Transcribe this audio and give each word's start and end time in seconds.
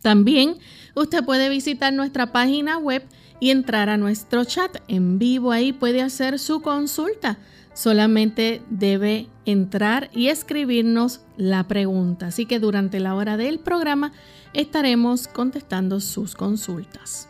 También 0.03 0.59
usted 0.95 1.25
puede 1.25 1.49
visitar 1.49 1.95
nuestra 1.95 2.33
página 2.33 2.77
web 2.77 3.03
y 3.41 3.49
entrar 3.49 3.89
a 3.89 3.97
nuestro 3.97 4.45
chat 4.45 4.77
en 4.89 5.19
vivo. 5.19 5.53
Ahí 5.53 5.73
puede 5.73 6.03
hacer 6.03 6.39
su 6.39 6.61
consulta. 6.61 7.39
Solamente 7.73 8.61
debe 8.69 9.31
entrar 9.47 10.11
y 10.13 10.29
escribirnos 10.29 11.23
la 11.39 11.67
pregunta. 11.67 12.27
Así 12.27 12.45
que 12.45 12.59
durante 12.59 13.01
la 13.01 13.15
hora 13.15 13.39
del 13.39 13.59
programa 13.59 14.13
estaremos 14.55 15.29
contestando 15.29 16.01
sus 16.01 16.35
consultas. 16.35 17.29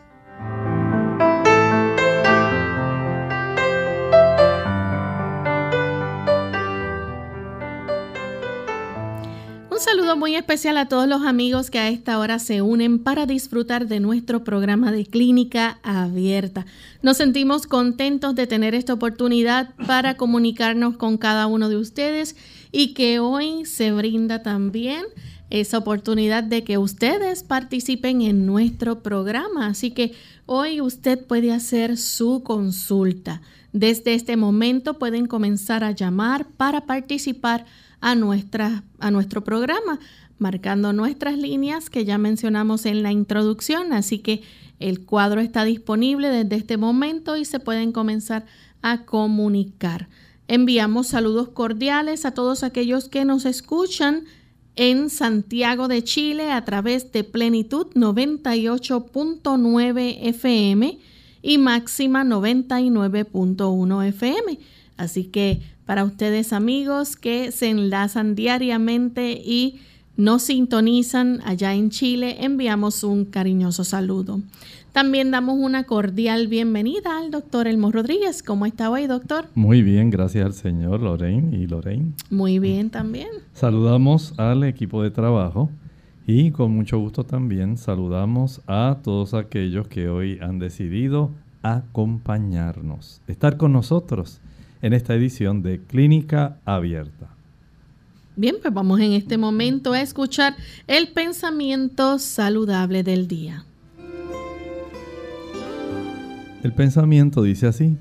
Un 9.71 9.79
saludo 9.79 10.15
muy 10.15 10.35
especial 10.35 10.77
a 10.77 10.87
todos 10.87 11.07
los 11.07 11.23
amigos 11.23 11.69
que 11.71 11.79
a 11.79 11.89
esta 11.89 12.19
hora 12.19 12.39
se 12.39 12.61
unen 12.61 12.99
para 12.99 13.25
disfrutar 13.25 13.87
de 13.87 13.99
nuestro 13.99 14.43
programa 14.43 14.91
de 14.91 15.05
clínica 15.05 15.79
abierta. 15.83 16.65
Nos 17.01 17.17
sentimos 17.17 17.67
contentos 17.67 18.35
de 18.35 18.47
tener 18.47 18.75
esta 18.75 18.93
oportunidad 18.93 19.73
para 19.87 20.15
comunicarnos 20.15 20.97
con 20.97 21.17
cada 21.17 21.47
uno 21.47 21.69
de 21.69 21.77
ustedes 21.77 22.35
y 22.71 22.93
que 22.93 23.19
hoy 23.19 23.65
se 23.65 23.91
brinda 23.91 24.43
también 24.43 25.03
esa 25.53 25.77
oportunidad 25.77 26.43
de 26.43 26.63
que 26.63 26.79
ustedes 26.79 27.43
participen 27.43 28.23
en 28.23 28.47
nuestro 28.47 29.03
programa. 29.03 29.67
Así 29.67 29.91
que 29.91 30.13
hoy 30.47 30.81
usted 30.81 31.23
puede 31.27 31.51
hacer 31.51 31.97
su 31.97 32.41
consulta. 32.41 33.43
Desde 33.71 34.15
este 34.15 34.35
momento 34.35 34.97
pueden 34.97 35.27
comenzar 35.27 35.83
a 35.83 35.91
llamar 35.91 36.47
para 36.47 36.87
participar 36.87 37.65
a, 38.01 38.15
nuestra, 38.15 38.83
a 38.97 39.11
nuestro 39.11 39.43
programa, 39.43 39.99
marcando 40.39 40.91
nuestras 40.91 41.37
líneas 41.37 41.91
que 41.91 42.03
ya 42.03 42.17
mencionamos 42.17 42.87
en 42.87 43.03
la 43.03 43.11
introducción. 43.11 43.93
Así 43.93 44.17
que 44.17 44.41
el 44.79 45.05
cuadro 45.05 45.39
está 45.39 45.65
disponible 45.65 46.29
desde 46.29 46.55
este 46.55 46.77
momento 46.77 47.37
y 47.37 47.45
se 47.45 47.59
pueden 47.59 47.91
comenzar 47.91 48.47
a 48.81 49.05
comunicar. 49.05 50.09
Enviamos 50.47 51.09
saludos 51.09 51.49
cordiales 51.49 52.25
a 52.25 52.31
todos 52.31 52.63
aquellos 52.63 53.07
que 53.07 53.23
nos 53.23 53.45
escuchan 53.45 54.23
en 54.75 55.09
Santiago 55.09 55.87
de 55.87 56.03
Chile 56.03 56.51
a 56.51 56.63
través 56.65 57.11
de 57.11 57.23
Plenitud 57.23 57.87
98.9 57.93 60.17
FM 60.21 60.99
y 61.41 61.57
Máxima 61.57 62.23
99.1 62.23 64.07
FM. 64.07 64.59
Así 64.97 65.23
que 65.25 65.61
para 65.85 66.03
ustedes 66.03 66.53
amigos 66.53 67.15
que 67.15 67.51
se 67.51 67.69
enlazan 67.69 68.35
diariamente 68.35 69.31
y 69.31 69.81
nos 70.15 70.43
sintonizan 70.43 71.41
allá 71.45 71.73
en 71.73 71.89
Chile, 71.89 72.37
enviamos 72.41 73.03
un 73.03 73.25
cariñoso 73.25 73.83
saludo. 73.83 74.41
También 74.91 75.31
damos 75.31 75.57
una 75.57 75.85
cordial 75.85 76.47
bienvenida 76.47 77.17
al 77.17 77.31
doctor 77.31 77.67
Elmo 77.67 77.91
Rodríguez. 77.91 78.43
¿Cómo 78.43 78.67
está 78.67 78.91
hoy, 78.91 79.07
doctor? 79.07 79.45
Muy 79.55 79.81
bien, 79.81 80.11
gracias 80.11 80.45
al 80.45 80.53
señor 80.53 81.01
Lorraine 81.01 81.57
y 81.57 81.65
Lorraine. 81.65 82.13
Muy 82.29 82.59
bien 82.59 82.91
también. 82.91 83.29
Saludamos 83.53 84.37
al 84.37 84.63
equipo 84.63 85.01
de 85.01 85.09
trabajo 85.09 85.71
y 86.27 86.51
con 86.51 86.71
mucho 86.71 86.99
gusto 86.99 87.23
también 87.23 87.77
saludamos 87.77 88.61
a 88.67 88.99
todos 89.03 89.33
aquellos 89.33 89.87
que 89.87 90.09
hoy 90.09 90.37
han 90.41 90.59
decidido 90.59 91.31
acompañarnos, 91.63 93.21
estar 93.27 93.57
con 93.57 93.73
nosotros 93.73 94.41
en 94.83 94.93
esta 94.93 95.15
edición 95.15 95.63
de 95.63 95.79
Clínica 95.79 96.59
Abierta. 96.65 97.32
Bien, 98.35 98.55
pues 98.61 98.73
vamos 98.73 98.99
en 98.99 99.13
este 99.13 99.37
momento 99.37 99.93
a 99.93 100.01
escuchar 100.01 100.55
el 100.87 101.09
pensamiento 101.09 102.17
saludable 102.17 103.03
del 103.03 103.27
día. 103.27 103.65
El 106.63 106.73
pensamiento 106.73 107.43
dice 107.43 107.67
así, 107.67 107.97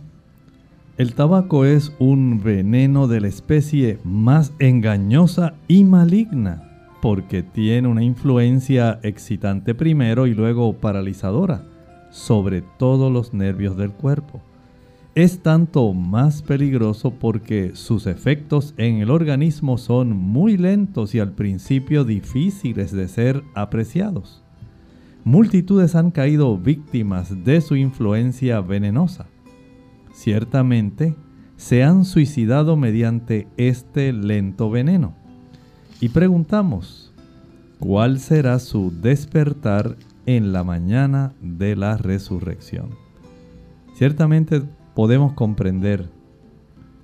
el 0.97 1.15
tabaco 1.15 1.65
es 1.65 1.93
un 1.99 2.43
veneno 2.43 3.09
de 3.09 3.21
la 3.21 3.29
especie 3.29 3.99
más 4.05 4.53
engañosa 4.59 5.55
y 5.69 5.85
maligna, 5.85 6.89
porque 7.03 7.43
tiene 7.43 7.89
una 7.89 8.05
influencia 8.05 9.01
excitante 9.03 9.75
primero 9.75 10.27
y 10.27 10.35
luego 10.35 10.73
paralizadora 10.75 11.65
sobre 12.11 12.63
todos 12.79 13.13
los 13.13 13.35
nervios 13.35 13.77
del 13.77 13.91
cuerpo. 13.91 14.41
Es 15.15 15.41
tanto 15.41 15.93
más 15.93 16.43
peligroso 16.43 17.11
porque 17.11 17.73
sus 17.75 18.07
efectos 18.07 18.73
en 18.79 18.97
el 18.97 19.11
organismo 19.11 19.77
son 19.77 20.17
muy 20.17 20.57
lentos 20.57 21.15
y 21.15 21.21
al 21.21 21.33
principio 21.33 22.05
difíciles 22.05 22.93
de 22.93 23.09
ser 23.09 23.43
apreciados 23.55 24.43
multitudes 25.25 25.95
han 25.95 26.11
caído 26.11 26.57
víctimas 26.59 27.45
de 27.45 27.61
su 27.61 27.77
influencia 27.77 28.61
venenosa. 28.61 29.27
Ciertamente, 30.13 31.15
se 31.57 31.85
han 31.85 32.05
suicidado 32.05 32.77
mediante 32.77 33.47
este 33.57 34.13
lento 34.13 34.71
veneno. 34.71 35.15
Y 36.01 36.09
preguntamos, 36.09 37.13
¿cuál 37.79 38.19
será 38.19 38.59
su 38.59 38.93
despertar 39.01 39.97
en 40.27 40.53
la 40.53 40.63
mañana 40.65 41.33
de 41.41 41.75
la 41.75 41.97
resurrección. 41.97 42.91
Ciertamente 43.95 44.63
podemos 44.95 45.33
comprender 45.33 46.09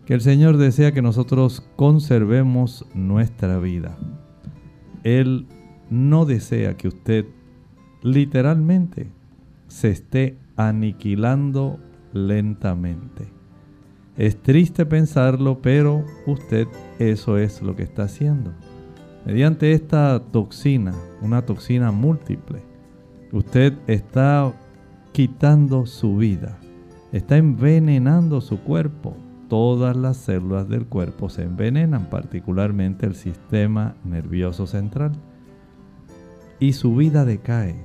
que 0.06 0.14
el 0.14 0.20
Señor 0.20 0.56
desea 0.56 0.92
que 0.92 1.02
nosotros 1.02 1.62
conservemos 1.76 2.86
nuestra 2.94 3.58
vida. 3.58 3.96
Él 5.04 5.46
no 5.90 6.24
desea 6.24 6.76
que 6.76 6.88
usted 6.88 7.26
literalmente 8.02 9.10
se 9.66 9.90
esté 9.90 10.38
aniquilando 10.56 11.78
lentamente. 12.12 13.28
Es 14.16 14.42
triste 14.42 14.84
pensarlo, 14.86 15.60
pero 15.62 16.04
usted 16.26 16.66
eso 16.98 17.38
es 17.38 17.62
lo 17.62 17.76
que 17.76 17.84
está 17.84 18.04
haciendo. 18.04 18.52
Mediante 19.24 19.72
esta 19.72 20.20
toxina, 20.32 20.94
una 21.20 21.42
toxina 21.42 21.92
múltiple, 21.92 22.62
usted 23.30 23.74
está 23.86 24.52
quitando 25.12 25.86
su 25.86 26.16
vida, 26.16 26.58
está 27.12 27.36
envenenando 27.36 28.40
su 28.40 28.60
cuerpo. 28.60 29.16
Todas 29.48 29.96
las 29.96 30.18
células 30.18 30.68
del 30.68 30.86
cuerpo 30.86 31.30
se 31.30 31.42
envenenan, 31.42 32.10
particularmente 32.10 33.06
el 33.06 33.14
sistema 33.14 33.96
nervioso 34.04 34.66
central. 34.66 35.12
Y 36.60 36.74
su 36.74 36.94
vida 36.94 37.24
decae. 37.24 37.76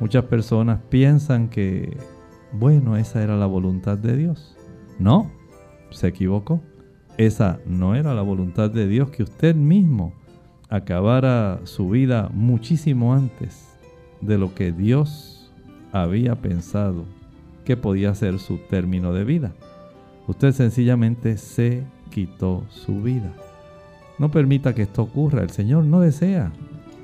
Muchas 0.00 0.24
personas 0.24 0.80
piensan 0.88 1.48
que, 1.48 1.96
bueno, 2.52 2.96
esa 2.96 3.22
era 3.22 3.36
la 3.36 3.46
voluntad 3.46 3.96
de 3.96 4.16
Dios. 4.16 4.56
No, 4.98 5.30
se 5.90 6.08
equivocó. 6.08 6.60
Esa 7.16 7.60
no 7.64 7.94
era 7.94 8.12
la 8.12 8.22
voluntad 8.22 8.70
de 8.70 8.88
Dios 8.88 9.10
que 9.10 9.22
usted 9.22 9.54
mismo 9.54 10.14
acabara 10.68 11.60
su 11.62 11.90
vida 11.90 12.28
muchísimo 12.32 13.14
antes 13.14 13.78
de 14.20 14.36
lo 14.36 14.52
que 14.52 14.72
Dios 14.72 15.52
había 15.92 16.34
pensado 16.34 17.04
que 17.64 17.76
podía 17.76 18.14
ser 18.14 18.38
su 18.38 18.58
término 18.58 19.12
de 19.12 19.24
vida. 19.24 19.52
Usted 20.26 20.52
sencillamente 20.52 21.36
se 21.36 21.84
quitó 22.10 22.64
su 22.68 23.02
vida. 23.02 23.32
No 24.18 24.30
permita 24.30 24.74
que 24.74 24.82
esto 24.82 25.02
ocurra. 25.02 25.42
El 25.42 25.50
Señor 25.50 25.84
no 25.84 26.00
desea 26.00 26.52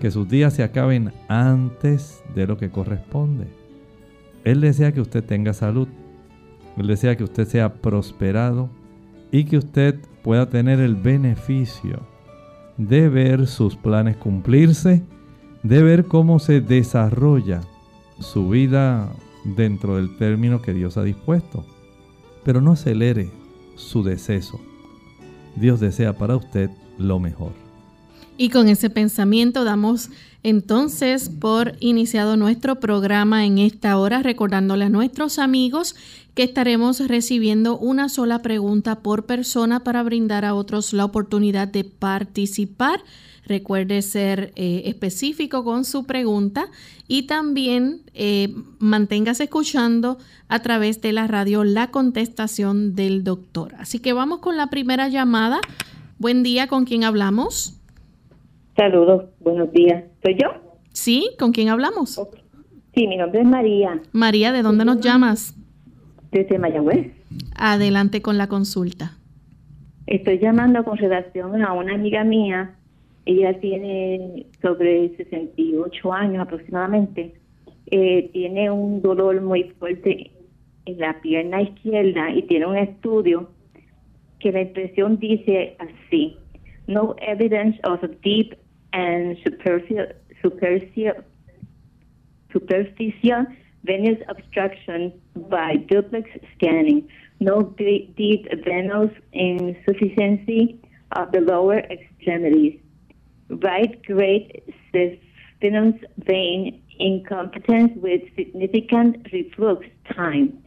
que 0.00 0.10
sus 0.10 0.28
días 0.28 0.54
se 0.54 0.62
acaben 0.62 1.12
antes 1.28 2.22
de 2.34 2.46
lo 2.46 2.56
que 2.56 2.70
corresponde. 2.70 3.46
Él 4.44 4.60
desea 4.60 4.92
que 4.92 5.00
usted 5.00 5.24
tenga 5.24 5.52
salud. 5.52 5.88
Él 6.76 6.86
desea 6.86 7.16
que 7.16 7.24
usted 7.24 7.46
sea 7.46 7.74
prosperado 7.74 8.70
y 9.30 9.44
que 9.44 9.58
usted 9.58 9.98
pueda 10.22 10.48
tener 10.48 10.80
el 10.80 10.94
beneficio 10.94 12.00
de 12.78 13.08
ver 13.08 13.46
sus 13.46 13.76
planes 13.76 14.16
cumplirse, 14.16 15.02
de 15.62 15.82
ver 15.82 16.06
cómo 16.06 16.38
se 16.38 16.60
desarrolla 16.60 17.60
su 18.18 18.48
vida 18.48 19.10
dentro 19.44 19.96
del 19.96 20.16
término 20.16 20.62
que 20.62 20.75
Dios 20.75 20.96
ha 20.96 21.02
dispuesto. 21.02 21.64
Pero 22.44 22.60
no 22.60 22.72
acelere 22.72 23.31
su 23.76 24.02
deceso. 24.02 24.60
Dios 25.56 25.81
desea 25.81 26.16
para 26.16 26.37
usted 26.37 26.70
lo 26.98 27.19
mejor. 27.19 27.52
Y 28.37 28.48
con 28.48 28.69
ese 28.69 28.88
pensamiento 28.88 29.64
damos 29.64 30.08
entonces 30.42 31.28
por 31.28 31.75
iniciado 31.81 32.38
nuestro 32.38 32.81
programa 32.81 33.44
en 33.44 33.58
esta 33.58 33.98
hora, 33.98 34.22
recordándole 34.22 34.87
a 34.87 34.88
nuestros 34.88 35.38
amigos 35.38 35.94
que 36.34 36.44
estaremos 36.44 37.06
recibiendo 37.06 37.76
una 37.76 38.08
sola 38.08 38.40
pregunta 38.40 39.00
por 39.00 39.26
persona 39.26 39.81
para 39.84 40.02
brindar 40.02 40.46
a 40.46 40.54
otros 40.54 40.94
la 40.94 41.04
oportunidad 41.04 41.69
de 41.69 41.84
participar. 41.84 43.02
Recuerde 43.50 44.00
ser 44.02 44.52
eh, 44.55 44.82
específico 44.85 45.64
con 45.64 45.85
su 45.85 46.06
pregunta 46.06 46.67
y 47.08 47.26
también 47.26 48.02
eh, 48.14 48.55
manténgase 48.79 49.43
escuchando 49.43 50.19
a 50.47 50.62
través 50.62 51.02
de 51.02 51.12
la 51.12 51.26
radio 51.26 51.64
la 51.64 51.91
contestación 51.91 52.94
del 52.94 53.25
doctor. 53.25 53.75
Así 53.76 53.99
que 53.99 54.12
vamos 54.12 54.38
con 54.38 54.56
la 54.56 54.69
primera 54.69 55.08
llamada. 55.08 55.58
Buen 56.20 56.44
día, 56.44 56.69
¿con 56.69 56.85
quién 56.85 57.02
hablamos? 57.02 57.76
Saludos, 58.76 59.25
buenos 59.41 59.73
días. 59.73 60.05
¿Soy 60.23 60.37
yo? 60.41 60.50
Sí, 60.93 61.31
¿con 61.37 61.50
quién 61.50 61.70
hablamos? 61.70 62.20
Sí, 62.94 63.08
mi 63.08 63.17
nombre 63.17 63.41
es 63.41 63.49
María. 63.49 64.00
María, 64.12 64.53
¿de 64.53 64.62
dónde 64.62 64.85
nos 64.85 65.00
llamas? 65.00 65.56
Desde 66.31 66.56
Mayagüez. 66.56 67.11
Adelante 67.56 68.23
con 68.23 68.38
la 68.38 68.46
consulta. 68.46 69.17
Estoy 70.06 70.38
llamando 70.38 70.85
con 70.85 70.96
relación 70.99 71.61
a 71.64 71.73
una 71.73 71.96
amiga 71.96 72.23
mía. 72.23 72.76
Ella 73.26 73.58
tiene 73.61 74.46
sobre 74.62 75.17
68 75.17 76.12
años 76.12 76.43
aproximadamente. 76.43 77.34
Eh, 77.87 78.31
tiene 78.32 78.70
un 78.70 79.02
dolor 79.02 79.40
muy 79.40 79.64
fuerte 79.78 80.31
en 80.87 80.99
la 80.99 81.20
pierna 81.20 81.62
izquierda 81.62 82.31
y 82.31 82.43
tiene 82.43 82.67
un 82.67 82.76
estudio 82.76 83.50
que 84.38 84.52
la 84.52 84.62
impresión 84.62 85.19
dice 85.19 85.76
así. 85.78 86.37
No 86.87 87.14
evidence 87.20 87.78
of 87.84 88.00
deep 88.22 88.55
and 88.93 89.37
superficial, 89.44 90.08
superficial, 90.43 91.25
superficial 92.52 93.46
venous 93.84 94.19
obstruction 94.28 95.12
by 95.49 95.76
duplex 95.88 96.28
scanning, 96.55 97.08
no 97.38 97.62
deep 97.76 98.46
venous 98.64 99.11
insufficiency 99.32 100.81
of 101.17 101.32
the 101.32 101.40
lower 101.40 101.78
extremities, 101.78 102.78
right 103.50 104.02
great 104.05 104.64
venous 105.61 105.94
vein 106.19 106.82
incompetence 106.99 107.93
with 107.97 108.23
significant 108.37 109.26
reflux 109.32 109.87
time, 110.14 110.62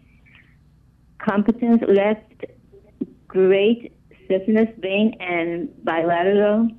competence 1.20 1.82
left 1.88 2.46
great 3.28 3.94
saphenous 4.30 4.74
vein 4.80 5.16
and 5.20 5.70
bilateral 5.84 6.70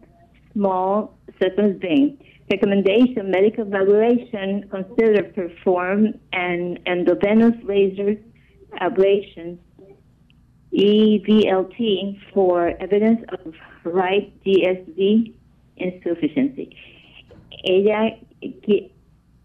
small 0.52 1.18
saphenous 1.40 1.80
vein. 1.80 2.18
Recommendation, 2.50 3.30
medical 3.30 3.66
evaluation, 3.66 4.68
consider 4.70 5.22
perform 5.22 6.08
an 6.32 6.78
endovenous 6.86 7.54
laser 7.64 8.16
ablation, 8.80 9.58
EVLT, 10.72 12.18
for 12.34 12.74
evidence 12.80 13.24
of 13.32 13.54
right 13.84 14.32
DSV 14.44 15.32
insufficiency. 15.76 16.70
Ella 17.62 18.18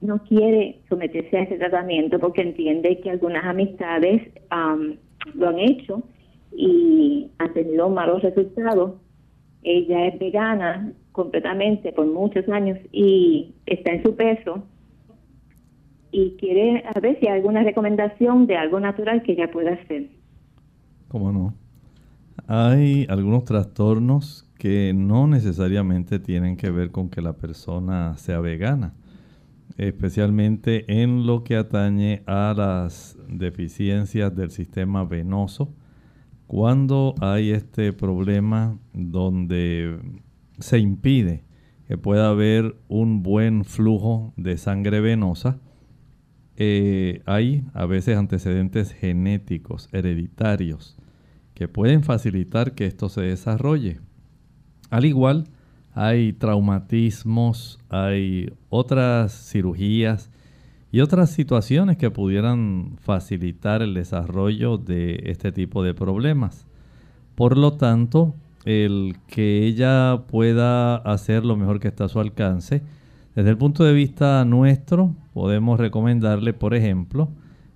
no 0.01 0.23
quiere 0.23 0.81
someterse 0.89 1.37
a 1.37 1.43
ese 1.43 1.57
tratamiento 1.57 2.19
porque 2.19 2.41
entiende 2.41 2.99
que 2.99 3.09
algunas 3.09 3.45
amistades 3.45 4.31
um, 4.51 4.95
lo 5.35 5.49
han 5.49 5.59
hecho 5.59 6.03
y 6.55 7.29
han 7.37 7.53
tenido 7.53 7.89
malos 7.89 8.21
resultados. 8.21 8.95
Ella 9.63 10.07
es 10.07 10.19
vegana 10.19 10.93
completamente 11.11 11.91
por 11.91 12.05
muchos 12.07 12.47
años 12.49 12.77
y 12.91 13.53
está 13.65 13.91
en 13.91 14.03
su 14.03 14.15
peso 14.15 14.63
y 16.11 16.31
quiere 16.37 16.83
a 16.93 16.99
ver 16.99 17.19
si 17.19 17.27
hay 17.27 17.35
alguna 17.35 17.63
recomendación 17.63 18.47
de 18.47 18.57
algo 18.57 18.79
natural 18.79 19.21
que 19.23 19.33
ella 19.33 19.51
pueda 19.51 19.73
hacer. 19.73 20.07
¿Cómo 21.07 21.31
no? 21.31 21.53
Hay 22.47 23.05
algunos 23.09 23.43
trastornos 23.43 24.48
que 24.59 24.93
no 24.93 25.25
necesariamente 25.25 26.19
tienen 26.19 26.57
que 26.57 26.69
ver 26.69 26.91
con 26.91 27.09
que 27.09 27.21
la 27.21 27.37
persona 27.37 28.17
sea 28.17 28.41
vegana, 28.41 28.93
especialmente 29.77 31.01
en 31.01 31.25
lo 31.25 31.45
que 31.45 31.55
atañe 31.55 32.23
a 32.27 32.53
las 32.55 33.17
deficiencias 33.29 34.35
del 34.35 34.51
sistema 34.51 35.05
venoso. 35.05 35.73
Cuando 36.45 37.15
hay 37.21 37.51
este 37.51 37.93
problema 37.93 38.77
donde 38.93 39.97
se 40.59 40.77
impide 40.77 41.45
que 41.87 41.97
pueda 41.97 42.29
haber 42.29 42.75
un 42.89 43.23
buen 43.23 43.63
flujo 43.63 44.33
de 44.35 44.57
sangre 44.57 44.99
venosa, 44.99 45.61
eh, 46.57 47.21
hay 47.25 47.63
a 47.73 47.85
veces 47.85 48.17
antecedentes 48.17 48.91
genéticos, 48.91 49.87
hereditarios, 49.93 50.97
que 51.53 51.69
pueden 51.69 52.03
facilitar 52.03 52.75
que 52.75 52.87
esto 52.87 53.07
se 53.07 53.21
desarrolle. 53.21 54.01
Al 54.89 55.05
igual, 55.05 55.45
hay 55.93 56.33
traumatismos, 56.33 57.79
hay 57.89 58.51
otras 58.69 59.49
cirugías 59.49 60.31
y 60.91 61.01
otras 61.01 61.29
situaciones 61.29 61.97
que 61.97 62.09
pudieran 62.09 62.95
facilitar 62.99 63.81
el 63.81 63.93
desarrollo 63.93 64.77
de 64.77 65.21
este 65.25 65.51
tipo 65.51 65.83
de 65.83 65.93
problemas. 65.93 66.65
Por 67.35 67.57
lo 67.57 67.73
tanto, 67.73 68.35
el 68.65 69.17
que 69.27 69.65
ella 69.65 70.23
pueda 70.27 70.95
hacer 70.95 71.45
lo 71.45 71.55
mejor 71.55 71.79
que 71.79 71.87
está 71.87 72.05
a 72.05 72.09
su 72.09 72.19
alcance. 72.19 72.81
Desde 73.35 73.51
el 73.51 73.57
punto 73.57 73.83
de 73.83 73.93
vista 73.93 74.43
nuestro, 74.45 75.15
podemos 75.33 75.79
recomendarle, 75.79 76.53
por 76.53 76.73
ejemplo, 76.73 77.29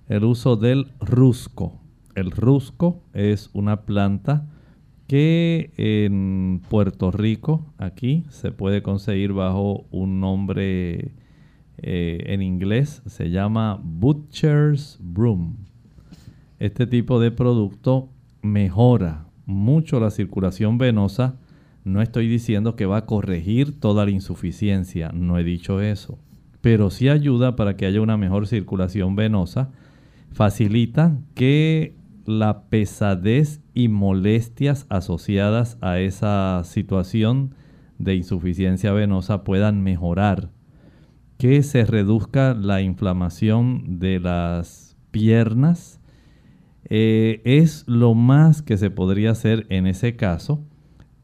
el 0.08 0.24
uso 0.24 0.56
del 0.56 0.92
rusco. 1.00 1.80
El 2.14 2.30
rusco 2.30 3.00
es 3.12 3.50
una 3.52 3.82
planta 3.82 4.46
que 5.06 5.70
en 5.76 6.60
Puerto 6.68 7.10
Rico, 7.10 7.64
aquí, 7.78 8.24
se 8.30 8.50
puede 8.52 8.82
conseguir 8.82 9.32
bajo 9.32 9.84
un 9.90 10.20
nombre 10.20 11.12
Eh, 11.86 12.32
en 12.32 12.40
inglés 12.40 13.02
se 13.04 13.30
llama 13.30 13.80
Butcher's 13.82 14.96
Broom. 15.02 15.56
Este 16.58 16.86
tipo 16.86 17.18
de 17.20 17.30
producto 17.32 18.08
mejora 18.42 19.26
mucho 19.44 19.98
la 19.98 20.10
circulación 20.10 20.78
venosa. 20.78 21.34
No 21.82 22.00
estoy 22.00 22.28
diciendo 22.28 22.76
que 22.76 22.86
va 22.86 22.98
a 22.98 23.06
corregir 23.06 23.80
toda 23.80 24.04
la 24.04 24.12
insuficiencia, 24.12 25.10
no 25.12 25.36
he 25.36 25.44
dicho 25.44 25.80
eso, 25.80 26.16
pero 26.60 26.90
sí 26.90 27.08
ayuda 27.08 27.56
para 27.56 27.76
que 27.76 27.86
haya 27.86 28.00
una 28.00 28.16
mejor 28.16 28.46
circulación 28.46 29.16
venosa. 29.16 29.72
Facilita 30.30 31.18
que 31.34 31.96
la 32.24 32.62
pesadez 32.70 33.60
y 33.74 33.88
molestias 33.88 34.86
asociadas 34.88 35.76
a 35.80 35.98
esa 35.98 36.62
situación 36.64 37.54
de 37.98 38.14
insuficiencia 38.14 38.92
venosa 38.92 39.44
puedan 39.44 39.82
mejorar, 39.82 40.50
que 41.38 41.62
se 41.62 41.84
reduzca 41.84 42.54
la 42.54 42.80
inflamación 42.80 43.98
de 43.98 44.20
las 44.20 44.96
piernas, 45.10 46.00
eh, 46.88 47.40
es 47.44 47.84
lo 47.88 48.14
más 48.14 48.62
que 48.62 48.76
se 48.76 48.90
podría 48.90 49.32
hacer 49.32 49.66
en 49.70 49.86
ese 49.86 50.16
caso, 50.16 50.64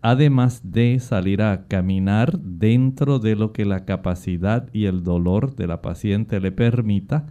además 0.02 0.72
de 0.72 0.98
salir 1.00 1.42
a 1.42 1.66
caminar 1.66 2.40
dentro 2.40 3.18
de 3.18 3.36
lo 3.36 3.52
que 3.52 3.64
la 3.64 3.84
capacidad 3.84 4.68
y 4.72 4.86
el 4.86 5.02
dolor 5.02 5.54
de 5.54 5.66
la 5.66 5.82
paciente 5.82 6.40
le 6.40 6.52
permita, 6.52 7.26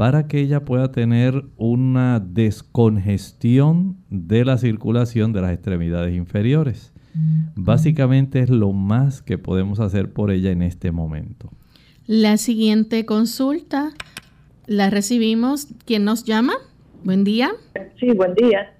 para 0.00 0.28
que 0.28 0.40
ella 0.40 0.64
pueda 0.64 0.92
tener 0.92 1.44
una 1.58 2.20
descongestión 2.20 3.98
de 4.08 4.46
la 4.46 4.56
circulación 4.56 5.34
de 5.34 5.42
las 5.42 5.52
extremidades 5.52 6.16
inferiores. 6.16 6.94
Básicamente 7.54 8.40
es 8.40 8.48
lo 8.48 8.72
más 8.72 9.20
que 9.20 9.36
podemos 9.36 9.78
hacer 9.78 10.10
por 10.10 10.30
ella 10.30 10.52
en 10.52 10.62
este 10.62 10.90
momento. 10.90 11.50
La 12.06 12.38
siguiente 12.38 13.04
consulta 13.04 13.90
la 14.66 14.88
recibimos. 14.88 15.68
¿Quién 15.84 16.06
nos 16.06 16.24
llama? 16.24 16.54
Buen 17.04 17.22
día. 17.22 17.50
Sí, 17.98 18.12
buen 18.12 18.34
día. 18.36 18.72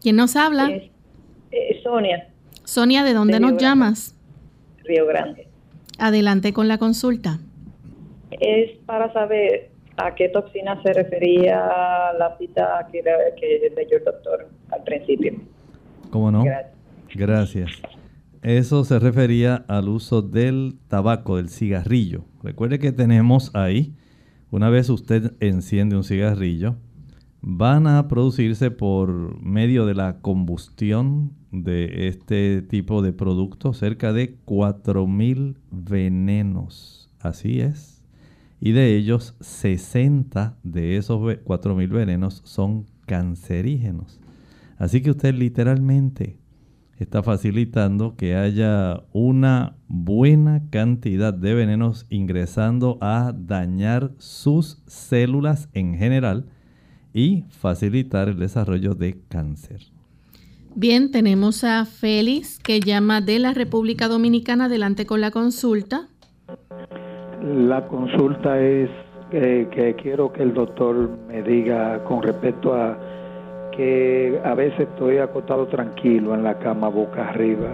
¿Quién 0.00 0.16
nos 0.16 0.34
habla? 0.34 0.70
Eh, 0.70 0.90
Sonia. 1.82 2.28
Sonia, 2.64 3.04
¿de 3.04 3.12
dónde 3.12 3.38
nos 3.38 3.58
llamas? 3.58 4.16
Río 4.82 5.04
Grande. 5.04 5.46
Adelante 5.98 6.54
con 6.54 6.68
la 6.68 6.78
consulta. 6.78 7.38
Es 8.30 8.78
para 8.86 9.12
saber 9.12 9.73
a 9.96 10.14
qué 10.14 10.28
toxina 10.28 10.82
se 10.82 10.92
refería 10.92 11.56
la 12.18 12.36
cita 12.38 12.86
que, 12.90 13.02
que 13.02 13.72
leyó 13.76 13.98
el 13.98 14.04
doctor 14.04 14.48
al 14.70 14.82
principio. 14.82 15.34
¿Cómo 16.10 16.30
no? 16.30 16.44
Gracias. 16.44 16.74
Gracias. 17.14 17.70
Eso 18.42 18.84
se 18.84 18.98
refería 18.98 19.64
al 19.68 19.88
uso 19.88 20.20
del 20.20 20.76
tabaco, 20.88 21.36
del 21.36 21.48
cigarrillo. 21.48 22.24
Recuerde 22.42 22.78
que 22.78 22.92
tenemos 22.92 23.54
ahí, 23.54 23.94
una 24.50 24.68
vez 24.68 24.90
usted 24.90 25.32
enciende 25.40 25.96
un 25.96 26.04
cigarrillo, 26.04 26.76
van 27.40 27.86
a 27.86 28.08
producirse 28.08 28.70
por 28.70 29.40
medio 29.42 29.86
de 29.86 29.94
la 29.94 30.20
combustión 30.20 31.32
de 31.52 32.08
este 32.08 32.62
tipo 32.62 33.00
de 33.00 33.12
producto 33.12 33.72
cerca 33.72 34.12
de 34.12 34.36
4.000 34.44 35.56
venenos. 35.70 37.10
Así 37.20 37.60
es. 37.60 37.93
Y 38.64 38.72
de 38.72 38.96
ellos, 38.96 39.34
60 39.40 40.56
de 40.62 40.96
esos 40.96 41.20
4.000 41.20 41.86
venenos 41.90 42.40
son 42.46 42.86
cancerígenos. 43.04 44.18
Así 44.78 45.02
que 45.02 45.10
usted 45.10 45.34
literalmente 45.34 46.38
está 46.98 47.22
facilitando 47.22 48.16
que 48.16 48.36
haya 48.36 49.04
una 49.12 49.76
buena 49.86 50.62
cantidad 50.70 51.34
de 51.34 51.52
venenos 51.52 52.06
ingresando 52.08 52.96
a 53.02 53.34
dañar 53.36 54.12
sus 54.16 54.82
células 54.86 55.68
en 55.74 55.98
general 55.98 56.46
y 57.12 57.44
facilitar 57.50 58.30
el 58.30 58.38
desarrollo 58.38 58.94
de 58.94 59.20
cáncer. 59.28 59.92
Bien, 60.74 61.10
tenemos 61.10 61.64
a 61.64 61.84
Félix 61.84 62.58
que 62.58 62.80
llama 62.80 63.20
de 63.20 63.40
la 63.40 63.52
República 63.52 64.08
Dominicana. 64.08 64.64
Adelante 64.64 65.04
con 65.04 65.20
la 65.20 65.30
consulta. 65.30 66.08
La 67.44 67.86
consulta 67.88 68.58
es 68.58 68.88
que 69.30 69.94
quiero 70.00 70.32
que 70.32 70.42
el 70.42 70.54
doctor 70.54 71.10
me 71.28 71.42
diga 71.42 72.02
con 72.04 72.22
respecto 72.22 72.72
a 72.72 72.96
que 73.70 74.40
a 74.42 74.54
veces 74.54 74.88
estoy 74.88 75.18
acostado 75.18 75.66
tranquilo 75.66 76.34
en 76.34 76.42
la 76.42 76.58
cama 76.58 76.88
boca 76.88 77.28
arriba 77.28 77.68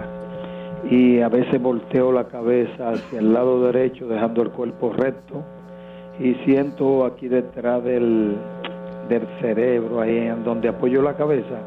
y 0.89 1.21
a 1.21 1.29
veces 1.29 1.61
volteo 1.61 2.11
la 2.11 2.25
cabeza 2.25 2.89
hacia 2.89 3.19
el 3.19 3.31
lado 3.31 3.63
derecho 3.63 4.09
dejando 4.09 4.41
el 4.41 4.49
cuerpo 4.49 4.91
recto 4.91 5.41
y 6.19 6.33
siento 6.43 7.05
aquí 7.05 7.29
detrás 7.29 7.81
del, 7.85 8.35
del 9.07 9.25
cerebro, 9.39 10.01
ahí 10.01 10.17
en 10.17 10.43
donde 10.43 10.67
apoyo 10.67 11.01
la 11.01 11.13
cabeza, 11.13 11.59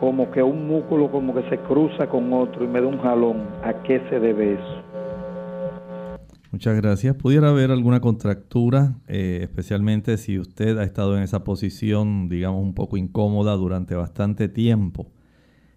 como 0.00 0.32
que 0.32 0.42
un 0.42 0.66
músculo 0.66 1.12
como 1.12 1.32
que 1.32 1.48
se 1.48 1.58
cruza 1.58 2.08
con 2.08 2.32
otro 2.32 2.64
y 2.64 2.66
me 2.66 2.80
da 2.80 2.88
un 2.88 2.98
jalón. 2.98 3.42
¿A 3.62 3.72
qué 3.84 4.00
se 4.10 4.18
debe 4.18 4.54
eso? 4.54 4.82
Muchas 6.56 6.76
gracias. 6.76 7.14
¿Pudiera 7.16 7.50
haber 7.50 7.70
alguna 7.70 8.00
contractura, 8.00 8.96
eh, 9.08 9.40
especialmente 9.42 10.16
si 10.16 10.38
usted 10.38 10.78
ha 10.78 10.84
estado 10.84 11.14
en 11.14 11.22
esa 11.22 11.44
posición, 11.44 12.30
digamos, 12.30 12.62
un 12.62 12.72
poco 12.72 12.96
incómoda 12.96 13.54
durante 13.56 13.94
bastante 13.94 14.48
tiempo? 14.48 15.12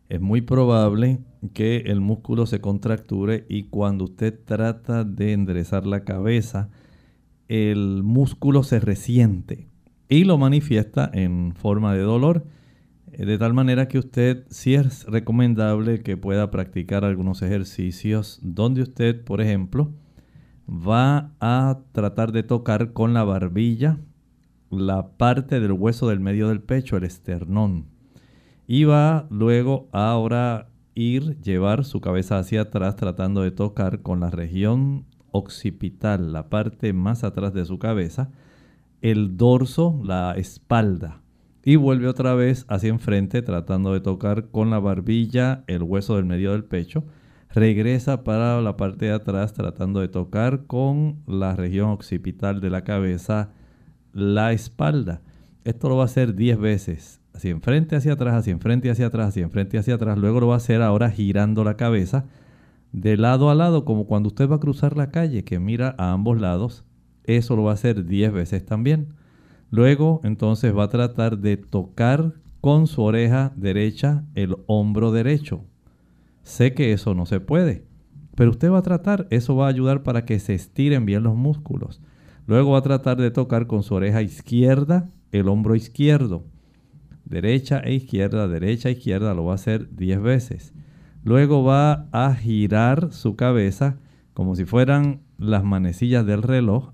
Es 0.07 0.21
muy 0.21 0.39
probable 0.39 1.19
que 1.53 1.79
el 1.87 1.99
músculo 1.99 2.45
se 2.45 2.61
contracture 2.61 3.45
y 3.49 3.63
cuando 3.63 4.05
usted 4.05 4.39
trata 4.45 5.03
de 5.03 5.33
enderezar 5.33 5.85
la 5.85 6.05
cabeza, 6.05 6.69
el 7.49 8.01
músculo 8.01 8.63
se 8.63 8.79
resiente 8.79 9.67
y 10.07 10.23
lo 10.23 10.37
manifiesta 10.37 11.11
en 11.13 11.55
forma 11.57 11.93
de 11.93 12.03
dolor. 12.03 12.45
Eh, 13.11 13.25
de 13.25 13.37
tal 13.37 13.53
manera 13.53 13.89
que 13.89 13.99
usted 13.99 14.45
sí 14.49 14.75
es 14.75 15.03
recomendable 15.07 16.03
que 16.03 16.15
pueda 16.15 16.49
practicar 16.51 17.03
algunos 17.03 17.41
ejercicios 17.41 18.39
donde 18.41 18.81
usted, 18.81 19.25
por 19.25 19.41
ejemplo, 19.41 19.91
va 20.69 21.31
a 21.39 21.79
tratar 21.91 22.31
de 22.31 22.43
tocar 22.43 22.93
con 22.93 23.13
la 23.13 23.23
barbilla 23.23 23.97
la 24.69 25.09
parte 25.17 25.59
del 25.59 25.71
hueso 25.71 26.09
del 26.09 26.19
medio 26.19 26.49
del 26.49 26.61
pecho, 26.61 26.95
el 26.97 27.03
esternón. 27.03 27.85
Y 28.67 28.83
va 28.83 29.25
luego 29.31 29.89
ahora 29.91 30.69
ir, 30.93 31.41
llevar 31.41 31.85
su 31.85 32.01
cabeza 32.01 32.37
hacia 32.37 32.61
atrás 32.61 32.95
tratando 32.95 33.41
de 33.41 33.51
tocar 33.51 34.01
con 34.01 34.19
la 34.19 34.29
región 34.29 35.05
occipital, 35.31 36.33
la 36.33 36.49
parte 36.49 36.93
más 36.93 37.23
atrás 37.23 37.53
de 37.53 37.65
su 37.65 37.79
cabeza, 37.79 38.29
el 39.01 39.37
dorso, 39.37 39.99
la 40.03 40.33
espalda. 40.33 41.21
Y 41.63 41.77
vuelve 41.77 42.07
otra 42.07 42.35
vez 42.35 42.65
hacia 42.67 42.89
enfrente 42.89 43.41
tratando 43.41 43.93
de 43.93 44.01
tocar 44.01 44.49
con 44.49 44.69
la 44.69 44.79
barbilla 44.79 45.63
el 45.67 45.83
hueso 45.83 46.15
del 46.15 46.25
medio 46.25 46.51
del 46.51 46.63
pecho 46.63 47.03
regresa 47.49 48.23
para 48.23 48.61
la 48.61 48.77
parte 48.77 49.05
de 49.05 49.11
atrás 49.11 49.53
tratando 49.53 49.99
de 49.99 50.07
tocar 50.07 50.65
con 50.65 51.23
la 51.27 51.55
región 51.55 51.89
occipital 51.89 52.61
de 52.61 52.69
la 52.69 52.83
cabeza 52.83 53.51
la 54.13 54.53
espalda. 54.53 55.21
Esto 55.63 55.89
lo 55.89 55.97
va 55.97 56.03
a 56.03 56.05
hacer 56.05 56.35
10 56.35 56.59
veces, 56.59 57.21
hacia 57.33 57.51
enfrente, 57.51 57.95
hacia 57.95 58.13
atrás, 58.13 58.35
hacia 58.35 58.51
enfrente, 58.51 58.89
hacia 58.89 59.07
atrás, 59.07 59.29
hacia 59.29 59.43
enfrente, 59.43 59.77
hacia 59.77 59.95
atrás. 59.95 60.17
Luego 60.17 60.39
lo 60.39 60.47
va 60.47 60.55
a 60.55 60.57
hacer 60.57 60.81
ahora 60.81 61.09
girando 61.09 61.63
la 61.63 61.75
cabeza 61.75 62.25
de 62.91 63.17
lado 63.17 63.49
a 63.49 63.55
lado, 63.55 63.85
como 63.85 64.05
cuando 64.07 64.27
usted 64.27 64.49
va 64.49 64.55
a 64.55 64.59
cruzar 64.59 64.97
la 64.97 65.11
calle, 65.11 65.43
que 65.43 65.59
mira 65.59 65.95
a 65.97 66.11
ambos 66.11 66.39
lados. 66.39 66.85
Eso 67.23 67.55
lo 67.55 67.63
va 67.63 67.71
a 67.71 67.75
hacer 67.75 68.05
10 68.05 68.31
veces 68.31 68.65
también. 68.65 69.13
Luego 69.69 70.21
entonces 70.23 70.75
va 70.75 70.85
a 70.85 70.89
tratar 70.89 71.37
de 71.37 71.57
tocar 71.57 72.33
con 72.61 72.87
su 72.87 73.03
oreja 73.03 73.53
derecha 73.55 74.23
el 74.33 74.55
hombro 74.65 75.11
derecho. 75.11 75.63
Sé 76.49 76.73
que 76.73 76.93
eso 76.93 77.13
no 77.13 77.27
se 77.27 77.39
puede, 77.39 77.85
pero 78.35 78.49
usted 78.49 78.71
va 78.71 78.79
a 78.79 78.81
tratar, 78.81 79.27
eso 79.29 79.55
va 79.55 79.67
a 79.67 79.69
ayudar 79.69 80.01
para 80.01 80.25
que 80.25 80.39
se 80.39 80.55
estiren 80.55 81.05
bien 81.05 81.21
los 81.21 81.35
músculos. 81.35 82.01
Luego 82.47 82.71
va 82.71 82.79
a 82.79 82.81
tratar 82.81 83.17
de 83.17 83.29
tocar 83.29 83.67
con 83.67 83.83
su 83.83 83.93
oreja 83.93 84.23
izquierda 84.23 85.11
el 85.31 85.47
hombro 85.47 85.75
izquierdo. 85.75 86.43
Derecha 87.23 87.81
e 87.81 87.93
izquierda, 87.93 88.47
derecha 88.47 88.89
e 88.89 88.93
izquierda, 88.93 89.35
lo 89.35 89.45
va 89.45 89.51
a 89.51 89.55
hacer 89.55 89.95
10 89.95 90.23
veces. 90.23 90.73
Luego 91.23 91.63
va 91.63 92.07
a 92.11 92.33
girar 92.33 93.13
su 93.13 93.35
cabeza 93.35 93.99
como 94.33 94.55
si 94.55 94.65
fueran 94.65 95.21
las 95.37 95.63
manecillas 95.63 96.25
del 96.25 96.41
reloj 96.41 96.93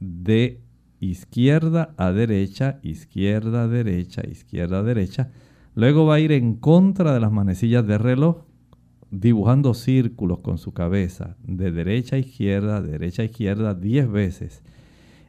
de 0.00 0.62
izquierda 1.00 1.94
a 1.98 2.12
derecha, 2.12 2.80
izquierda, 2.82 3.68
derecha, 3.68 4.22
izquierda, 4.26 4.82
derecha. 4.82 5.30
Luego 5.74 6.06
va 6.06 6.14
a 6.14 6.20
ir 6.20 6.32
en 6.32 6.54
contra 6.54 7.12
de 7.12 7.20
las 7.20 7.30
manecillas 7.30 7.86
del 7.86 7.98
reloj 7.98 8.38
dibujando 9.20 9.74
círculos 9.74 10.40
con 10.40 10.58
su 10.58 10.72
cabeza 10.72 11.36
de 11.46 11.70
derecha 11.70 12.16
a 12.16 12.18
izquierda, 12.18 12.82
derecha 12.82 13.22
a 13.22 13.26
izquierda 13.26 13.74
10 13.74 14.10
veces. 14.10 14.62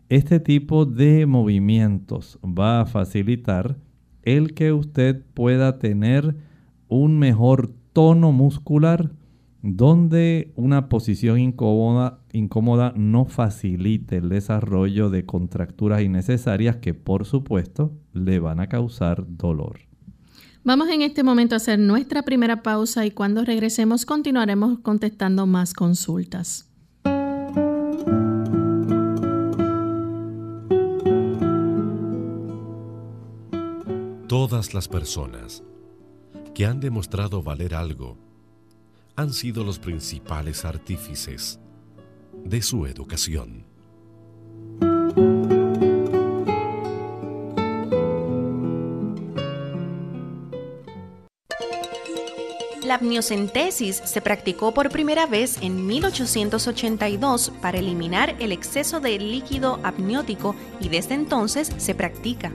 Este 0.09 0.39
tipo 0.39 0.85
de 0.85 1.25
movimientos 1.25 2.39
va 2.43 2.81
a 2.81 2.85
facilitar 2.85 3.77
el 4.23 4.53
que 4.53 4.73
usted 4.73 5.23
pueda 5.33 5.79
tener 5.79 6.35
un 6.87 7.19
mejor 7.19 7.73
tono 7.93 8.31
muscular 8.31 9.11
donde 9.61 10.51
una 10.55 10.89
posición 10.89 11.39
incómoda, 11.39 12.19
incómoda 12.33 12.93
no 12.95 13.25
facilite 13.25 14.17
el 14.17 14.29
desarrollo 14.29 15.09
de 15.09 15.25
contracturas 15.25 16.03
innecesarias 16.03 16.77
que 16.77 16.93
por 16.93 17.25
supuesto 17.25 17.91
le 18.13 18.39
van 18.39 18.59
a 18.59 18.67
causar 18.67 19.25
dolor. 19.27 19.84
Vamos 20.67 20.89
en 20.89 21.03
este 21.03 21.21
momento 21.21 21.53
a 21.53 21.57
hacer 21.57 21.77
nuestra 21.77 22.23
primera 22.23 22.63
pausa 22.63 23.05
y 23.05 23.11
cuando 23.11 23.45
regresemos 23.45 24.03
continuaremos 24.03 24.79
contestando 24.79 25.45
más 25.45 25.75
consultas. 25.75 26.67
Todas 34.27 34.73
las 34.73 34.87
personas 34.87 35.61
que 36.55 36.65
han 36.65 36.79
demostrado 36.79 37.43
valer 37.43 37.75
algo 37.75 38.17
han 39.15 39.33
sido 39.33 39.63
los 39.63 39.77
principales 39.77 40.65
artífices 40.65 41.59
de 42.43 42.63
su 42.63 42.87
educación. 42.87 43.74
La 52.95 52.99
amniocentesis 52.99 54.01
se 54.05 54.21
practicó 54.21 54.73
por 54.73 54.89
primera 54.89 55.25
vez 55.25 55.57
en 55.61 55.85
1882 55.85 57.51
para 57.61 57.79
eliminar 57.79 58.37
el 58.39 58.53
exceso 58.53 59.01
de 59.01 59.19
líquido 59.19 59.81
amniótico 59.83 60.55
y 60.79 60.87
desde 60.87 61.15
entonces 61.15 61.73
se 61.75 61.93
practica. 61.93 62.53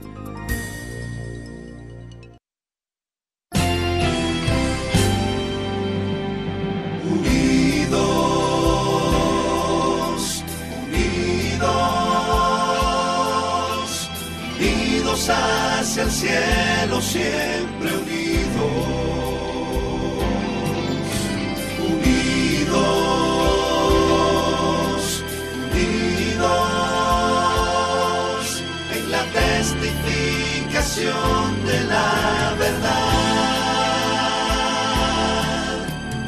Testificación 29.61 31.65
de 31.67 31.83
la 31.83 32.55
verdad, 32.57 32.97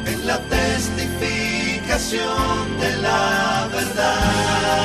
en 0.06 0.26
la 0.26 0.38
testificación 0.38 2.78
de 2.78 2.96
la 2.98 3.68
verdad. 3.72 4.84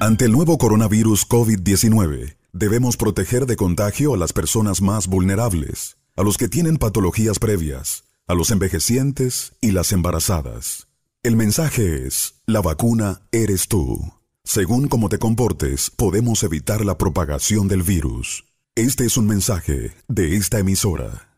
Ante 0.00 0.26
el 0.26 0.32
nuevo 0.32 0.58
coronavirus 0.58 1.26
COVID-19, 1.26 2.36
debemos 2.52 2.98
proteger 2.98 3.46
de 3.46 3.56
contagio 3.56 4.12
a 4.12 4.18
las 4.18 4.34
personas 4.34 4.82
más 4.82 5.06
vulnerables, 5.06 5.96
a 6.22 6.24
los 6.24 6.38
que 6.38 6.46
tienen 6.46 6.76
patologías 6.76 7.40
previas, 7.40 8.04
a 8.28 8.34
los 8.34 8.52
envejecientes 8.52 9.54
y 9.60 9.72
las 9.72 9.90
embarazadas. 9.90 10.86
El 11.24 11.34
mensaje 11.34 12.06
es, 12.06 12.36
la 12.46 12.60
vacuna 12.60 13.22
eres 13.32 13.66
tú. 13.66 13.98
Según 14.44 14.86
cómo 14.86 15.08
te 15.08 15.18
comportes, 15.18 15.90
podemos 15.90 16.44
evitar 16.44 16.84
la 16.84 16.96
propagación 16.96 17.66
del 17.66 17.82
virus. 17.82 18.44
Este 18.76 19.04
es 19.04 19.16
un 19.16 19.26
mensaje 19.26 19.94
de 20.06 20.36
esta 20.36 20.60
emisora. 20.60 21.28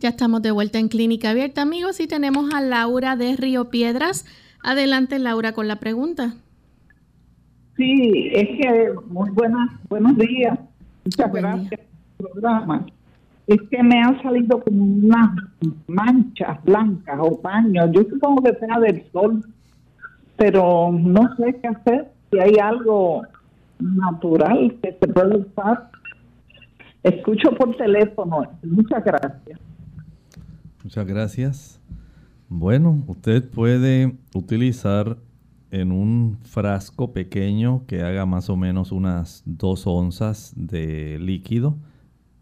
Ya 0.00 0.08
estamos 0.08 0.42
de 0.42 0.50
vuelta 0.50 0.80
en 0.80 0.88
Clínica 0.88 1.30
Abierta, 1.30 1.62
amigos, 1.62 2.00
y 2.00 2.08
tenemos 2.08 2.52
a 2.52 2.60
Laura 2.60 3.14
de 3.14 3.36
Río 3.36 3.70
Piedras. 3.70 4.24
Adelante, 4.64 5.20
Laura, 5.20 5.52
con 5.52 5.68
la 5.68 5.78
pregunta. 5.78 6.34
Sí, 7.82 8.30
es 8.32 8.48
que 8.60 8.92
muy 9.08 9.30
buenas, 9.30 9.68
buenos 9.88 10.16
días. 10.16 10.56
Muchas 11.04 11.32
gracias 11.32 11.80
por 12.16 12.28
el 12.28 12.32
programa. 12.32 12.86
Es 13.48 13.60
que 13.68 13.82
me 13.82 14.00
han 14.00 14.22
salido 14.22 14.60
como 14.60 14.84
unas 14.84 15.30
manchas 15.88 16.62
blancas 16.62 17.18
o 17.20 17.40
paños. 17.40 17.90
Yo 17.90 18.04
supongo 18.04 18.40
que 18.44 18.54
sea 18.54 18.78
del 18.78 19.02
sol, 19.10 19.44
pero 20.36 20.92
no 20.92 21.34
sé 21.34 21.58
qué 21.60 21.66
hacer. 21.66 22.12
Si 22.30 22.38
hay 22.38 22.54
algo 22.62 23.22
natural 23.80 24.78
que 24.80 24.96
se 25.00 25.08
puede 25.08 25.38
usar. 25.38 25.90
Escucho 27.02 27.50
por 27.50 27.76
teléfono. 27.76 28.44
Muchas 28.62 29.04
gracias. 29.04 29.58
Muchas 30.84 31.04
gracias. 31.04 31.80
Bueno, 32.48 33.02
usted 33.08 33.50
puede 33.50 34.14
utilizar 34.36 35.16
en 35.72 35.90
un 35.90 36.38
frasco 36.42 37.12
pequeño 37.12 37.86
que 37.86 38.02
haga 38.02 38.26
más 38.26 38.50
o 38.50 38.56
menos 38.56 38.92
unas 38.92 39.42
dos 39.46 39.86
onzas 39.86 40.52
de 40.54 41.18
líquido. 41.18 41.78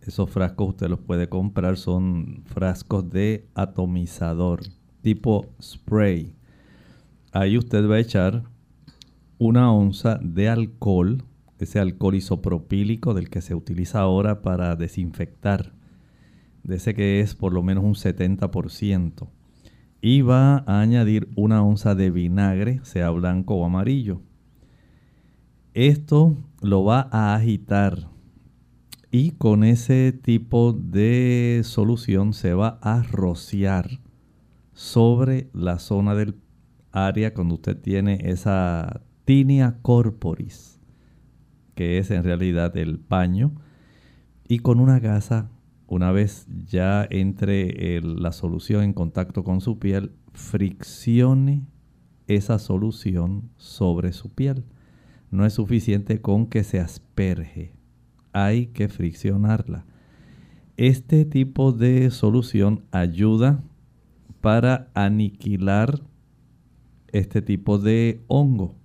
Esos 0.03 0.29
frascos 0.29 0.71
usted 0.71 0.89
los 0.89 0.99
puede 0.99 1.29
comprar, 1.29 1.77
son 1.77 2.43
frascos 2.47 3.09
de 3.09 3.47
atomizador 3.55 4.61
tipo 5.01 5.47
spray. 5.63 6.35
Ahí 7.33 7.57
usted 7.57 7.89
va 7.89 7.95
a 7.95 8.01
echar 8.01 8.43
una 9.39 9.73
onza 9.73 10.19
de 10.21 10.49
alcohol, 10.49 11.23
ese 11.59 11.79
alcohol 11.79 12.17
isopropílico 12.17 13.15
del 13.15 13.31
que 13.31 13.43
se 13.43 13.55
utiliza 13.55 14.01
ahora 14.01 14.43
para 14.43 14.75
desinfectar 14.75 15.73
de 16.65 16.77
ese 16.77 16.95
que 16.95 17.21
es 17.21 17.37
por 17.37 17.53
lo 17.53 17.63
menos 17.63 17.85
un 17.85 17.95
70%. 17.95 19.29
Y 20.01 20.23
va 20.23 20.59
a 20.67 20.81
añadir 20.81 21.29
una 21.37 21.63
onza 21.63 21.95
de 21.95 22.11
vinagre, 22.11 22.81
sea 22.85 23.11
blanco 23.11 23.55
o 23.55 23.65
amarillo. 23.65 24.23
Esto 25.75 26.37
lo 26.63 26.85
va 26.85 27.09
a 27.13 27.35
agitar 27.35 28.09
y 29.11 29.33
con 29.33 29.65
ese 29.65 30.13
tipo 30.13 30.73
de 30.73 31.63
solución 31.65 32.33
se 32.33 32.55
va 32.55 32.79
a 32.81 33.03
rociar 33.03 34.01
sobre 34.73 35.51
la 35.53 35.79
zona 35.79 36.15
del 36.15 36.37
área 36.93 37.35
cuando 37.35 37.55
usted 37.57 37.77
tiene 37.77 38.19
esa 38.23 39.03
tinea 39.25 39.79
corporis, 39.83 40.81
que 41.75 41.99
es 41.99 42.11
en 42.11 42.25
realidad 42.25 42.77
el 42.77 42.99
paño, 42.99 43.53
y 44.47 44.61
con 44.61 44.81
una 44.81 45.01
gasa 45.01 45.51
una 45.91 46.13
vez 46.13 46.47
ya 46.69 47.05
entre 47.11 48.01
la 48.01 48.31
solución 48.31 48.85
en 48.85 48.93
contacto 48.93 49.43
con 49.43 49.61
su 49.61 49.81
piel, 49.81 50.13
friccione 50.33 51.67
esa 52.29 52.61
solución 52.61 53.51
sobre 53.57 54.13
su 54.13 54.31
piel. 54.31 54.63
No 55.33 55.45
es 55.45 55.55
suficiente 55.55 56.21
con 56.21 56.47
que 56.47 56.63
se 56.63 56.79
asperge, 56.79 57.73
hay 58.33 58.69
que 58.69 58.89
friccionarla. 58.89 59.85
Este 60.77 61.25
tipo 61.25 61.73
de 61.73 62.13
solución 62.13 62.85
ayuda 62.93 63.61
para 64.41 64.91
aniquilar 64.95 66.03
este 67.09 67.43
tipo 67.43 67.79
de 67.79 68.23
hongo 68.29 68.80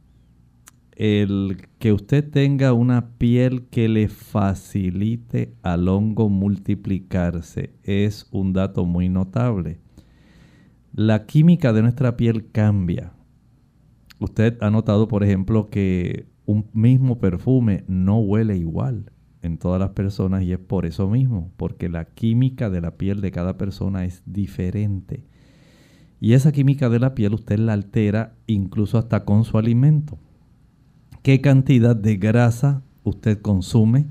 el 0.96 1.68
que 1.78 1.92
usted 1.92 2.30
tenga 2.30 2.72
una 2.74 3.18
piel 3.18 3.66
que 3.66 3.90
le 3.90 4.08
facilite 4.08 5.54
al 5.62 5.90
hongo 5.90 6.30
multiplicarse 6.30 7.74
es 7.84 8.28
un 8.32 8.54
dato 8.54 8.86
muy 8.86 9.10
notable. 9.10 9.80
La 10.94 11.26
química 11.26 11.74
de 11.74 11.82
nuestra 11.82 12.16
piel 12.16 12.50
cambia. 12.52 13.12
Usted 14.20 14.58
ha 14.62 14.70
notado, 14.70 15.10
por 15.10 15.26
ejemplo, 15.26 15.70
que 15.70 16.28
un 16.46 16.68
mismo 16.74 17.20
perfume 17.20 17.84
no 17.88 18.20
huele 18.20 18.56
igual 18.56 19.12
en 19.42 19.58
todas 19.58 19.80
las 19.80 19.90
personas 19.90 20.44
y 20.44 20.54
es 20.54 20.60
por 20.60 20.86
eso 20.86 21.10
mismo, 21.10 21.52
porque 21.58 21.90
la 21.90 22.06
química 22.06 22.70
de 22.70 22.80
la 22.80 22.92
piel 22.92 23.20
de 23.20 23.32
cada 23.32 23.58
persona 23.58 24.06
es 24.06 24.24
diferente. 24.26 25.26
Y 26.22 26.34
esa 26.34 26.54
química 26.54 26.88
de 26.88 27.00
la 27.00 27.14
piel 27.14 27.34
usted 27.34 27.60
la 27.60 27.74
altera 27.74 28.38
incluso 28.48 28.98
hasta 28.98 29.26
con 29.26 29.44
su 29.44 29.58
alimento 29.58 30.18
qué 31.26 31.42
cantidad 31.42 31.96
de 31.96 32.18
grasa 32.18 32.84
usted 33.04 33.42
consume, 33.42 34.06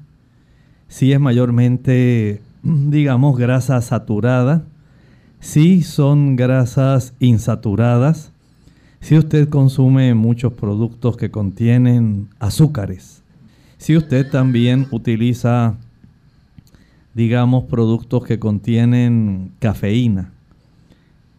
si 0.89 1.13
es 1.13 1.21
mayormente, 1.21 2.43
digamos, 2.65 3.39
grasa 3.39 3.81
saturada, 3.83 4.65
si 5.39 5.83
son 5.83 6.35
grasas 6.35 7.15
insaturadas, 7.21 8.33
si 8.99 9.17
usted 9.17 9.49
consume 9.49 10.13
muchos 10.15 10.55
productos 10.55 11.17
que 11.17 11.31
contienen 11.31 12.31
azúcares, 12.41 13.23
si 13.79 13.97
usted 13.97 14.29
también 14.29 14.89
utiliza, 14.91 15.77
digamos, 17.15 17.63
productos 17.67 18.25
que 18.25 18.41
contienen 18.41 19.53
cafeína, 19.61 20.33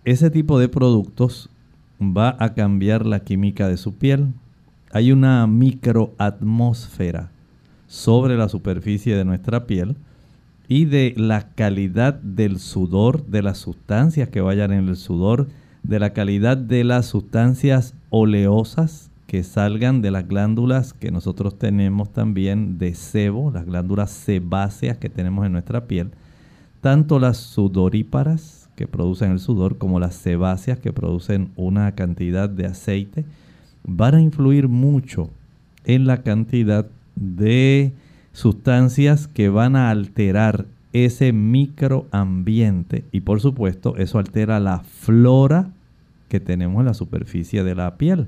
ese 0.06 0.30
tipo 0.30 0.58
de 0.58 0.70
productos 0.70 1.50
va 2.00 2.38
a 2.40 2.54
cambiar 2.54 3.06
la 3.06 3.26
química 3.26 3.68
de 3.68 3.76
su 3.76 3.94
piel. 3.96 4.30
Hay 4.96 5.12
una 5.12 5.46
microatmósfera 5.46 7.30
sobre 7.86 8.38
la 8.38 8.48
superficie 8.48 9.14
de 9.18 9.26
nuestra 9.26 9.68
piel 9.68 9.98
y 10.70 10.86
de 10.86 11.14
la 11.18 11.50
calidad 11.50 12.14
del 12.14 12.60
sudor, 12.60 13.26
de 13.26 13.42
las 13.42 13.58
sustancias 13.58 14.30
que 14.30 14.40
vayan 14.40 14.72
en 14.72 14.88
el 14.88 14.96
sudor, 14.96 15.50
de 15.84 16.00
la 16.00 16.12
calidad 16.14 16.56
de 16.56 16.86
las 16.86 17.08
sustancias 17.08 17.94
oleosas 18.10 19.12
que 19.28 19.44
salgan 19.44 20.02
de 20.02 20.12
las 20.12 20.30
glándulas 20.30 20.94
que 20.94 21.12
nosotros 21.12 21.60
tenemos 21.60 22.14
también 22.14 22.78
de 22.78 22.96
sebo, 22.96 23.52
las 23.52 23.66
glándulas 23.66 24.12
sebáceas 24.12 24.98
que 24.98 25.10
tenemos 25.10 25.46
en 25.46 25.52
nuestra 25.52 25.88
piel, 25.88 26.12
tanto 26.80 27.20
las 27.20 27.36
sudoríparas 27.36 28.70
que 28.78 28.88
producen 28.88 29.34
el 29.34 29.40
sudor 29.40 29.78
como 29.78 30.00
las 30.00 30.16
sebáceas 30.16 30.80
que 30.80 30.94
producen 30.94 31.52
una 31.58 31.96
cantidad 31.96 32.48
de 32.48 32.68
aceite, 32.68 33.26
van 33.88 34.16
a 34.16 34.22
influir 34.22 34.68
mucho 34.68 35.30
en 35.84 36.06
la 36.06 36.24
cantidad 36.24 36.88
de 37.16 37.94
sustancias 38.34 39.28
que 39.28 39.50
van 39.50 39.76
a 39.76 39.90
alterar 39.90 40.66
ese 40.94 41.34
microambiente 41.34 43.04
y 43.12 43.22
por 43.22 43.42
supuesto 43.42 43.98
eso 43.98 44.18
altera 44.18 44.60
la 44.60 44.80
flora 44.80 45.70
que 46.30 46.40
tenemos 46.40 46.80
en 46.80 46.86
la 46.86 46.94
superficie 46.94 47.64
de 47.64 47.76
la 47.76 47.96
piel. 47.98 48.28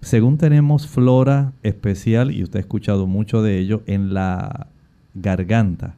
Según 0.00 0.36
tenemos 0.36 0.86
flora 0.86 1.52
especial, 1.62 2.30
y 2.30 2.42
usted 2.42 2.58
ha 2.58 2.60
escuchado 2.60 3.06
mucho 3.06 3.42
de 3.42 3.58
ello, 3.58 3.82
en 3.86 4.12
la 4.12 4.66
garganta. 5.14 5.94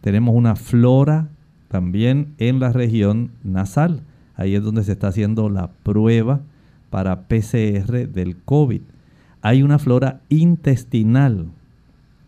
Tenemos 0.00 0.36
una 0.36 0.54
flora 0.54 1.28
también 1.66 2.34
en 2.38 2.60
la 2.60 2.72
región 2.72 3.32
nasal. 3.42 4.02
Ahí 4.36 4.54
es 4.54 4.62
donde 4.62 4.84
se 4.84 4.92
está 4.92 5.08
haciendo 5.08 5.48
la 5.48 5.70
prueba 5.82 6.40
para 6.92 7.22
PCR 7.22 8.06
del 8.06 8.36
COVID. 8.36 8.82
Hay 9.40 9.62
una 9.62 9.78
flora 9.78 10.20
intestinal, 10.28 11.46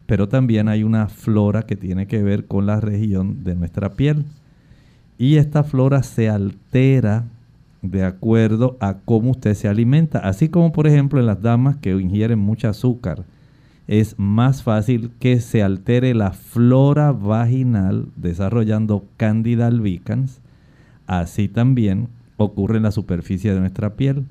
pero 0.06 0.26
también 0.26 0.68
hay 0.68 0.82
una 0.82 1.08
flora 1.08 1.64
que 1.64 1.76
tiene 1.76 2.06
que 2.06 2.22
ver 2.22 2.46
con 2.46 2.64
la 2.64 2.80
región 2.80 3.44
de 3.44 3.54
nuestra 3.54 3.92
piel. 3.92 4.24
Y 5.18 5.36
esta 5.36 5.64
flora 5.64 6.02
se 6.02 6.30
altera 6.30 7.26
de 7.82 8.04
acuerdo 8.04 8.78
a 8.80 8.94
cómo 9.04 9.32
usted 9.32 9.52
se 9.52 9.68
alimenta. 9.68 10.20
Así 10.20 10.48
como 10.48 10.72
por 10.72 10.86
ejemplo 10.86 11.20
en 11.20 11.26
las 11.26 11.42
damas 11.42 11.76
que 11.76 11.90
ingieren 11.90 12.38
mucho 12.38 12.70
azúcar, 12.70 13.24
es 13.86 14.18
más 14.18 14.62
fácil 14.62 15.10
que 15.20 15.40
se 15.40 15.62
altere 15.62 16.14
la 16.14 16.32
flora 16.32 17.12
vaginal 17.12 18.08
desarrollando 18.16 19.04
Candida 19.18 19.66
albicans. 19.66 20.40
Así 21.06 21.48
también 21.48 22.08
ocurre 22.38 22.78
en 22.78 22.84
la 22.84 22.92
superficie 22.92 23.52
de 23.52 23.60
nuestra 23.60 23.90
piel. 23.90 24.24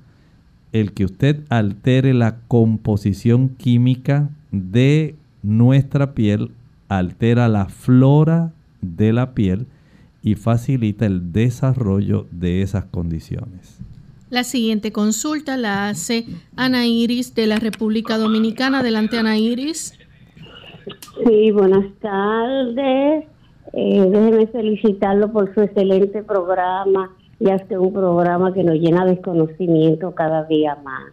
El 0.73 0.93
que 0.93 1.05
usted 1.05 1.43
altere 1.49 2.13
la 2.13 2.39
composición 2.47 3.49
química 3.49 4.29
de 4.51 5.15
nuestra 5.41 6.13
piel 6.13 6.51
altera 6.89 7.47
la 7.47 7.65
flora 7.65 8.51
de 8.81 9.13
la 9.13 9.33
piel 9.33 9.67
y 10.21 10.35
facilita 10.35 11.05
el 11.05 11.31
desarrollo 11.31 12.27
de 12.31 12.61
esas 12.61 12.85
condiciones. 12.85 13.79
La 14.29 14.43
siguiente 14.43 14.91
consulta 14.91 15.57
la 15.57 15.89
hace 15.89 16.25
Ana 16.55 16.87
Iris 16.87 17.35
de 17.35 17.45
la 17.45 17.57
República 17.57 18.17
Dominicana. 18.17 18.79
Adelante, 18.79 19.17
Ana 19.17 19.37
Iris. 19.37 19.93
Sí, 21.23 21.51
buenas 21.51 21.85
tardes. 22.01 23.25
Eh, 23.73 24.07
déjeme 24.09 24.47
felicitarlo 24.47 25.31
por 25.31 25.53
su 25.53 25.61
excelente 25.61 26.23
programa, 26.23 27.15
que 27.43 27.73
es 27.73 27.79
un 27.79 27.93
programa 27.93 28.53
que 28.53 28.63
nos 28.63 28.75
llena 28.75 29.05
de 29.05 29.21
conocimiento 29.21 30.15
cada 30.15 30.43
día 30.45 30.77
más. 30.83 31.11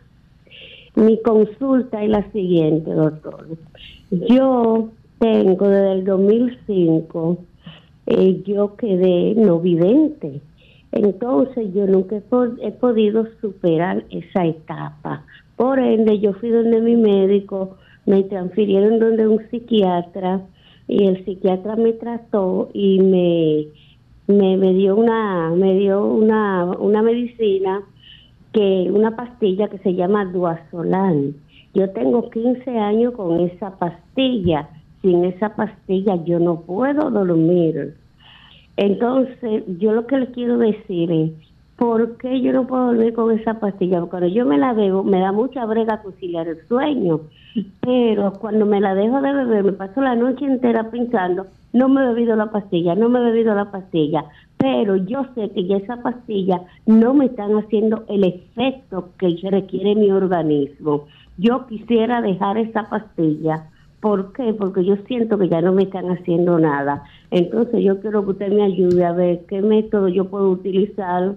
Mi 0.95 1.21
consulta 1.23 2.03
es 2.03 2.11
la 2.11 2.31
siguiente, 2.33 2.93
doctor. 2.93 3.47
Yo 4.11 4.89
tengo 5.19 5.69
desde 5.69 5.93
el 5.93 6.05
2005 6.05 7.39
eh, 8.07 8.43
yo 8.45 8.75
quedé 8.77 9.35
no 9.37 9.61
vidente. 9.61 10.41
Entonces 10.91 11.73
yo 11.73 11.87
nunca 11.87 12.17
he, 12.17 12.71
podido 12.73 13.27
superar 13.41 14.05
esa 14.11 14.47
etapa. 14.47 15.25
Por 15.55 15.79
ende, 15.79 16.19
yo 16.19 16.33
fui 16.35 16.49
donde 16.49 16.81
mi 16.81 16.97
médico, 16.97 17.77
me 18.07 18.25
transfirieron 18.25 18.99
donde 18.99 19.29
un 19.29 19.41
psiquiatra 19.51 20.41
y 20.89 21.07
el 21.07 21.25
psiquiatra 21.25 21.77
me 21.77 21.93
trató 21.93 22.71
y 22.73 22.99
me, 22.99 23.67
me, 24.31 24.73
dio 24.73 24.97
una 24.97 25.51
me 25.51 25.75
dio 25.75 26.05
una, 26.05 26.65
una 26.65 27.03
medicina 27.03 27.83
que 28.53 28.91
una 28.93 29.17
pastilla 29.17 29.69
que 29.69 29.79
se 29.79 29.95
llama 29.95 30.25
Duazolan. 30.25 31.35
Yo 31.75 31.91
tengo 31.91 32.31
15 32.31 32.79
años 32.79 33.15
con 33.15 33.41
esa 33.41 33.79
pastilla. 33.79 34.69
Sin 35.03 35.25
esa 35.25 35.55
pastilla 35.55 36.17
yo 36.25 36.39
no 36.39 36.61
puedo 36.61 37.11
dormir. 37.11 37.95
Entonces, 38.77 39.65
yo 39.79 39.93
lo 39.93 40.07
que 40.07 40.19
le 40.19 40.27
quiero 40.33 40.59
decir 40.59 41.11
es, 41.11 41.31
¿por 41.77 42.17
qué 42.19 42.41
yo 42.41 42.53
no 42.53 42.67
puedo 42.67 42.87
dormir 42.87 43.15
con 43.15 43.31
esa 43.39 43.61
pastilla? 43.61 44.01
Porque 44.01 44.11
cuando 44.11 44.29
yo 44.29 44.45
me 44.45 44.59
la 44.59 44.73
bebo, 44.73 45.03
me 45.03 45.21
da 45.21 45.33
mucha 45.33 45.65
brega 45.65 46.03
conciliar 46.03 46.49
el 46.49 46.67
sueño. 46.67 47.21
Pero 47.81 48.33
cuando 48.35 48.67
me 48.67 48.81
la 48.81 48.95
dejo 48.95 49.21
de 49.23 49.33
beber, 49.33 49.65
me 49.65 49.73
paso 49.73 50.01
la 50.01 50.15
noche 50.17 50.45
entera 50.45 50.91
pensando, 50.91 51.47
no 51.73 51.89
me 51.89 52.03
he 52.03 52.09
bebido 52.09 52.37
la 52.37 52.51
pastilla, 52.51 52.95
no 52.95 53.09
me 53.09 53.21
he 53.21 53.23
bebido 53.23 53.55
la 53.55 53.71
pastilla. 53.71 54.25
Pero 54.57 54.97
yo 54.97 55.27
sé 55.35 55.51
que 55.51 55.67
ya 55.67 55.77
esa 55.77 56.03
pastilla 56.03 56.61
no 56.87 57.15
me 57.15 57.27
están 57.27 57.57
haciendo 57.57 58.05
el 58.09 58.25
efecto 58.25 59.11
que 59.19 59.37
requiere 59.51 59.95
mi 59.95 60.11
organismo. 60.11 61.07
Yo 61.39 61.67
quisiera 61.67 62.21
dejar 62.21 62.59
esa 62.59 62.89
pastilla 62.89 63.71
¿Por 64.01 64.33
qué? 64.33 64.55
Porque 64.55 64.85
yo 64.85 64.97
siento 65.07 65.39
que 65.39 65.49
ya 65.49 65.61
no 65.61 65.73
me 65.73 65.83
están 65.83 66.11
haciendo 66.11 66.59
nada. 66.59 67.05
Entonces 67.31 67.85
yo 67.85 68.01
quiero 68.01 68.25
que 68.25 68.31
usted 68.31 68.53
me 68.53 68.63
ayude 68.63 69.05
a 69.05 69.13
ver 69.13 69.45
qué 69.47 69.61
método 69.61 70.09
yo 70.09 70.25
puedo 70.25 70.51
utilizar 70.51 71.35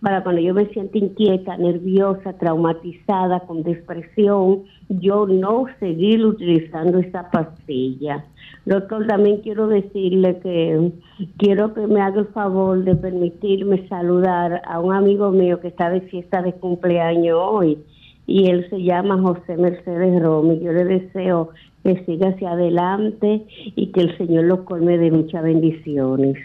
para 0.00 0.22
cuando 0.22 0.40
yo 0.40 0.54
me 0.54 0.66
siento 0.66 0.98
inquieta, 0.98 1.56
nerviosa, 1.56 2.32
traumatizada, 2.34 3.40
con 3.40 3.62
depresión, 3.62 4.62
yo 4.88 5.26
no 5.26 5.66
seguir 5.78 6.24
utilizando 6.24 6.98
esa 6.98 7.30
pastilla. 7.30 8.24
Doctor, 8.66 9.06
también 9.06 9.42
quiero 9.42 9.68
decirle 9.68 10.40
que 10.40 10.92
quiero 11.38 11.72
que 11.72 11.86
me 11.86 12.00
haga 12.00 12.20
el 12.20 12.26
favor 12.26 12.82
de 12.82 12.96
permitirme 12.96 13.86
saludar 13.88 14.60
a 14.66 14.80
un 14.80 14.92
amigo 14.92 15.30
mío 15.30 15.60
que 15.60 15.68
está 15.68 15.88
de 15.88 16.00
fiesta 16.00 16.42
de 16.42 16.52
cumpleaños 16.52 17.38
hoy 17.40 17.78
y 18.26 18.50
él 18.50 18.66
se 18.68 18.82
llama 18.82 19.22
José 19.22 19.56
Mercedes 19.56 20.20
Romy. 20.20 20.58
Yo 20.58 20.72
le 20.72 20.84
deseo 20.84 21.50
que 21.84 22.04
siga 22.06 22.30
hacia 22.30 22.50
adelante 22.50 23.46
y 23.76 23.92
que 23.92 24.00
el 24.00 24.18
Señor 24.18 24.44
lo 24.46 24.64
colme 24.64 24.98
de 24.98 25.12
muchas 25.12 25.44
bendiciones. 25.44 26.36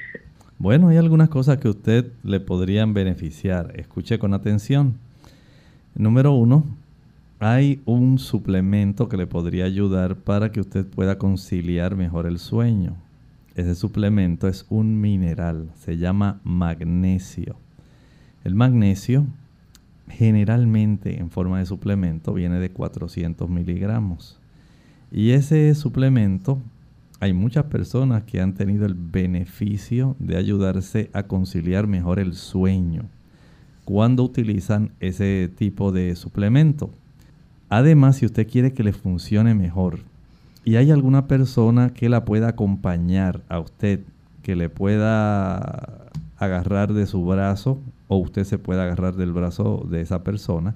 Bueno, 0.60 0.90
hay 0.90 0.98
algunas 0.98 1.30
cosas 1.30 1.58
que 1.58 1.70
a 1.70 1.72
usted 1.72 2.06
le 2.24 2.40
podrían 2.40 2.94
beneficiar. 2.94 3.74
Escuche 3.78 4.20
con 4.20 4.36
atención. 4.36 4.94
Número 5.96 6.34
uno, 6.34 6.66
hay 7.42 7.82
un 7.86 8.20
suplemento 8.20 9.10
que 9.10 9.18
le 9.18 9.26
podría 9.26 9.66
ayudar 9.66 10.16
para 10.16 10.52
que 10.52 10.60
usted 10.60 10.86
pueda 10.86 11.18
conciliar 11.18 11.96
mejor 11.96 12.28
el 12.28 12.38
sueño. 12.38 12.98
Ese 13.56 13.74
suplemento 13.74 14.48
es 14.48 14.68
un 14.70 15.02
mineral, 15.02 15.72
se 15.74 15.98
llama 15.98 16.40
magnesio. 16.44 17.56
El 18.44 18.54
magnesio 18.54 19.26
generalmente 20.08 21.20
en 21.20 21.32
forma 21.32 21.58
de 21.58 21.66
suplemento 21.66 22.32
viene 22.32 22.60
de 22.60 22.70
400 22.70 23.50
miligramos. 23.50 24.40
Y 25.12 25.32
ese 25.32 25.74
suplemento, 25.74 26.62
hay 27.20 27.34
muchas 27.34 27.66
personas 27.66 28.22
que 28.22 28.40
han 28.40 28.54
tenido 28.54 28.86
el 28.86 28.94
beneficio 28.94 30.16
de 30.20 30.38
ayudarse 30.38 31.10
a 31.12 31.24
conciliar 31.24 31.88
mejor 31.88 32.20
el 32.20 32.36
sueño 32.36 33.10
cuando 33.84 34.24
utilizan 34.24 34.92
ese 35.00 35.50
tipo 35.58 35.92
de 35.92 36.16
suplemento. 36.16 36.92
Además, 37.72 38.18
si 38.18 38.26
usted 38.26 38.50
quiere 38.50 38.74
que 38.74 38.84
le 38.84 38.92
funcione 38.92 39.56
mejor 39.56 40.00
y 40.66 40.76
hay 40.76 40.92
alguna 40.92 41.28
persona 41.28 41.94
que 41.94 42.10
la 42.10 42.26
pueda 42.26 42.50
acompañar 42.50 43.44
a 43.48 43.60
usted, 43.60 44.02
que 44.44 44.58
le 44.58 44.68
pueda 44.68 46.10
agarrar 46.38 46.92
de 46.92 47.06
su 47.06 47.24
brazo 47.26 47.80
o 48.10 48.18
usted 48.18 48.44
se 48.44 48.58
pueda 48.58 48.84
agarrar 48.84 49.16
del 49.16 49.32
brazo 49.32 49.88
de 49.90 50.02
esa 50.02 50.22
persona 50.22 50.76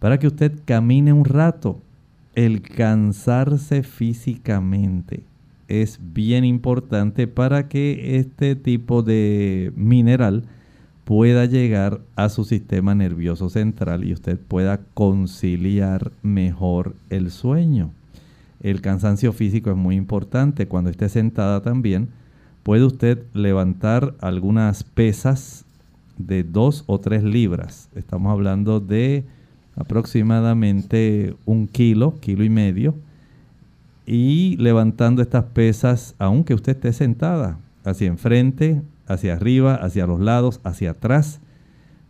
para 0.00 0.18
que 0.18 0.26
usted 0.26 0.52
camine 0.64 1.12
un 1.12 1.24
rato. 1.24 1.80
El 2.34 2.62
cansarse 2.62 3.84
físicamente 3.84 5.22
es 5.68 6.00
bien 6.02 6.44
importante 6.44 7.28
para 7.28 7.68
que 7.68 8.18
este 8.18 8.56
tipo 8.56 9.04
de 9.04 9.72
mineral 9.76 10.42
pueda 11.04 11.44
llegar 11.44 12.00
a 12.16 12.28
su 12.28 12.44
sistema 12.44 12.94
nervioso 12.94 13.50
central 13.50 14.04
y 14.04 14.12
usted 14.12 14.38
pueda 14.38 14.80
conciliar 14.94 16.12
mejor 16.22 16.94
el 17.10 17.30
sueño. 17.30 17.90
El 18.60 18.80
cansancio 18.80 19.32
físico 19.32 19.70
es 19.70 19.76
muy 19.76 19.96
importante. 19.96 20.66
Cuando 20.66 20.90
esté 20.90 21.10
sentada 21.10 21.60
también, 21.60 22.08
puede 22.62 22.84
usted 22.84 23.22
levantar 23.34 24.14
algunas 24.20 24.82
pesas 24.82 25.66
de 26.16 26.42
2 26.44 26.84
o 26.86 26.98
3 26.98 27.22
libras. 27.22 27.90
Estamos 27.94 28.32
hablando 28.32 28.80
de 28.80 29.24
aproximadamente 29.76 31.34
un 31.44 31.66
kilo, 31.66 32.18
kilo 32.20 32.44
y 32.44 32.48
medio. 32.48 32.94
Y 34.06 34.56
levantando 34.56 35.20
estas 35.20 35.44
pesas, 35.44 36.14
aunque 36.18 36.54
usted 36.54 36.72
esté 36.72 36.92
sentada, 36.92 37.58
hacia 37.84 38.08
enfrente, 38.08 38.80
hacia 39.06 39.34
arriba, 39.34 39.74
hacia 39.74 40.06
los 40.06 40.20
lados, 40.20 40.60
hacia 40.64 40.92
atrás, 40.92 41.40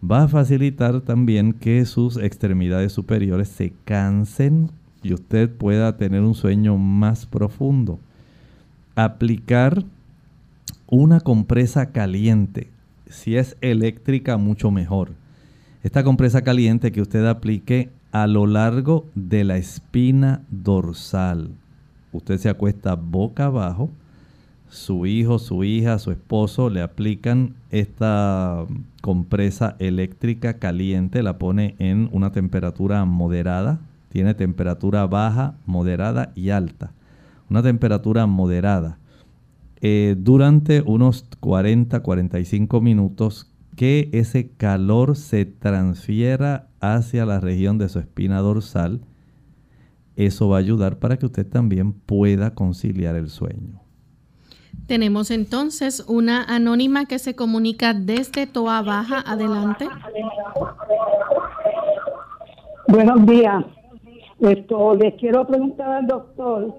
va 0.03 0.25
a 0.25 0.29
facilitar 0.29 1.01
también 1.01 1.53
que 1.53 1.85
sus 1.87 2.17
extremidades 2.17 2.93
superiores 2.93 3.49
se 3.49 3.73
cansen 3.85 4.71
y 5.03 5.13
usted 5.13 5.51
pueda 5.51 5.97
tener 5.97 6.23
un 6.23 6.35
sueño 6.35 6.77
más 6.77 7.27
profundo. 7.27 7.99
Aplicar 8.95 9.85
una 10.87 11.21
compresa 11.21 11.93
caliente, 11.93 12.71
si 13.07 13.37
es 13.37 13.57
eléctrica 13.61 14.37
mucho 14.37 14.71
mejor. 14.71 15.13
Esta 15.83 16.05
compresa 16.05 16.43
caliente 16.43 16.93
que 16.93 17.03
usted 17.03 17.27
aplique 17.27 17.91
a 18.13 18.27
lo 18.27 18.47
largo 18.47 19.07
de 19.15 19.45
la 19.45 19.57
espina 19.57 20.43
dorsal. 20.49 21.51
Usted 22.13 22.39
se 22.39 22.49
acuesta 22.49 22.95
boca 22.95 23.47
abajo, 23.47 23.91
su 24.75 25.07
hijo, 25.07 25.39
su 25.39 25.63
hija, 25.63 25.99
su 26.01 26.11
esposo 26.11 26.69
le 26.69 26.83
aplican 26.83 27.55
esta 27.71 28.67
compresa 29.01 29.77
eléctrica 29.79 30.59
caliente, 30.59 31.23
la 31.23 31.39
pone 31.39 31.77
en 31.79 32.09
una 32.13 32.33
temperatura 32.33 33.05
moderada, 33.05 33.81
tiene 34.09 34.35
temperatura 34.35 35.07
baja, 35.07 35.55
moderada 35.65 36.33
y 36.35 36.51
alta. 36.51 36.93
Una 37.49 37.63
temperatura 37.63 38.27
moderada. 38.27 38.99
Eh, 39.81 40.17
durante 40.19 40.83
unos 40.83 41.31
40-45 41.41 42.81
minutos 42.81 43.53
que 43.77 44.09
ese 44.13 44.49
calor 44.57 45.17
se 45.17 45.45
transfiera 45.45 46.69
hacia 46.81 47.27
la 47.27 47.39
región 47.39 47.79
de 47.79 47.89
su 47.89 48.01
espina 48.01 48.41
dorsal. 48.41 49.03
Eso 50.17 50.49
va 50.49 50.57
a 50.57 50.61
ayudar 50.61 50.99
para 50.99 51.17
que 51.17 51.27
usted 51.27 51.47
también 51.47 51.93
pueda 51.93 52.55
conciliar 52.55 53.15
el 53.15 53.29
sueño. 53.29 53.84
Tenemos 54.87 55.31
entonces 55.31 56.05
una 56.09 56.45
anónima 56.45 57.07
que 57.07 57.19
se 57.19 57.35
comunica 57.35 57.95
desde 57.95 58.47
Toa 58.47 58.83
Baja. 58.83 59.23
Adelante. 59.27 59.89
Buenos 62.89 63.27
días. 63.27 63.65
Esto, 64.41 64.95
les 64.95 65.15
quiero 65.15 65.47
preguntar 65.47 65.91
al 65.91 66.07
doctor 66.07 66.75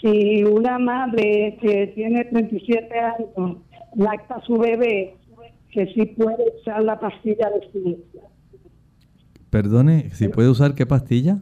si 0.00 0.44
una 0.44 0.78
madre 0.78 1.56
que 1.60 1.92
tiene 1.94 2.24
37 2.24 2.98
años 2.98 3.58
lacta 3.96 4.36
a 4.36 4.40
su 4.42 4.58
bebé, 4.58 5.16
que 5.70 5.86
si 5.94 6.06
puede 6.06 6.44
usar 6.60 6.82
la 6.82 6.98
pastilla 6.98 7.50
de 7.50 7.70
zinc. 7.72 7.98
Perdone, 9.48 10.10
¿si 10.10 10.28
puede 10.28 10.50
usar 10.50 10.74
qué 10.74 10.86
pastilla? 10.86 11.38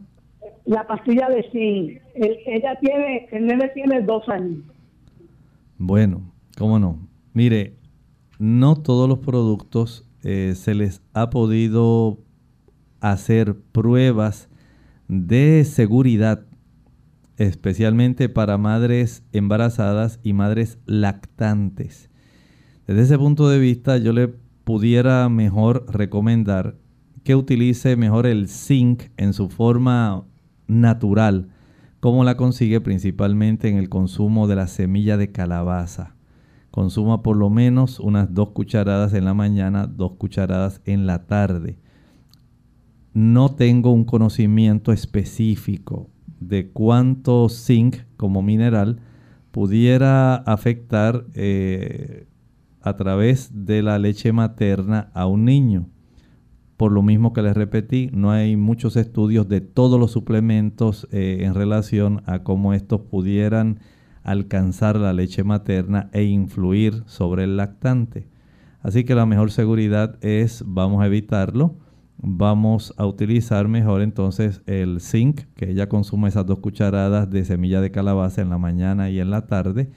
La 0.66 0.86
pastilla 0.86 1.28
de 1.28 1.42
zinc. 1.50 2.00
ella 2.14 2.78
tiene, 2.80 3.28
el 3.32 3.46
nene 3.46 3.68
tiene 3.68 4.02
dos 4.02 4.28
años. 4.28 4.58
Bueno, 5.82 6.30
cómo 6.58 6.78
no. 6.78 7.08
Mire, 7.32 7.78
no 8.38 8.76
todos 8.76 9.08
los 9.08 9.20
productos 9.20 10.04
eh, 10.22 10.52
se 10.54 10.74
les 10.74 11.00
ha 11.14 11.30
podido 11.30 12.18
hacer 13.00 13.56
pruebas 13.72 14.50
de 15.08 15.64
seguridad, 15.64 16.44
especialmente 17.38 18.28
para 18.28 18.58
madres 18.58 19.24
embarazadas 19.32 20.20
y 20.22 20.34
madres 20.34 20.76
lactantes. 20.84 22.10
Desde 22.86 23.00
ese 23.00 23.16
punto 23.18 23.48
de 23.48 23.58
vista, 23.58 23.96
yo 23.96 24.12
le 24.12 24.28
pudiera 24.28 25.30
mejor 25.30 25.86
recomendar 25.88 26.76
que 27.24 27.34
utilice 27.34 27.96
mejor 27.96 28.26
el 28.26 28.48
zinc 28.48 29.04
en 29.16 29.32
su 29.32 29.48
forma 29.48 30.26
natural 30.66 31.48
¿Cómo 32.00 32.24
la 32.24 32.38
consigue? 32.38 32.80
Principalmente 32.80 33.68
en 33.68 33.76
el 33.76 33.90
consumo 33.90 34.48
de 34.48 34.56
la 34.56 34.68
semilla 34.68 35.18
de 35.18 35.32
calabaza. 35.32 36.16
Consuma 36.70 37.22
por 37.22 37.36
lo 37.36 37.50
menos 37.50 38.00
unas 38.00 38.32
dos 38.32 38.50
cucharadas 38.50 39.12
en 39.12 39.26
la 39.26 39.34
mañana, 39.34 39.86
dos 39.86 40.12
cucharadas 40.12 40.80
en 40.86 41.06
la 41.06 41.26
tarde. 41.26 41.76
No 43.12 43.54
tengo 43.54 43.92
un 43.92 44.04
conocimiento 44.04 44.92
específico 44.92 46.08
de 46.38 46.70
cuánto 46.70 47.50
zinc 47.50 47.96
como 48.16 48.40
mineral 48.40 49.00
pudiera 49.50 50.36
afectar 50.36 51.26
eh, 51.34 52.26
a 52.80 52.96
través 52.96 53.66
de 53.66 53.82
la 53.82 53.98
leche 53.98 54.32
materna 54.32 55.10
a 55.12 55.26
un 55.26 55.44
niño. 55.44 55.86
Por 56.80 56.92
lo 56.92 57.02
mismo 57.02 57.34
que 57.34 57.42
les 57.42 57.54
repetí, 57.54 58.08
no 58.14 58.30
hay 58.30 58.56
muchos 58.56 58.96
estudios 58.96 59.46
de 59.50 59.60
todos 59.60 60.00
los 60.00 60.12
suplementos 60.12 61.06
eh, 61.12 61.40
en 61.42 61.52
relación 61.52 62.22
a 62.24 62.42
cómo 62.42 62.72
estos 62.72 63.02
pudieran 63.02 63.80
alcanzar 64.22 64.96
la 64.96 65.12
leche 65.12 65.44
materna 65.44 66.08
e 66.14 66.22
influir 66.22 67.02
sobre 67.04 67.44
el 67.44 67.58
lactante. 67.58 68.28
Así 68.80 69.04
que 69.04 69.14
la 69.14 69.26
mejor 69.26 69.50
seguridad 69.50 70.16
es 70.22 70.64
vamos 70.66 71.02
a 71.02 71.06
evitarlo. 71.06 71.76
Vamos 72.16 72.94
a 72.96 73.04
utilizar 73.04 73.68
mejor 73.68 74.00
entonces 74.00 74.62
el 74.64 75.02
zinc, 75.02 75.42
que 75.56 75.72
ella 75.72 75.86
consume 75.86 76.28
esas 76.28 76.46
dos 76.46 76.60
cucharadas 76.60 77.28
de 77.28 77.44
semilla 77.44 77.82
de 77.82 77.90
calabaza 77.90 78.40
en 78.40 78.48
la 78.48 78.56
mañana 78.56 79.10
y 79.10 79.20
en 79.20 79.28
la 79.28 79.46
tarde. 79.46 79.90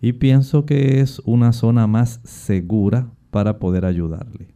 Y 0.00 0.14
pienso 0.14 0.64
que 0.64 1.00
es 1.00 1.18
una 1.26 1.52
zona 1.52 1.86
más 1.86 2.22
segura 2.24 3.10
para 3.30 3.58
poder 3.58 3.84
ayudarle. 3.84 4.51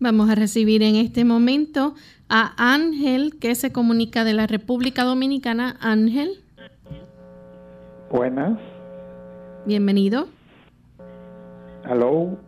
Vamos 0.00 0.30
a 0.30 0.36
recibir 0.36 0.84
en 0.84 0.94
este 0.94 1.24
momento 1.24 1.94
a 2.28 2.52
Ángel, 2.56 3.36
que 3.40 3.56
se 3.56 3.72
comunica 3.72 4.22
de 4.22 4.32
la 4.32 4.46
República 4.46 5.02
Dominicana. 5.02 5.76
Ángel. 5.80 6.38
Buenas. 8.08 8.60
Bienvenido. 9.66 10.28
Hello. 11.84 12.38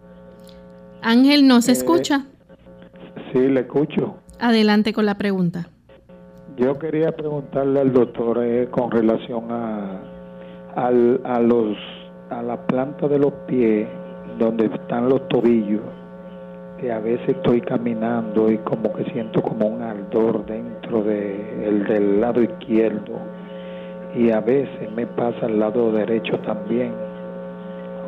Ángel, 1.03 1.49
¿nos 1.49 1.69
eh, 1.69 1.73
escucha? 1.73 2.27
Sí, 3.33 3.41
le 3.41 3.61
escucho. 3.61 4.15
Adelante 4.39 4.93
con 4.93 5.07
la 5.07 5.19
pregunta. 5.19 5.69
Yo 6.57 6.79
quería 6.79 7.11
preguntarle 7.11 7.81
al 7.81 7.93
doctor 7.93 8.45
eh, 8.45 8.69
con 8.71 8.93
relación 8.93 9.51
a, 9.51 10.01
a, 10.77 11.41
los, 11.41 11.77
a 12.31 12.43
la 12.43 12.65
planta 12.69 13.09
de 13.09 13.19
los 13.19 13.33
pies, 13.49 13.89
donde 14.39 14.67
están 14.67 15.09
los 15.09 15.27
tobillos 15.29 16.00
que 16.81 16.91
a 16.91 16.99
veces 16.99 17.29
estoy 17.29 17.61
caminando 17.61 18.51
y 18.51 18.59
como 18.59 18.93
que 18.93 19.05
siento 19.13 19.43
como 19.43 19.67
un 19.67 19.83
ardor 19.83 20.47
dentro 20.47 21.03
de 21.03 21.69
el 21.69 21.85
del 21.85 22.21
lado 22.21 22.43
izquierdo. 22.43 23.19
Y 24.17 24.31
a 24.31 24.41
veces 24.41 24.91
me 24.97 25.07
pasa 25.07 25.47
al 25.47 25.61
lado 25.61 25.93
derecho 25.93 26.39
también 26.41 26.93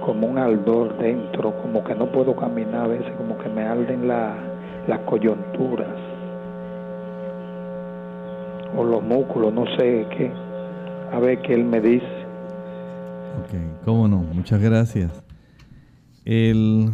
como 0.04 0.26
un 0.26 0.38
ardor 0.38 0.98
dentro 0.98 1.52
como 1.62 1.84
que 1.84 1.94
no 1.94 2.10
puedo 2.10 2.34
caminar 2.34 2.86
a 2.86 2.88
veces 2.88 3.12
como 3.16 3.38
que 3.38 3.48
me 3.48 3.62
arden 3.62 4.08
la, 4.08 4.34
las 4.88 4.98
coyunturas 5.00 5.94
o 8.76 8.82
los 8.82 9.02
músculos 9.02 9.52
no 9.52 9.64
sé 9.76 10.06
qué. 10.16 10.30
A 11.12 11.20
ver 11.20 11.40
qué 11.42 11.54
él 11.54 11.64
me 11.64 11.80
dice. 11.80 12.06
Ok 13.42 13.84
cómo 13.84 14.08
no 14.08 14.18
muchas 14.18 14.60
gracias. 14.60 15.22
El 16.24 16.90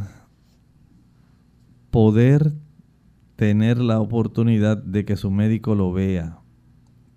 poder 1.91 2.53
tener 3.37 3.79
la 3.79 4.01
oportunidad 4.01 4.77
de 4.77 5.05
que 5.05 5.17
su 5.17 5.31
médico 5.31 5.75
lo 5.75 5.93
vea, 5.93 6.41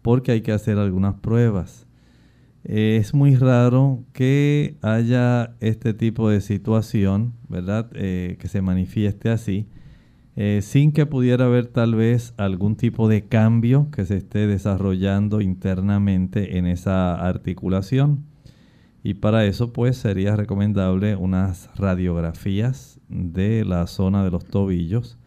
porque 0.01 0.31
hay 0.31 0.41
que 0.41 0.51
hacer 0.51 0.77
algunas 0.77 1.15
pruebas. 1.15 1.87
Es 2.63 3.15
muy 3.15 3.35
raro 3.35 4.03
que 4.13 4.77
haya 4.81 5.55
este 5.61 5.95
tipo 5.95 6.29
de 6.29 6.41
situación, 6.41 7.33
¿verdad? 7.49 7.89
Eh, 7.95 8.37
que 8.39 8.47
se 8.47 8.61
manifieste 8.61 9.29
así, 9.29 9.67
eh, 10.35 10.59
sin 10.61 10.91
que 10.91 11.07
pudiera 11.07 11.45
haber 11.45 11.65
tal 11.67 11.95
vez 11.95 12.33
algún 12.37 12.75
tipo 12.75 13.09
de 13.09 13.23
cambio 13.25 13.89
que 13.91 14.05
se 14.05 14.17
esté 14.17 14.45
desarrollando 14.45 15.41
internamente 15.41 16.57
en 16.59 16.67
esa 16.67 17.15
articulación. 17.15 18.30
Y 19.03 19.15
para 19.15 19.45
eso 19.45 19.73
pues 19.73 19.97
sería 19.97 20.35
recomendable 20.35 21.15
unas 21.15 21.69
radiografías 21.75 22.99
de 23.09 23.65
la 23.65 23.87
zona 23.87 24.23
de 24.23 24.31
los 24.31 24.45
tobillos 24.45 25.17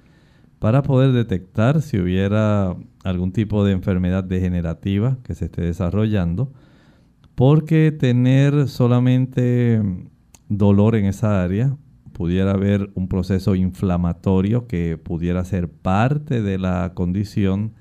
para 0.61 0.83
poder 0.83 1.13
detectar 1.13 1.83
si 1.83 1.99
hubiera 1.99 2.77
algún 3.03 3.33
tipo 3.33 3.65
de 3.65 3.73
enfermedad 3.73 4.25
degenerativa 4.25 5.19
que 5.25 5.35
se 5.35 5.47
esté 5.47 5.63
desarrollando. 5.63 6.53
Porque 7.35 7.91
tener 7.91 8.69
solamente 8.69 9.83
dolor 10.49 10.95
en 10.95 11.07
esa 11.07 11.43
área 11.43 11.77
pudiera 12.13 12.53
haber 12.53 12.91
un 12.95 13.09
proceso 13.09 13.57
inflamatorio 13.57 14.67
que 14.69 14.97
pudiera 14.97 15.45
ser 15.45 15.69
parte 15.69 16.41
de 16.43 16.59
la 16.59 16.93
condición 16.95 17.75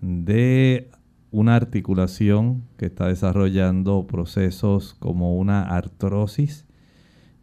de 0.00 0.90
una 1.34 1.56
articulación 1.56 2.62
que 2.76 2.86
está 2.86 3.08
desarrollando 3.08 4.06
procesos 4.06 4.94
como 4.94 5.36
una 5.36 5.62
artrosis, 5.62 6.64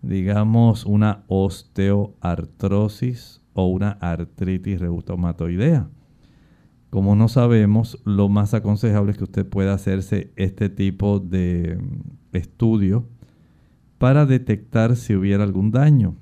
digamos 0.01 0.85
una 0.85 1.25
osteoartrosis 1.27 3.41
o 3.51 3.65
una 3.65 3.97
artritis 3.99 4.79
reumatoidea. 4.79 5.89
Como 6.89 7.17
no 7.17 7.27
sabemos, 7.27 8.01
lo 8.05 8.29
más 8.29 8.53
aconsejable 8.53 9.11
es 9.11 9.17
que 9.17 9.25
usted 9.25 9.45
pueda 9.45 9.73
hacerse 9.73 10.31
este 10.37 10.69
tipo 10.69 11.19
de 11.19 11.77
mm, 11.77 12.37
estudio 12.37 13.09
para 13.97 14.25
detectar 14.25 14.95
si 14.95 15.15
hubiera 15.15 15.43
algún 15.43 15.71
daño. 15.71 16.15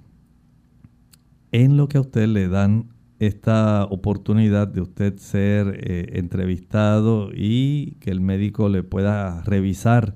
En 1.52 1.78
lo 1.78 1.88
que 1.88 2.00
a 2.00 2.02
usted 2.02 2.28
le 2.28 2.48
dan 2.48 2.88
esta 3.20 3.84
oportunidad 3.84 4.70
de 4.70 4.82
usted 4.82 5.18
ser 5.18 5.78
eh, 5.84 6.18
entrevistado 6.18 7.32
y 7.34 7.98
que 8.00 8.12
el 8.12 8.22
médico 8.22 8.70
le 8.70 8.82
pueda 8.82 9.42
revisar, 9.44 10.16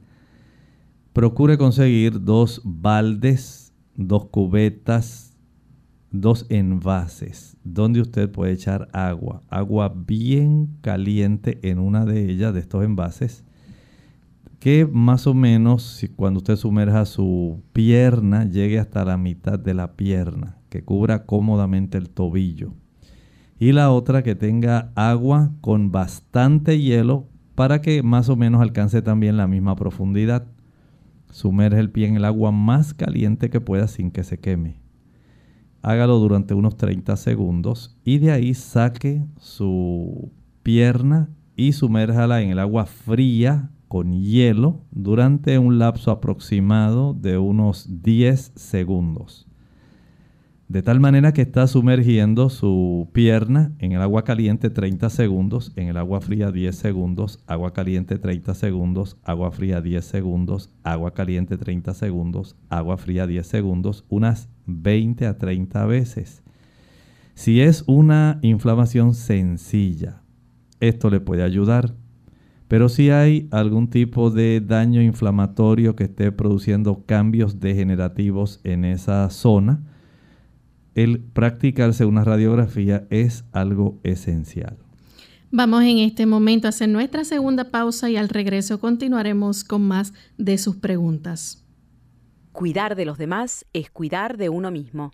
procure 1.11 1.57
conseguir 1.57 2.21
dos 2.23 2.61
baldes, 2.63 3.73
dos 3.95 4.25
cubetas, 4.25 5.37
dos 6.11 6.45
envases 6.49 7.57
donde 7.63 7.99
usted 7.99 8.31
puede 8.31 8.53
echar 8.53 8.87
agua, 8.93 9.43
agua 9.49 9.93
bien 9.93 10.77
caliente 10.81 11.59
en 11.61 11.79
una 11.79 12.05
de 12.05 12.29
ellas, 12.29 12.53
de 12.53 12.61
estos 12.61 12.85
envases, 12.85 13.43
que 14.59 14.87
más 14.89 15.27
o 15.27 15.33
menos 15.33 16.05
cuando 16.15 16.37
usted 16.37 16.55
sumerja 16.55 17.05
su 17.05 17.61
pierna 17.73 18.45
llegue 18.45 18.79
hasta 18.79 19.03
la 19.03 19.17
mitad 19.17 19.59
de 19.59 19.73
la 19.73 19.97
pierna, 19.97 20.57
que 20.69 20.83
cubra 20.83 21.25
cómodamente 21.25 21.97
el 21.97 22.09
tobillo 22.09 22.73
y 23.59 23.71
la 23.71 23.91
otra 23.91 24.23
que 24.23 24.35
tenga 24.35 24.91
agua 24.95 25.51
con 25.61 25.91
bastante 25.91 26.79
hielo 26.79 27.27
para 27.55 27.81
que 27.81 28.03
más 28.03 28.29
o 28.29 28.35
menos 28.35 28.61
alcance 28.61 29.01
también 29.01 29.37
la 29.37 29.47
misma 29.47 29.75
profundidad. 29.75 30.47
Sumerge 31.29 31.79
el 31.79 31.89
pie 31.89 32.07
en 32.07 32.15
el 32.15 32.25
agua 32.25 32.51
más 32.51 32.93
caliente 32.93 33.49
que 33.49 33.61
pueda 33.61 33.87
sin 33.87 34.11
que 34.11 34.23
se 34.23 34.39
queme. 34.39 34.81
Hágalo 35.81 36.19
durante 36.19 36.53
unos 36.53 36.77
30 36.77 37.15
segundos 37.17 37.97
y 38.03 38.19
de 38.19 38.31
ahí 38.31 38.53
saque 38.53 39.25
su 39.37 40.31
pierna 40.63 41.29
y 41.55 41.73
sumérjala 41.73 42.41
en 42.41 42.51
el 42.51 42.59
agua 42.59 42.85
fría 42.85 43.69
con 43.87 44.13
hielo 44.13 44.81
durante 44.91 45.59
un 45.59 45.77
lapso 45.77 46.09
aproximado 46.11 47.13
de 47.13 47.37
unos 47.37 48.01
10 48.01 48.53
segundos 48.55 49.47
de 50.73 50.81
tal 50.81 50.99
manera 50.99 51.33
que 51.33 51.43
está 51.43 51.67
sumergiendo 51.67 52.49
su 52.49 53.07
pierna 53.13 53.73
en 53.77 53.91
el 53.91 54.01
agua 54.01 54.23
caliente 54.23 54.71
30 54.71 55.07
segundos, 55.11 55.71
en 55.75 55.87
el 55.87 55.97
agua 55.97 56.19
fría 56.19 56.51
10 56.51 56.75
segundos, 56.75 57.43
agua 57.45 57.73
caliente 57.73 58.17
30 58.17 58.55
segundos, 58.55 59.17
agua 59.23 59.51
fría 59.51 59.81
10 59.81 60.03
segundos, 60.03 60.71
agua 60.81 61.13
caliente 61.13 61.59
30 61.59 61.93
segundos, 61.93 62.55
agua 62.69 62.97
fría 62.97 63.27
10 63.27 63.45
segundos, 63.45 64.03
unas 64.09 64.49
20 64.65 65.27
a 65.27 65.37
30 65.37 65.85
veces. 65.85 66.41
Si 67.35 67.61
es 67.61 67.83
una 67.85 68.39
inflamación 68.41 69.13
sencilla, 69.13 70.23
esto 70.79 71.11
le 71.11 71.19
puede 71.19 71.43
ayudar. 71.43 71.93
Pero 72.67 72.89
si 72.89 73.11
hay 73.11 73.47
algún 73.51 73.91
tipo 73.91 74.31
de 74.31 74.59
daño 74.59 75.03
inflamatorio 75.03 75.95
que 75.95 76.05
esté 76.05 76.31
produciendo 76.31 77.03
cambios 77.05 77.59
degenerativos 77.59 78.59
en 78.63 78.85
esa 78.85 79.29
zona, 79.29 79.83
el 80.95 81.19
practicarse 81.19 82.05
una 82.05 82.23
radiografía 82.23 83.07
es 83.09 83.45
algo 83.51 83.99
esencial. 84.03 84.77
Vamos 85.51 85.83
en 85.83 85.99
este 85.99 86.25
momento 86.25 86.67
a 86.67 86.69
hacer 86.69 86.89
nuestra 86.89 87.23
segunda 87.23 87.69
pausa 87.69 88.09
y 88.09 88.17
al 88.17 88.29
regreso 88.29 88.79
continuaremos 88.79 89.63
con 89.63 89.83
más 89.83 90.13
de 90.37 90.57
sus 90.57 90.77
preguntas. 90.77 91.63
Cuidar 92.51 92.95
de 92.95 93.05
los 93.05 93.17
demás 93.17 93.65
es 93.73 93.89
cuidar 93.91 94.37
de 94.37 94.49
uno 94.49 94.71
mismo. 94.71 95.11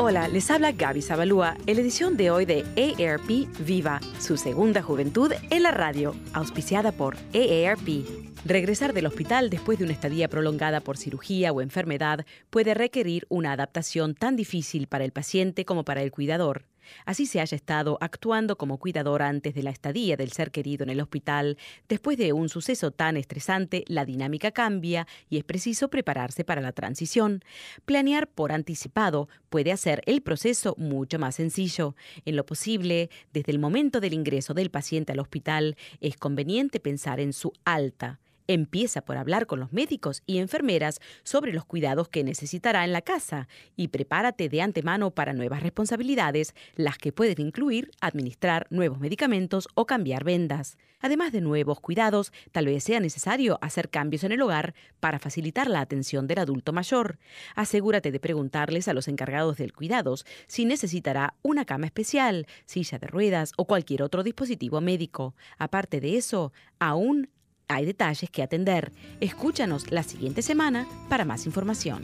Hola, 0.00 0.28
les 0.28 0.48
habla 0.48 0.70
Gaby 0.70 1.02
Zabalúa 1.02 1.56
en 1.66 1.74
la 1.74 1.82
edición 1.82 2.16
de 2.16 2.30
hoy 2.30 2.44
de 2.44 2.64
AARP 2.76 3.48
Viva, 3.66 4.00
su 4.20 4.36
segunda 4.36 4.80
juventud 4.80 5.32
en 5.50 5.62
la 5.64 5.72
radio, 5.72 6.14
auspiciada 6.32 6.92
por 6.92 7.16
AARP. 7.34 8.27
Regresar 8.44 8.94
del 8.94 9.06
hospital 9.06 9.50
después 9.50 9.78
de 9.78 9.84
una 9.84 9.92
estadía 9.92 10.28
prolongada 10.28 10.80
por 10.80 10.96
cirugía 10.96 11.52
o 11.52 11.60
enfermedad 11.60 12.24
puede 12.50 12.72
requerir 12.72 13.26
una 13.28 13.52
adaptación 13.52 14.14
tan 14.14 14.36
difícil 14.36 14.86
para 14.86 15.04
el 15.04 15.10
paciente 15.10 15.64
como 15.64 15.84
para 15.84 16.02
el 16.02 16.12
cuidador. 16.12 16.64
Así 17.04 17.26
se 17.26 17.40
haya 17.40 17.56
estado 17.56 17.98
actuando 18.00 18.56
como 18.56 18.78
cuidador 18.78 19.22
antes 19.22 19.54
de 19.54 19.62
la 19.62 19.70
estadía 19.70 20.16
del 20.16 20.32
ser 20.32 20.50
querido 20.50 20.84
en 20.84 20.90
el 20.90 21.00
hospital, 21.00 21.58
después 21.88 22.16
de 22.16 22.32
un 22.32 22.48
suceso 22.48 22.92
tan 22.92 23.16
estresante, 23.18 23.84
la 23.88 24.06
dinámica 24.06 24.52
cambia 24.52 25.06
y 25.28 25.36
es 25.36 25.44
preciso 25.44 25.88
prepararse 25.88 26.44
para 26.44 26.62
la 26.62 26.72
transición. 26.72 27.42
Planear 27.84 28.28
por 28.28 28.52
anticipado 28.52 29.28
puede 29.50 29.72
hacer 29.72 30.00
el 30.06 30.22
proceso 30.22 30.74
mucho 30.78 31.18
más 31.18 31.34
sencillo. 31.34 31.96
En 32.24 32.36
lo 32.36 32.46
posible, 32.46 33.10
desde 33.34 33.52
el 33.52 33.58
momento 33.58 34.00
del 34.00 34.14
ingreso 34.14 34.54
del 34.54 34.70
paciente 34.70 35.12
al 35.12 35.18
hospital, 35.18 35.76
es 36.00 36.16
conveniente 36.16 36.80
pensar 36.80 37.20
en 37.20 37.34
su 37.34 37.52
alta 37.64 38.20
Empieza 38.50 39.02
por 39.02 39.18
hablar 39.18 39.46
con 39.46 39.60
los 39.60 39.74
médicos 39.74 40.22
y 40.24 40.38
enfermeras 40.38 41.00
sobre 41.22 41.52
los 41.52 41.66
cuidados 41.66 42.08
que 42.08 42.24
necesitará 42.24 42.82
en 42.86 42.94
la 42.94 43.02
casa 43.02 43.46
y 43.76 43.88
prepárate 43.88 44.48
de 44.48 44.62
antemano 44.62 45.10
para 45.10 45.34
nuevas 45.34 45.62
responsabilidades, 45.62 46.54
las 46.74 46.96
que 46.96 47.12
pueden 47.12 47.46
incluir 47.46 47.90
administrar 48.00 48.66
nuevos 48.70 49.00
medicamentos 49.00 49.68
o 49.74 49.84
cambiar 49.84 50.24
vendas. 50.24 50.78
Además 51.00 51.30
de 51.30 51.42
nuevos 51.42 51.78
cuidados, 51.80 52.32
tal 52.50 52.64
vez 52.64 52.84
sea 52.84 53.00
necesario 53.00 53.58
hacer 53.60 53.90
cambios 53.90 54.24
en 54.24 54.32
el 54.32 54.40
hogar 54.40 54.72
para 54.98 55.18
facilitar 55.18 55.68
la 55.68 55.82
atención 55.82 56.26
del 56.26 56.38
adulto 56.38 56.72
mayor. 56.72 57.18
Asegúrate 57.54 58.10
de 58.10 58.18
preguntarles 58.18 58.88
a 58.88 58.94
los 58.94 59.08
encargados 59.08 59.58
del 59.58 59.74
cuidados 59.74 60.24
si 60.46 60.64
necesitará 60.64 61.34
una 61.42 61.66
cama 61.66 61.84
especial, 61.84 62.46
silla 62.64 62.98
de 62.98 63.08
ruedas 63.08 63.52
o 63.58 63.66
cualquier 63.66 64.02
otro 64.02 64.22
dispositivo 64.22 64.80
médico. 64.80 65.34
Aparte 65.58 66.00
de 66.00 66.16
eso, 66.16 66.54
aún 66.78 67.28
hay 67.68 67.86
detalles 67.86 68.30
que 68.30 68.42
atender. 68.42 68.92
Escúchanos 69.20 69.90
la 69.90 70.02
siguiente 70.02 70.42
semana 70.42 70.86
para 71.08 71.24
más 71.24 71.46
información. 71.46 72.02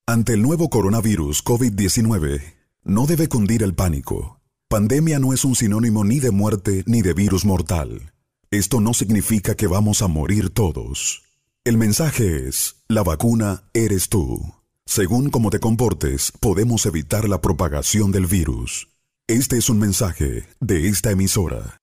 Ante 0.06 0.34
el 0.34 0.42
nuevo 0.44 0.70
coronavirus 0.70 1.44
COVID-19, 1.44 2.42
no 2.84 3.08
debe 3.08 3.28
cundir 3.28 3.64
el 3.64 3.74
pánico. 3.74 4.42
Pandemia 4.70 5.18
no 5.18 5.34
es 5.34 5.44
un 5.44 5.56
sinónimo 5.56 6.04
ni 6.04 6.20
de 6.20 6.32
muerte 6.32 6.84
ni 6.86 7.02
de 7.02 7.14
virus 7.14 7.46
mortal. 7.46 8.14
Esto 8.52 8.80
no 8.80 8.94
significa 8.94 9.56
que 9.56 9.66
vamos 9.66 10.04
a 10.04 10.08
morir 10.08 10.52
todos. 10.52 11.24
El 11.64 11.78
mensaje 11.78 12.48
es, 12.48 12.84
la 12.88 13.02
vacuna 13.02 13.64
eres 13.74 14.10
tú. 14.10 14.54
Según 14.86 15.30
cómo 15.30 15.50
te 15.50 15.60
comportes, 15.60 16.32
podemos 16.40 16.86
evitar 16.86 17.28
la 17.28 17.42
propagación 17.42 18.12
del 18.12 18.28
virus. 18.28 18.90
Este 19.28 19.58
es 19.58 19.70
un 19.70 19.80
mensaje 19.80 20.44
de 20.60 20.88
esta 20.88 21.10
emisora. 21.10 21.78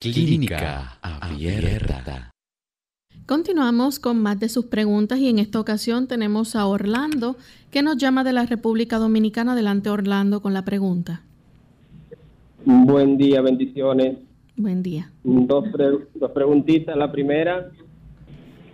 Clínica 0.00 0.98
Abierta. 1.00 2.30
Continuamos 3.24 3.98
con 3.98 4.22
más 4.22 4.38
de 4.38 4.48
sus 4.48 4.66
preguntas 4.66 5.18
y 5.18 5.28
en 5.28 5.38
esta 5.40 5.58
ocasión 5.58 6.06
tenemos 6.06 6.54
a 6.54 6.66
Orlando 6.66 7.36
que 7.72 7.82
nos 7.82 7.96
llama 7.96 8.22
de 8.22 8.34
la 8.34 8.46
República 8.46 8.98
Dominicana. 8.98 9.52
Adelante 9.52 9.90
Orlando 9.90 10.40
con 10.40 10.52
la 10.52 10.64
pregunta. 10.64 11.22
Buen 12.64 13.16
día, 13.16 13.40
bendiciones. 13.40 14.18
Buen 14.56 14.82
día. 14.82 15.10
Dos, 15.24 15.64
dos 16.14 16.30
preguntitas. 16.32 16.96
La 16.96 17.10
primera, 17.10 17.70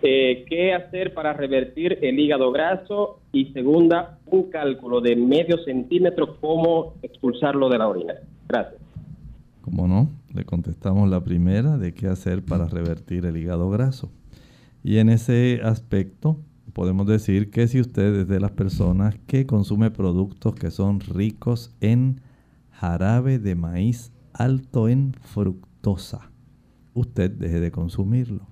eh, 0.03 0.45
qué 0.47 0.73
hacer 0.73 1.13
para 1.13 1.33
revertir 1.33 1.97
el 2.01 2.19
hígado 2.19 2.51
graso 2.51 3.22
y 3.33 3.51
segunda, 3.51 4.19
un 4.27 4.49
cálculo 4.51 5.01
de 5.01 5.15
medio 5.15 5.57
centímetro, 5.65 6.37
cómo 6.39 6.93
expulsarlo 7.01 7.67
de 7.67 7.77
la 7.79 7.87
orina. 7.87 8.13
Gracias. 8.47 8.79
Como 9.61 9.87
no, 9.87 10.09
le 10.33 10.45
contestamos 10.45 11.09
la 11.09 11.23
primera 11.23 11.77
de 11.77 11.93
qué 11.93 12.07
hacer 12.07 12.45
para 12.45 12.67
revertir 12.67 13.25
el 13.25 13.35
hígado 13.35 13.69
graso. 13.71 14.11
Y 14.83 14.99
en 14.99 15.09
ese 15.09 15.61
aspecto 15.63 16.37
podemos 16.73 17.07
decir 17.07 17.49
que 17.49 17.67
si 17.67 17.79
usted 17.81 18.13
es 18.21 18.27
de 18.27 18.39
las 18.39 18.51
personas 18.51 19.15
que 19.25 19.47
consume 19.47 19.89
productos 19.89 20.53
que 20.53 20.69
son 20.69 20.99
ricos 20.99 21.75
en 21.81 22.21
jarabe 22.71 23.39
de 23.39 23.55
maíz 23.55 24.11
alto 24.33 24.89
en 24.89 25.13
fructosa, 25.13 26.31
usted 26.93 27.31
deje 27.31 27.59
de 27.59 27.71
consumirlo 27.71 28.47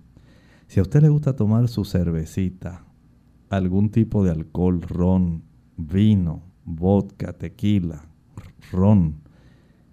Si 0.68 0.80
a 0.80 0.84
usted 0.84 1.02
le 1.02 1.10
gusta 1.10 1.36
tomar 1.36 1.68
su 1.68 1.86
cervecita, 1.86 2.86
algún 3.52 3.90
tipo 3.90 4.24
de 4.24 4.32
alcohol, 4.32 4.82
ron, 4.82 5.44
vino, 5.76 6.42
vodka, 6.64 7.34
tequila, 7.34 8.06
ron, 8.72 9.16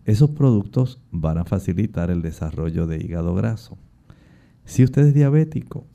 esos 0.05 0.31
productos 0.31 1.03
van 1.11 1.39
a 1.39 1.45
facilitar 1.45 2.11
el 2.11 2.23
desarrollo 2.23 2.87
de 2.87 2.99
hígado 2.99 3.35
graso. 3.35 3.77
Si 4.65 4.85
usted 4.85 5.09
es 5.09 5.15
diabético, 5.15 5.87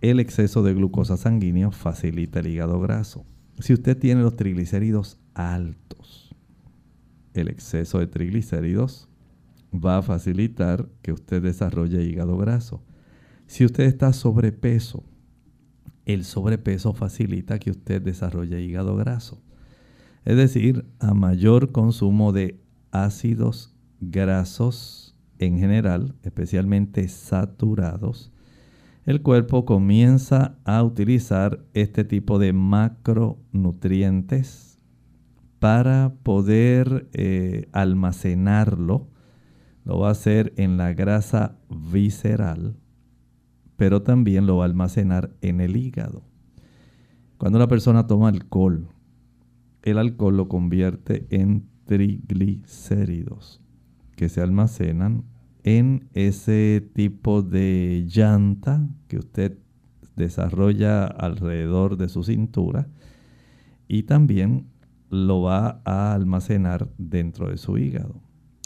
el 0.00 0.20
exceso 0.20 0.62
de 0.62 0.74
glucosa 0.74 1.16
sanguínea 1.16 1.70
facilita 1.70 2.40
el 2.40 2.48
hígado 2.48 2.80
graso. 2.80 3.24
Si 3.60 3.72
usted 3.74 3.96
tiene 3.96 4.22
los 4.22 4.34
triglicéridos 4.34 5.20
altos, 5.34 6.34
el 7.34 7.48
exceso 7.48 7.98
de 7.98 8.06
triglicéridos 8.06 9.08
va 9.72 9.98
a 9.98 10.02
facilitar 10.02 10.88
que 11.02 11.12
usted 11.12 11.42
desarrolle 11.42 12.04
hígado 12.04 12.36
graso. 12.38 12.82
Si 13.46 13.64
usted 13.64 13.84
está 13.84 14.12
sobrepeso, 14.12 15.04
el 16.06 16.24
sobrepeso 16.24 16.92
facilita 16.92 17.58
que 17.58 17.70
usted 17.70 18.02
desarrolle 18.02 18.62
hígado 18.62 18.96
graso. 18.96 19.42
Es 20.24 20.36
decir, 20.36 20.84
a 21.00 21.14
mayor 21.14 21.72
consumo 21.72 22.32
de 22.32 22.60
ácidos 22.90 23.74
grasos 24.00 25.16
en 25.38 25.58
general, 25.58 26.14
especialmente 26.22 27.08
saturados, 27.08 28.32
el 29.04 29.20
cuerpo 29.22 29.64
comienza 29.64 30.58
a 30.64 30.80
utilizar 30.84 31.64
este 31.74 32.04
tipo 32.04 32.38
de 32.38 32.52
macronutrientes 32.52 34.78
para 35.58 36.14
poder 36.22 37.08
eh, 37.12 37.68
almacenarlo. 37.72 39.08
Lo 39.84 39.98
va 39.98 40.06
a 40.08 40.12
hacer 40.12 40.52
en 40.56 40.76
la 40.76 40.92
grasa 40.92 41.56
visceral, 41.68 42.76
pero 43.76 44.02
también 44.02 44.46
lo 44.46 44.58
va 44.58 44.64
a 44.64 44.68
almacenar 44.68 45.34
en 45.40 45.60
el 45.60 45.76
hígado. 45.76 46.22
Cuando 47.38 47.58
una 47.58 47.68
persona 47.68 48.06
toma 48.06 48.28
alcohol, 48.28 48.88
el 49.82 49.98
alcohol 49.98 50.36
lo 50.36 50.48
convierte 50.48 51.26
en 51.30 51.66
triglicéridos 51.86 53.60
que 54.14 54.28
se 54.28 54.40
almacenan 54.40 55.24
en 55.64 56.08
ese 56.12 56.88
tipo 56.94 57.42
de 57.42 58.06
llanta 58.08 58.88
que 59.08 59.18
usted 59.18 59.58
desarrolla 60.16 61.06
alrededor 61.06 61.96
de 61.96 62.08
su 62.08 62.22
cintura 62.22 62.88
y 63.88 64.04
también 64.04 64.66
lo 65.10 65.42
va 65.42 65.82
a 65.84 66.14
almacenar 66.14 66.88
dentro 66.98 67.50
de 67.50 67.58
su 67.58 67.78
hígado. 67.78 68.20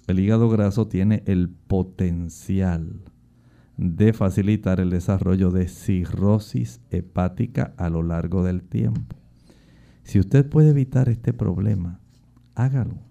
El 0.06 0.20
hígado 0.20 0.48
graso 0.48 0.86
tiene 0.86 1.22
el 1.26 1.48
potencial 1.48 3.02
de 3.76 4.12
facilitar 4.12 4.80
el 4.80 4.90
desarrollo 4.90 5.50
de 5.50 5.68
cirrosis 5.68 6.80
hepática 6.90 7.74
a 7.76 7.90
lo 7.90 8.02
largo 8.02 8.42
del 8.42 8.62
tiempo. 8.62 9.16
Si 10.02 10.18
usted 10.18 10.48
puede 10.48 10.70
evitar 10.70 11.08
este 11.08 11.32
problema, 11.32 12.00
hágalo 12.54 13.06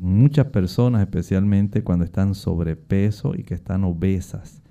muchas 0.00 0.46
personas, 0.46 1.02
especialmente 1.02 1.82
cuando 1.82 2.04
están 2.04 2.34
sobrepeso 2.34 3.34
y 3.34 3.42
que 3.42 3.54
están 3.54 3.84
obesas, 3.84 4.62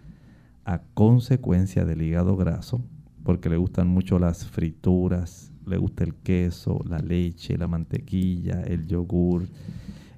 a 0.66 0.82
consecuencia 0.94 1.86
del 1.86 2.02
hígado 2.02 2.36
graso, 2.36 2.84
porque 3.24 3.50
le 3.50 3.58
gustan 3.58 3.88
mucho 3.88 4.20
las 4.20 4.46
frituras, 4.46 5.52
le 5.66 5.78
gusta 5.78 6.04
el 6.04 6.16
queso, 6.16 6.82
la 6.88 7.00
leche, 7.00 7.58
la 7.58 7.68
mantequilla, 7.68 8.62
el 8.64 8.86
yogur, 8.88 9.48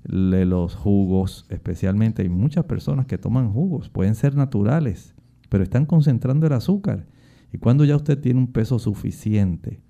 los 0.03 0.75
jugos, 0.75 1.45
especialmente 1.49 2.21
hay 2.21 2.29
muchas 2.29 2.65
personas 2.65 3.05
que 3.05 3.17
toman 3.17 3.51
jugos, 3.51 3.89
pueden 3.89 4.15
ser 4.15 4.35
naturales, 4.35 5.15
pero 5.49 5.63
están 5.63 5.85
concentrando 5.85 6.47
el 6.47 6.53
azúcar. 6.53 7.05
Y 7.51 7.57
cuando 7.57 7.85
ya 7.85 7.95
usted 7.95 8.19
tiene 8.19 8.39
un 8.39 8.51
peso 8.51 8.79
suficiente, 8.79 9.81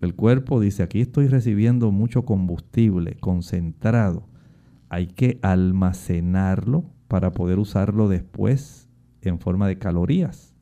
el 0.00 0.14
cuerpo 0.14 0.60
dice, 0.60 0.82
aquí 0.82 1.00
estoy 1.00 1.26
recibiendo 1.26 1.90
mucho 1.90 2.24
combustible 2.24 3.16
concentrado, 3.20 4.28
hay 4.88 5.06
que 5.06 5.38
almacenarlo 5.42 6.84
para 7.06 7.32
poder 7.32 7.58
usarlo 7.58 8.08
después 8.08 8.88
en 9.22 9.38
forma 9.38 9.68
de 9.68 9.78
calorías. 9.78 10.54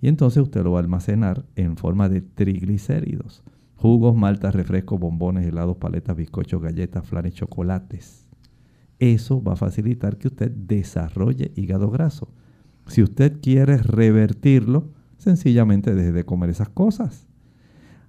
Y 0.00 0.08
entonces 0.08 0.42
usted 0.42 0.64
lo 0.64 0.72
va 0.72 0.80
a 0.80 0.82
almacenar 0.82 1.46
en 1.54 1.76
forma 1.76 2.08
de 2.08 2.22
triglicéridos. 2.22 3.44
Jugos, 3.76 4.16
maltas, 4.16 4.54
refrescos, 4.54 4.98
bombones, 4.98 5.46
helados, 5.46 5.76
paletas, 5.76 6.16
bizcochos, 6.16 6.60
galletas, 6.60 7.06
flanes, 7.06 7.34
chocolates. 7.34 8.21
Eso 9.02 9.42
va 9.42 9.54
a 9.54 9.56
facilitar 9.56 10.16
que 10.16 10.28
usted 10.28 10.52
desarrolle 10.52 11.50
hígado 11.56 11.90
graso. 11.90 12.28
Si 12.86 13.02
usted 13.02 13.40
quiere 13.40 13.78
revertirlo, 13.78 14.92
sencillamente 15.18 15.92
deje 15.92 16.12
de 16.12 16.24
comer 16.24 16.50
esas 16.50 16.68
cosas. 16.68 17.26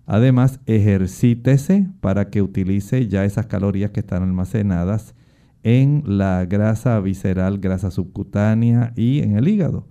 Además, 0.06 0.60
ejercítese 0.68 1.90
para 2.00 2.30
que 2.30 2.44
utilice 2.44 3.08
ya 3.08 3.26
esas 3.26 3.48
calorías 3.48 3.90
que 3.90 4.02
están 4.02 4.22
almacenadas 4.22 5.16
en 5.64 6.04
la 6.06 6.46
grasa 6.46 7.00
visceral, 7.00 7.58
grasa 7.58 7.90
subcutánea 7.90 8.94
y 8.96 9.22
en 9.22 9.36
el 9.36 9.48
hígado. 9.48 9.88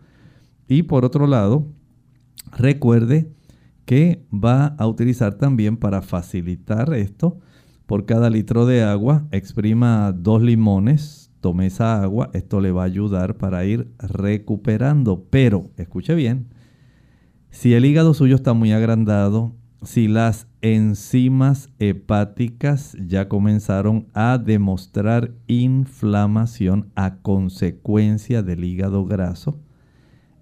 Y 0.69 0.85
por 0.85 1.05
otro 1.05 1.27
lado, 1.27 1.67
recuerde 2.57 3.29
que 3.87 4.25
va 4.33 4.67
a 4.79 4.87
utilizar 4.87 5.35
también 5.35 5.79
para 5.79 6.01
facilitar 6.01 6.95
esto, 6.95 7.41
por 7.87 8.07
cada 8.07 8.31
litro 8.31 8.67
de 8.67 8.83
agua, 8.83 9.27
exprima 9.33 10.13
dos 10.13 10.43
limones, 10.43 11.31
tome 11.41 11.67
esa 11.67 12.03
agua, 12.03 12.31
esto 12.33 12.61
le 12.61 12.73
va 12.73 12.83
a 12.83 12.87
ayudar 12.87 13.37
para 13.37 13.65
ir 13.65 13.91
recuperando. 13.99 15.27
Pero, 15.31 15.71
escuche 15.77 16.15
bien, 16.15 16.49
si 17.51 17.75
el 17.75 17.85
hígado 17.85 18.15
suyo 18.15 18.37
está 18.37 18.55
muy 18.55 18.73
agrandado, 18.73 19.55
si 19.83 20.07
las 20.07 20.47
enzimas 20.61 21.71
hepáticas 21.79 22.97
ya 23.05 23.29
comenzaron 23.29 24.07
a 24.15 24.39
demostrar 24.39 25.33
inflamación 25.49 26.91
a 26.95 27.17
consecuencia 27.17 28.43
del 28.43 28.65
hígado 28.65 29.05
graso. 29.05 29.59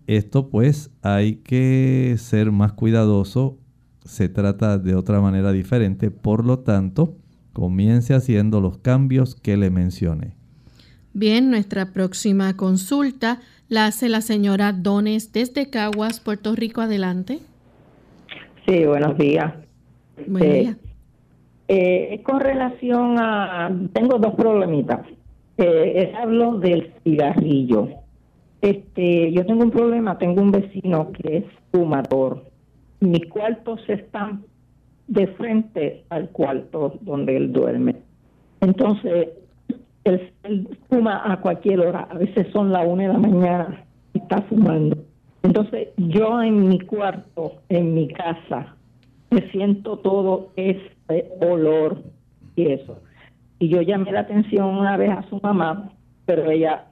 Esto 0.06 0.50
pues 0.50 0.90
hay 1.02 1.36
que 1.36 2.16
ser 2.18 2.52
más 2.52 2.72
cuidadoso, 2.72 3.58
se 4.04 4.28
trata 4.28 4.78
de 4.78 4.94
otra 4.94 5.20
manera 5.20 5.52
diferente, 5.52 6.10
por 6.10 6.44
lo 6.44 6.58
tanto, 6.60 7.16
comience 7.52 8.14
haciendo 8.14 8.60
los 8.60 8.78
cambios 8.78 9.34
que 9.34 9.56
le 9.56 9.70
mencioné. 9.70 10.34
Bien, 11.12 11.50
nuestra 11.50 11.92
próxima 11.92 12.56
consulta 12.56 13.40
la 13.68 13.86
hace 13.86 14.08
la 14.08 14.20
señora 14.20 14.72
Dones 14.72 15.32
desde 15.32 15.68
Caguas, 15.70 16.20
Puerto 16.20 16.54
Rico. 16.54 16.80
Adelante. 16.80 17.38
Sí, 18.66 18.84
buenos 18.84 19.16
días. 19.18 19.52
Buen 20.26 20.44
Eh, 20.44 20.60
día. 20.60 20.76
eh, 21.68 22.20
con 22.24 22.40
relación 22.40 23.16
a, 23.18 23.70
tengo 23.92 24.18
dos 24.18 24.34
problemitas. 24.34 25.00
Eh, 25.56 26.12
hablo 26.20 26.58
del 26.58 26.92
cigarrillo. 27.04 27.88
Este, 28.62 29.32
yo 29.32 29.44
tengo 29.46 29.62
un 29.64 29.70
problema, 29.70 30.18
tengo 30.18 30.42
un 30.42 30.50
vecino 30.52 31.10
que 31.12 31.38
es 31.38 31.44
fumador. 31.72 32.44
Mis 33.00 33.26
cuartos 33.26 33.80
están 33.88 34.44
de 35.10 35.26
frente 35.26 36.04
al 36.08 36.28
cuarto 36.30 36.94
donde 37.00 37.36
él 37.36 37.52
duerme. 37.52 37.96
Entonces, 38.60 39.28
él, 40.04 40.68
fuma 40.88 41.20
a 41.30 41.40
cualquier 41.40 41.80
hora, 41.80 42.06
a 42.10 42.14
veces 42.16 42.46
son 42.52 42.72
las 42.72 42.86
una 42.86 43.02
de 43.02 43.08
la 43.08 43.18
mañana 43.18 43.84
y 44.14 44.18
está 44.18 44.40
fumando. 44.42 44.96
Entonces, 45.42 45.88
yo 45.96 46.40
en 46.42 46.68
mi 46.68 46.78
cuarto, 46.80 47.54
en 47.68 47.92
mi 47.94 48.06
casa, 48.08 48.76
me 49.30 49.50
siento 49.50 49.96
todo 49.98 50.50
este 50.56 51.28
olor 51.40 51.98
y 52.54 52.68
eso. 52.70 52.98
Y 53.58 53.68
yo 53.68 53.82
llamé 53.82 54.12
la 54.12 54.20
atención 54.20 54.66
una 54.66 54.96
vez 54.96 55.10
a 55.10 55.22
su 55.28 55.40
mamá, 55.42 55.90
pero 56.24 56.48
ella 56.50 56.86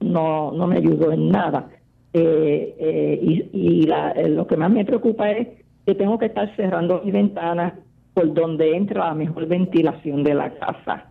no, 0.00 0.52
no 0.52 0.66
me 0.66 0.76
ayudó 0.76 1.10
en 1.12 1.30
nada. 1.30 1.70
Eh, 2.12 2.74
eh, 2.78 3.18
y 3.22 3.48
y 3.54 3.82
la- 3.86 4.10
eh, 4.12 4.28
lo 4.28 4.46
que 4.46 4.58
más 4.58 4.70
me 4.70 4.84
preocupa 4.84 5.30
es 5.30 5.48
que 5.86 5.94
tengo 5.94 6.18
que 6.18 6.26
estar 6.26 6.54
cerrando 6.56 7.02
mis 7.04 7.12
ventanas 7.12 7.74
por 8.14 8.32
donde 8.34 8.76
entra 8.76 9.06
la 9.06 9.14
mejor 9.14 9.46
ventilación 9.46 10.22
de 10.22 10.34
la 10.34 10.54
casa. 10.54 11.10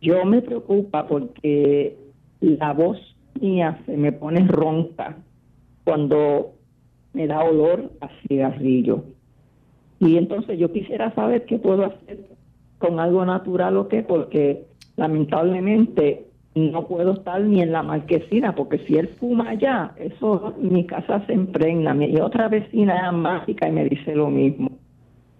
Yo 0.00 0.24
me 0.24 0.40
preocupa 0.40 1.06
porque 1.06 1.96
la 2.40 2.72
voz 2.72 2.98
mía 3.40 3.78
se 3.86 3.96
me 3.96 4.12
pone 4.12 4.46
ronca 4.46 5.16
cuando 5.84 6.54
me 7.12 7.26
da 7.26 7.42
olor 7.44 7.90
a 8.00 8.08
cigarrillo. 8.22 9.04
Y 9.98 10.16
entonces 10.16 10.58
yo 10.58 10.72
quisiera 10.72 11.14
saber 11.14 11.44
qué 11.44 11.58
puedo 11.58 11.84
hacer 11.84 12.30
con 12.78 12.98
algo 12.98 13.24
natural 13.26 13.76
o 13.76 13.88
qué, 13.88 14.02
porque 14.02 14.64
lamentablemente 14.96 16.29
no 16.54 16.86
puedo 16.86 17.12
estar 17.12 17.40
ni 17.40 17.62
en 17.62 17.72
la 17.72 17.82
marquesina, 17.82 18.54
porque 18.54 18.78
si 18.78 18.96
él 18.96 19.08
fuma 19.20 19.50
allá, 19.50 19.92
eso 19.98 20.54
mi 20.60 20.84
casa 20.84 21.24
se 21.26 21.32
impregna. 21.32 21.94
Mi 21.94 22.20
otra 22.20 22.48
vecina 22.48 23.06
es 23.06 23.12
mágica 23.12 23.68
y 23.68 23.72
me 23.72 23.84
dice 23.84 24.14
lo 24.14 24.30
mismo. 24.30 24.70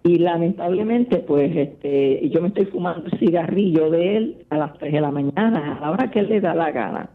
Y 0.03 0.17
lamentablemente, 0.17 1.17
pues, 1.17 1.55
este, 1.55 2.27
yo 2.29 2.41
me 2.41 2.47
estoy 2.47 2.65
fumando 2.65 3.09
cigarrillo 3.19 3.91
de 3.91 4.17
él 4.17 4.37
a 4.49 4.57
las 4.57 4.73
3 4.77 4.93
de 4.93 5.01
la 5.01 5.11
mañana, 5.11 5.77
a 5.77 5.81
la 5.81 5.91
hora 5.91 6.09
que 6.09 6.19
él 6.19 6.29
le 6.29 6.41
da 6.41 6.55
la 6.55 6.71
gana. 6.71 7.09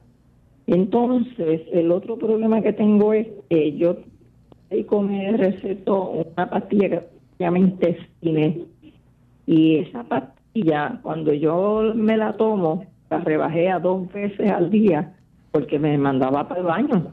Entonces, 0.67 1.63
el 1.73 1.91
otro 1.91 2.17
problema 2.17 2.61
que 2.61 2.73
tengo 2.73 3.13
es 3.13 3.27
que 3.49 3.77
yo 3.77 3.97
me 5.01 5.33
recetó 5.33 6.11
una 6.11 6.51
pastilla 6.51 6.89
que 6.89 6.99
se 6.99 7.45
llama 7.45 7.59
Intestine. 7.59 8.65
Y 9.47 9.77
esa 9.77 10.05
pastilla, 10.05 11.01
cuando 11.03 11.33
yo 11.33 11.93
me 11.95 12.17
la 12.17 12.35
tomo, 12.35 12.85
la 13.11 13.19
rebajé 13.19 13.71
a 13.71 13.79
dos 13.79 14.13
veces 14.13 14.51
al 14.51 14.71
día 14.71 15.15
porque 15.53 15.79
me 15.79 15.97
mandaba 15.97 16.47
para 16.49 16.61
el 16.61 16.67
baño. 16.67 17.13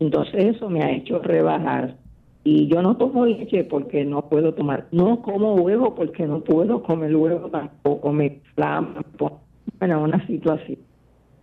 Entonces 0.00 0.56
eso 0.56 0.68
me 0.68 0.82
ha 0.82 0.90
hecho 0.90 1.18
rebajar. 1.20 1.96
Y 2.42 2.68
yo 2.68 2.80
no 2.82 2.96
tomo 2.96 3.26
leche 3.26 3.64
porque 3.64 4.04
no 4.04 4.28
puedo 4.28 4.54
tomar. 4.54 4.86
No 4.92 5.20
como 5.20 5.54
huevo 5.54 5.94
porque 5.94 6.26
no 6.26 6.40
puedo 6.40 6.82
comer 6.82 7.14
huevo 7.14 7.48
tampoco. 7.48 8.12
Me 8.12 8.40
flama. 8.54 9.04
Bueno, 9.78 10.02
una 10.02 10.26
situación. 10.26 10.78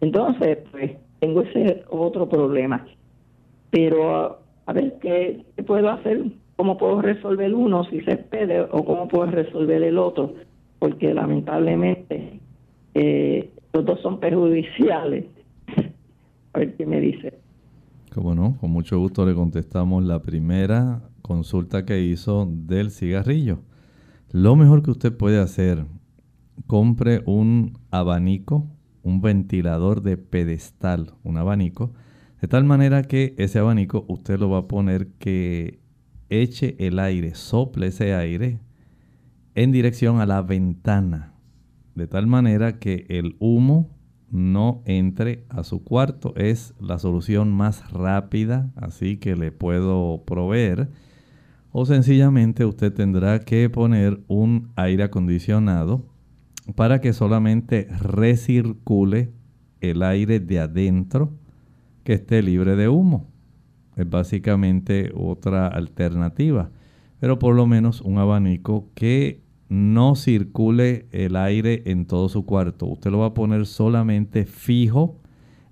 Entonces, 0.01 0.59
pues, 0.71 0.91
tengo 1.19 1.41
ese 1.41 1.83
otro 1.89 2.27
problema. 2.27 2.85
Pero, 3.69 4.39
a 4.65 4.73
ver, 4.73 4.97
¿qué, 5.01 5.43
puedo 5.65 5.89
hacer? 5.89 6.23
¿Cómo 6.55 6.77
puedo 6.77 7.01
resolver 7.01 7.53
uno 7.53 7.83
si 7.85 8.01
se 8.01 8.17
puede 8.17 8.61
o 8.61 8.83
cómo 8.83 9.07
puedo 9.07 9.27
resolver 9.27 9.83
el 9.83 9.99
otro? 9.99 10.33
Porque 10.79 11.13
lamentablemente 11.13 12.39
eh, 12.95 13.51
los 13.77 13.85
dos 13.85 14.01
son 14.01 14.19
perjudiciales. 14.19 15.25
a 16.53 16.59
ver 16.59 16.75
qué 16.75 16.85
me 16.85 16.99
dice. 16.99 17.39
Como 18.13 18.35
no, 18.35 18.57
con 18.59 18.71
mucho 18.71 18.99
gusto 18.99 19.25
le 19.25 19.33
contestamos 19.33 20.03
la 20.03 20.21
primera 20.21 21.01
consulta 21.21 21.85
que 21.85 22.01
hizo 22.01 22.47
del 22.49 22.91
cigarrillo. 22.91 23.59
Lo 24.31 24.55
mejor 24.55 24.83
que 24.83 24.91
usted 24.91 25.15
puede 25.15 25.39
hacer, 25.39 25.85
compre 26.67 27.21
un 27.25 27.77
abanico 27.91 28.67
un 29.07 29.21
ventilador 29.21 30.01
de 30.01 30.17
pedestal, 30.17 31.13
un 31.23 31.37
abanico, 31.37 31.93
de 32.41 32.49
tal 32.49 32.65
manera 32.65 33.03
que 33.03 33.35
ese 33.37 33.57
abanico 33.57 34.05
usted 34.09 34.37
lo 34.37 34.49
va 34.49 34.59
a 34.59 34.67
poner 34.67 35.07
que 35.13 35.79
eche 36.29 36.75
el 36.85 36.99
aire, 36.99 37.33
sople 37.33 37.87
ese 37.87 38.13
aire 38.13 38.59
en 39.55 39.71
dirección 39.71 40.19
a 40.19 40.25
la 40.25 40.41
ventana, 40.41 41.33
de 41.97 42.05
tal 42.05 42.27
manera 42.27 42.77
que 42.77 43.07
el 43.09 43.35
humo 43.39 43.89
no 44.29 44.83
entre 44.85 45.45
a 45.49 45.63
su 45.63 45.83
cuarto. 45.83 46.33
Es 46.35 46.75
la 46.79 46.99
solución 46.99 47.51
más 47.51 47.91
rápida, 47.91 48.71
así 48.75 49.17
que 49.17 49.35
le 49.35 49.51
puedo 49.51 50.23
proveer. 50.23 50.89
O 51.71 51.87
sencillamente 51.87 52.65
usted 52.65 52.93
tendrá 52.93 53.39
que 53.39 53.67
poner 53.71 54.21
un 54.27 54.69
aire 54.75 55.05
acondicionado 55.05 56.05
para 56.75 57.01
que 57.01 57.13
solamente 57.13 57.87
recircule 57.99 59.31
el 59.81 60.03
aire 60.03 60.39
de 60.39 60.59
adentro 60.59 61.33
que 62.03 62.13
esté 62.13 62.43
libre 62.43 62.75
de 62.75 62.89
humo. 62.89 63.27
Es 63.95 64.07
básicamente 64.07 65.11
otra 65.15 65.67
alternativa. 65.67 66.69
Pero 67.19 67.39
por 67.39 67.55
lo 67.55 67.65
menos 67.65 68.01
un 68.01 68.19
abanico 68.19 68.91
que 68.93 69.46
no 69.69 70.15
circule 70.15 71.07
el 71.11 71.35
aire 71.35 71.83
en 71.85 72.05
todo 72.05 72.29
su 72.29 72.45
cuarto. 72.45 72.85
Usted 72.85 73.11
lo 73.11 73.19
va 73.19 73.27
a 73.27 73.33
poner 73.33 73.65
solamente 73.65 74.45
fijo 74.45 75.17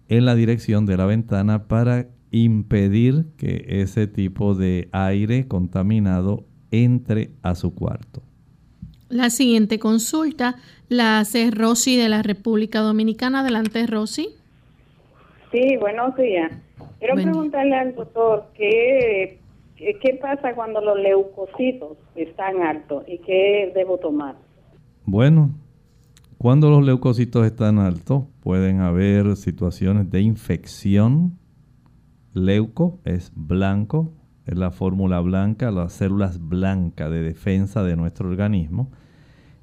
en 0.09 0.25
la 0.25 0.35
dirección 0.35 0.85
de 0.85 0.97
la 0.97 1.05
ventana 1.05 1.67
para 1.67 2.07
impedir 2.31 3.27
que 3.37 3.65
ese 3.67 4.07
tipo 4.07 4.55
de 4.55 4.89
aire 4.91 5.47
contaminado 5.47 6.43
entre 6.71 7.31
a 7.41 7.55
su 7.55 7.73
cuarto. 7.73 8.21
La 9.07 9.29
siguiente 9.29 9.79
consulta 9.79 10.55
la 10.89 11.19
hace 11.19 11.51
Rosy 11.51 11.95
de 11.95 12.09
la 12.09 12.23
República 12.23 12.79
Dominicana. 12.79 13.41
Adelante, 13.41 13.85
Rosy. 13.87 14.29
Sí, 15.51 15.77
buenos 15.77 16.15
días. 16.17 16.51
Quiero 16.99 17.15
preguntarle 17.15 17.75
al 17.75 17.95
doctor 17.95 18.47
qué, 18.55 19.39
qué 19.75 20.19
pasa 20.21 20.55
cuando 20.55 20.81
los 20.81 20.97
leucocitos 20.99 21.97
están 22.15 22.61
altos 22.61 23.03
y 23.07 23.19
qué 23.19 23.71
debo 23.75 23.97
tomar. 23.97 24.35
Bueno, 25.05 25.51
cuando 26.37 26.69
los 26.69 26.85
leucocitos 26.85 27.45
están 27.45 27.79
altos 27.79 28.23
pueden 28.41 28.81
haber 28.81 29.35
situaciones 29.35 30.09
de 30.09 30.21
infección. 30.21 31.37
Leuco 32.33 32.99
es 33.05 33.31
blanco, 33.35 34.11
es 34.45 34.57
la 34.57 34.71
fórmula 34.71 35.21
blanca, 35.21 35.71
las 35.71 35.93
células 35.93 36.39
blancas 36.39 37.09
de 37.09 37.21
defensa 37.21 37.83
de 37.83 37.95
nuestro 37.95 38.29
organismo. 38.29 38.91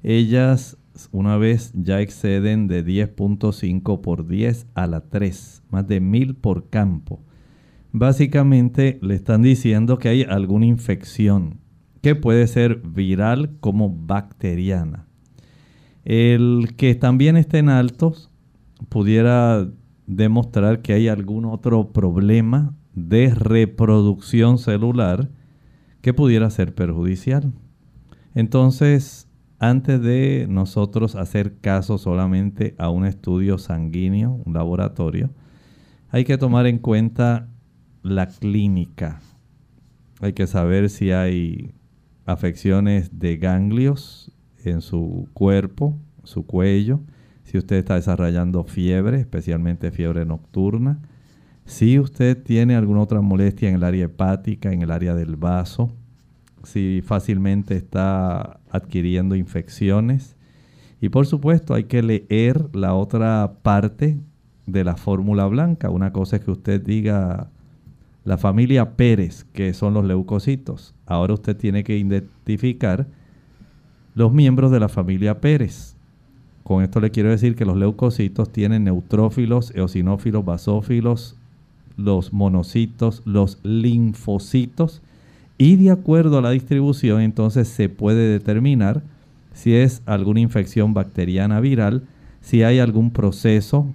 Ellas 0.01 0.77
una 1.11 1.37
vez 1.37 1.71
ya 1.75 2.01
exceden 2.01 2.67
de 2.67 2.85
10.5 2.85 4.01
por 4.01 4.27
10 4.27 4.67
a 4.75 4.87
la 4.87 5.01
3, 5.01 5.63
más 5.69 5.87
de 5.87 5.99
1000 5.99 6.35
por 6.35 6.69
campo. 6.69 7.21
Básicamente 7.95 8.97
le 9.03 9.13
están 9.13 9.43
diciendo 9.43 9.99
que 9.99 10.09
hay 10.09 10.23
alguna 10.23 10.65
infección 10.65 11.59
que 12.01 12.15
puede 12.15 12.47
ser 12.47 12.81
viral 12.81 13.51
como 13.59 13.87
bacteriana. 13.89 15.05
El 16.03 16.73
que 16.75 16.95
también 16.95 17.37
estén 17.37 17.69
altos 17.69 18.31
pudiera 18.89 19.69
demostrar 20.07 20.81
que 20.81 20.93
hay 20.93 21.07
algún 21.07 21.45
otro 21.45 21.93
problema 21.93 22.75
de 22.95 23.31
reproducción 23.33 24.57
celular 24.57 25.29
que 26.01 26.15
pudiera 26.15 26.49
ser 26.49 26.73
perjudicial. 26.73 27.53
Entonces, 28.33 29.29
antes 29.59 30.01
de 30.01 30.47
nosotros 30.49 31.15
hacer 31.15 31.59
caso 31.59 31.99
solamente 31.99 32.73
a 32.79 32.89
un 32.89 33.05
estudio 33.05 33.59
sanguíneo, 33.59 34.41
un 34.43 34.55
laboratorio, 34.55 35.29
hay 36.09 36.25
que 36.25 36.39
tomar 36.39 36.65
en 36.65 36.79
cuenta 36.79 37.52
la 38.03 38.27
clínica. 38.27 39.21
Hay 40.21 40.33
que 40.33 40.45
saber 40.45 40.89
si 40.89 41.11
hay 41.11 41.73
afecciones 42.25 43.19
de 43.19 43.37
ganglios 43.37 44.31
en 44.63 44.81
su 44.81 45.29
cuerpo, 45.33 45.97
su 46.23 46.45
cuello, 46.45 47.01
si 47.43 47.57
usted 47.57 47.77
está 47.77 47.95
desarrollando 47.95 48.63
fiebre, 48.63 49.19
especialmente 49.19 49.91
fiebre 49.91 50.25
nocturna, 50.25 51.01
si 51.65 51.99
usted 51.99 52.41
tiene 52.41 52.75
alguna 52.75 53.01
otra 53.01 53.21
molestia 53.21 53.69
en 53.69 53.75
el 53.75 53.83
área 53.83 54.05
hepática, 54.05 54.71
en 54.71 54.81
el 54.81 54.91
área 54.91 55.15
del 55.15 55.35
vaso, 55.35 55.93
si 56.63 57.01
fácilmente 57.03 57.75
está 57.75 58.59
adquiriendo 58.69 59.35
infecciones. 59.35 60.35
Y 60.99 61.09
por 61.09 61.25
supuesto 61.25 61.73
hay 61.73 61.85
que 61.85 62.01
leer 62.01 62.69
la 62.73 62.93
otra 62.93 63.59
parte 63.61 64.19
de 64.65 64.83
la 64.83 64.95
fórmula 64.95 65.45
blanca. 65.47 65.89
Una 65.89 66.13
cosa 66.13 66.37
es 66.37 66.43
que 66.43 66.51
usted 66.51 66.81
diga 66.81 67.51
la 68.25 68.37
familia 68.37 68.91
Pérez, 68.95 69.45
que 69.53 69.73
son 69.73 69.93
los 69.93 70.05
leucocitos. 70.05 70.93
Ahora 71.05 71.33
usted 71.33 71.57
tiene 71.57 71.83
que 71.83 71.97
identificar 71.97 73.07
los 74.15 74.31
miembros 74.31 74.71
de 74.71 74.79
la 74.79 74.89
familia 74.89 75.41
Pérez. 75.41 75.95
Con 76.63 76.83
esto 76.83 77.01
le 77.01 77.11
quiero 77.11 77.29
decir 77.29 77.55
que 77.55 77.65
los 77.65 77.75
leucocitos 77.75 78.49
tienen 78.51 78.85
neutrófilos, 78.85 79.75
eosinófilos, 79.75 80.45
basófilos, 80.45 81.35
los 81.97 82.31
monocitos, 82.31 83.21
los 83.25 83.59
linfocitos 83.63 85.01
y 85.57 85.75
de 85.75 85.91
acuerdo 85.91 86.39
a 86.39 86.41
la 86.41 86.49
distribución 86.51 87.21
entonces 87.21 87.67
se 87.67 87.89
puede 87.89 88.27
determinar 88.27 89.03
si 89.53 89.75
es 89.75 90.01
alguna 90.05 90.39
infección 90.39 90.95
bacteriana 90.95 91.59
viral, 91.59 92.03
si 92.41 92.63
hay 92.63 92.79
algún 92.79 93.11
proceso 93.11 93.87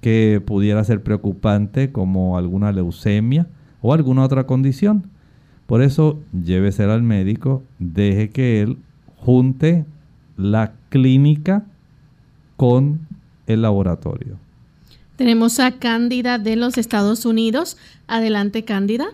que 0.00 0.42
pudiera 0.44 0.82
ser 0.82 1.02
preocupante 1.02 1.92
como 1.92 2.36
alguna 2.36 2.72
leucemia 2.72 3.46
o 3.86 3.92
alguna 3.92 4.24
otra 4.24 4.46
condición. 4.46 5.04
Por 5.66 5.80
eso 5.80 6.18
llévese 6.32 6.82
al 6.82 7.02
médico, 7.02 7.62
deje 7.78 8.30
que 8.30 8.60
él 8.60 8.78
junte 9.16 9.84
la 10.36 10.72
clínica 10.88 11.64
con 12.56 13.06
el 13.46 13.62
laboratorio. 13.62 14.38
Tenemos 15.14 15.60
a 15.60 15.78
Cándida 15.78 16.38
de 16.38 16.56
los 16.56 16.78
Estados 16.78 17.24
Unidos. 17.24 17.78
Adelante, 18.08 18.64
Cándida. 18.64 19.06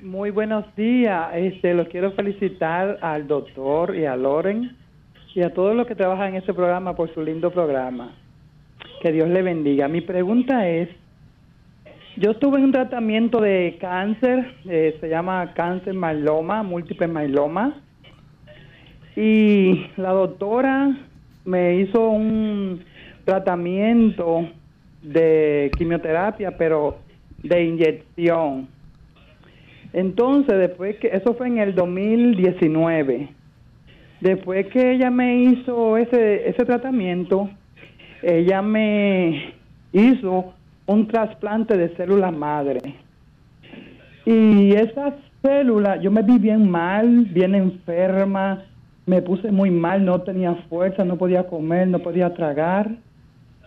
Muy 0.00 0.30
buenos 0.30 0.64
días. 0.76 1.30
Este, 1.34 1.74
los 1.74 1.88
quiero 1.88 2.12
felicitar 2.12 2.98
al 3.02 3.26
doctor 3.26 3.96
y 3.96 4.04
a 4.06 4.14
Loren 4.14 4.76
y 5.34 5.42
a 5.42 5.52
todos 5.52 5.74
los 5.74 5.88
que 5.88 5.96
trabajan 5.96 6.28
en 6.28 6.36
este 6.36 6.54
programa 6.54 6.94
por 6.94 7.12
su 7.12 7.20
lindo 7.20 7.50
programa. 7.50 8.14
Que 9.02 9.10
Dios 9.10 9.28
le 9.28 9.42
bendiga. 9.42 9.88
Mi 9.88 10.02
pregunta 10.02 10.68
es, 10.68 10.88
yo 12.16 12.30
estuve 12.30 12.58
en 12.58 12.64
un 12.64 12.72
tratamiento 12.72 13.40
de 13.40 13.76
cáncer, 13.80 14.54
eh, 14.68 14.96
se 15.00 15.08
llama 15.08 15.52
cáncer 15.54 15.94
myeloma, 15.94 16.62
múltiple 16.62 17.08
myeloma, 17.08 17.82
y 19.16 19.86
la 19.96 20.10
doctora 20.10 20.96
me 21.44 21.76
hizo 21.76 22.08
un 22.10 22.84
tratamiento 23.24 24.48
de 25.02 25.72
quimioterapia, 25.76 26.56
pero 26.56 26.98
de 27.42 27.64
inyección. 27.64 28.68
Entonces, 29.92 30.58
después 30.58 30.96
que, 30.96 31.08
eso 31.08 31.34
fue 31.34 31.48
en 31.48 31.58
el 31.58 31.74
2019, 31.74 33.28
después 34.20 34.66
que 34.68 34.92
ella 34.92 35.10
me 35.10 35.42
hizo 35.42 35.96
ese, 35.96 36.48
ese 36.48 36.64
tratamiento, 36.64 37.50
ella 38.22 38.62
me 38.62 39.54
hizo 39.92 40.54
un 40.86 41.08
trasplante 41.08 41.76
de 41.76 41.94
células 41.96 42.32
madre. 42.32 42.80
Y 44.26 44.72
esas 44.72 45.14
células, 45.42 46.00
yo 46.00 46.10
me 46.10 46.22
vi 46.22 46.38
bien 46.38 46.70
mal, 46.70 47.26
bien 47.26 47.54
enferma, 47.54 48.64
me 49.06 49.20
puse 49.20 49.50
muy 49.50 49.70
mal, 49.70 50.04
no 50.04 50.22
tenía 50.22 50.54
fuerza, 50.68 51.04
no 51.04 51.16
podía 51.16 51.46
comer, 51.46 51.88
no 51.88 51.98
podía 51.98 52.32
tragar. 52.32 52.90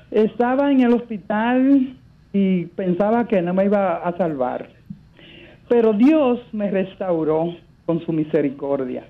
Estaba 0.10 0.72
en 0.72 0.82
el 0.82 0.94
hospital 0.94 1.96
y 2.34 2.66
pensaba 2.66 3.28
que 3.28 3.42
no 3.42 3.54
me 3.54 3.66
iba 3.66 3.98
a 3.98 4.18
salvar. 4.18 4.70
Pero 5.70 5.94
Dios 5.94 6.40
me 6.54 6.72
restauró 6.72 7.56
con 7.86 8.00
su 8.02 8.14
misericordia. 8.14 9.06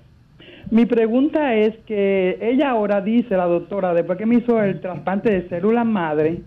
Mi 0.70 0.84
pregunta 0.84 1.54
es 1.54 1.76
que 1.86 2.38
ella 2.42 2.70
ahora 2.70 3.00
dice, 3.00 3.36
la 3.36 3.46
doctora, 3.46 3.94
después 3.94 4.18
que 4.18 4.26
me 4.26 4.36
hizo 4.36 4.62
el 4.62 4.80
trasplante 4.80 5.30
de 5.30 5.48
célula 5.48 5.84
madre, 5.84 6.42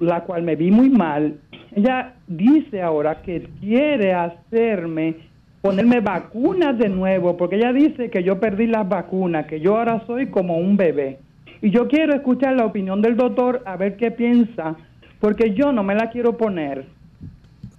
la 0.00 0.24
cual 0.24 0.42
me 0.42 0.56
vi 0.56 0.70
muy 0.70 0.90
mal, 0.90 1.36
ella 1.74 2.14
dice 2.26 2.82
ahora 2.82 3.22
que 3.22 3.48
quiere 3.60 4.12
hacerme, 4.12 5.16
ponerme 5.60 6.00
vacunas 6.00 6.76
de 6.78 6.88
nuevo, 6.88 7.36
porque 7.36 7.56
ella 7.56 7.72
dice 7.72 8.10
que 8.10 8.24
yo 8.24 8.40
perdí 8.40 8.66
las 8.66 8.88
vacunas, 8.88 9.46
que 9.46 9.60
yo 9.60 9.76
ahora 9.76 10.02
soy 10.06 10.26
como 10.26 10.58
un 10.58 10.76
bebé. 10.76 11.18
Y 11.62 11.70
yo 11.70 11.86
quiero 11.86 12.14
escuchar 12.14 12.56
la 12.56 12.64
opinión 12.64 13.02
del 13.02 13.16
doctor, 13.16 13.62
a 13.66 13.76
ver 13.76 13.96
qué 13.96 14.10
piensa, 14.10 14.76
porque 15.20 15.54
yo 15.54 15.72
no 15.72 15.82
me 15.84 15.94
la 15.94 16.10
quiero 16.10 16.36
poner. 16.36 16.86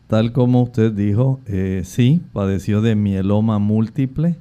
Tal 0.07 0.31
como 0.31 0.61
usted 0.61 0.91
dijo, 0.91 1.39
eh, 1.47 1.81
sí, 1.83 2.21
padeció 2.33 2.81
de 2.81 2.95
mieloma 2.95 3.59
múltiple 3.59 4.35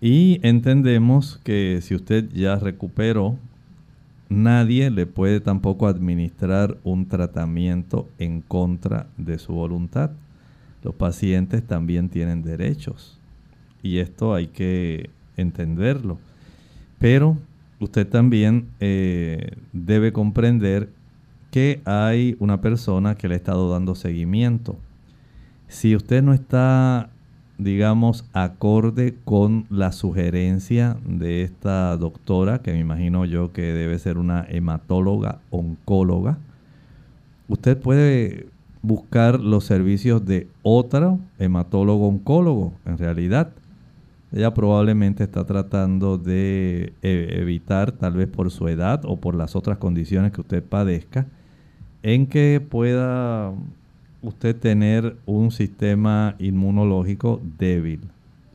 y 0.00 0.40
entendemos 0.42 1.40
que 1.44 1.80
si 1.80 1.94
usted 1.94 2.28
ya 2.32 2.56
recuperó, 2.56 3.36
nadie 4.28 4.90
le 4.90 5.06
puede 5.06 5.40
tampoco 5.40 5.86
administrar 5.86 6.76
un 6.84 7.06
tratamiento 7.06 8.08
en 8.18 8.40
contra 8.40 9.06
de 9.16 9.38
su 9.38 9.52
voluntad. 9.52 10.10
Los 10.82 10.94
pacientes 10.94 11.66
también 11.66 12.08
tienen 12.08 12.42
derechos 12.42 13.18
y 13.82 13.98
esto 13.98 14.34
hay 14.34 14.48
que 14.48 15.10
entenderlo. 15.36 16.18
Pero 16.98 17.36
usted 17.80 18.06
también 18.06 18.68
eh, 18.80 19.52
debe 19.72 20.12
comprender 20.12 20.88
que 21.50 21.80
hay 21.84 22.36
una 22.38 22.60
persona 22.60 23.14
que 23.14 23.28
le 23.28 23.34
ha 23.34 23.38
estado 23.38 23.70
dando 23.70 23.94
seguimiento. 23.94 24.76
Si 25.68 25.96
usted 25.96 26.22
no 26.22 26.32
está 26.32 27.10
digamos, 27.58 28.24
acorde 28.32 29.16
con 29.24 29.66
la 29.70 29.92
sugerencia 29.92 30.96
de 31.06 31.42
esta 31.42 31.96
doctora, 31.96 32.60
que 32.60 32.72
me 32.72 32.80
imagino 32.80 33.24
yo 33.24 33.52
que 33.52 33.62
debe 33.62 33.98
ser 33.98 34.18
una 34.18 34.44
hematóloga 34.48 35.40
oncóloga, 35.50 36.38
usted 37.48 37.78
puede 37.78 38.46
buscar 38.82 39.40
los 39.40 39.64
servicios 39.64 40.24
de 40.24 40.48
otro 40.62 41.18
hematólogo 41.38 42.06
oncólogo, 42.08 42.72
en 42.84 42.98
realidad. 42.98 43.52
Ella 44.32 44.52
probablemente 44.54 45.24
está 45.24 45.44
tratando 45.44 46.18
de 46.18 46.92
e, 47.02 47.28
evitar, 47.40 47.92
tal 47.92 48.14
vez 48.14 48.28
por 48.28 48.50
su 48.50 48.68
edad 48.68 49.00
o 49.04 49.16
por 49.16 49.34
las 49.34 49.56
otras 49.56 49.78
condiciones 49.78 50.32
que 50.32 50.40
usted 50.40 50.62
padezca, 50.62 51.26
en 52.02 52.26
que 52.26 52.60
pueda 52.60 53.52
usted 54.26 54.56
tener 54.56 55.16
un 55.24 55.50
sistema 55.52 56.34
inmunológico 56.38 57.40
débil. 57.58 58.00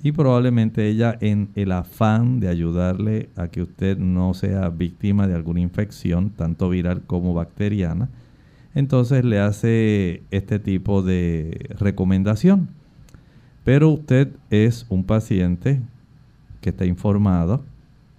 Y 0.03 0.11
probablemente 0.11 0.88
ella 0.88 1.17
en 1.22 1.49
el 1.55 1.72
afán 1.72 2.39
de 2.39 2.49
ayudarle 2.49 3.30
a 3.36 3.47
que 3.47 3.61
usted 3.61 3.97
no 3.97 4.34
sea 4.34 4.69
víctima 4.69 5.28
de 5.28 5.36
alguna 5.36 5.61
infección, 5.61 6.32
tanto 6.32 6.69
viral 6.69 7.03
como 7.03 7.34
bacteriana, 7.34 8.09
entonces 8.74 9.24
le 9.24 9.39
hace 9.39 10.24
este 10.32 10.59
tipo 10.59 11.03
de 11.03 11.69
recomendación. 11.80 12.69
Pero 13.63 13.89
usted 13.89 14.30
es 14.49 14.86
un 14.89 15.03
paciente 15.03 15.82
que 16.61 16.72
está 16.72 16.86
informado. 16.86 17.63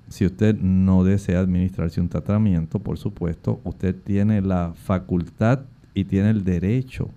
Si 0.09 0.25
usted 0.25 0.57
no 0.57 1.05
desea 1.05 1.41
administrarse 1.41 2.01
un 2.01 2.09
tratamiento, 2.09 2.79
por 2.79 2.97
supuesto, 2.97 3.61
usted 3.65 3.95
tiene 4.05 4.41
la 4.41 4.73
facultad 4.75 5.61
y 5.95 6.05
tiene 6.05 6.31
el 6.31 6.45
derecho 6.45 7.11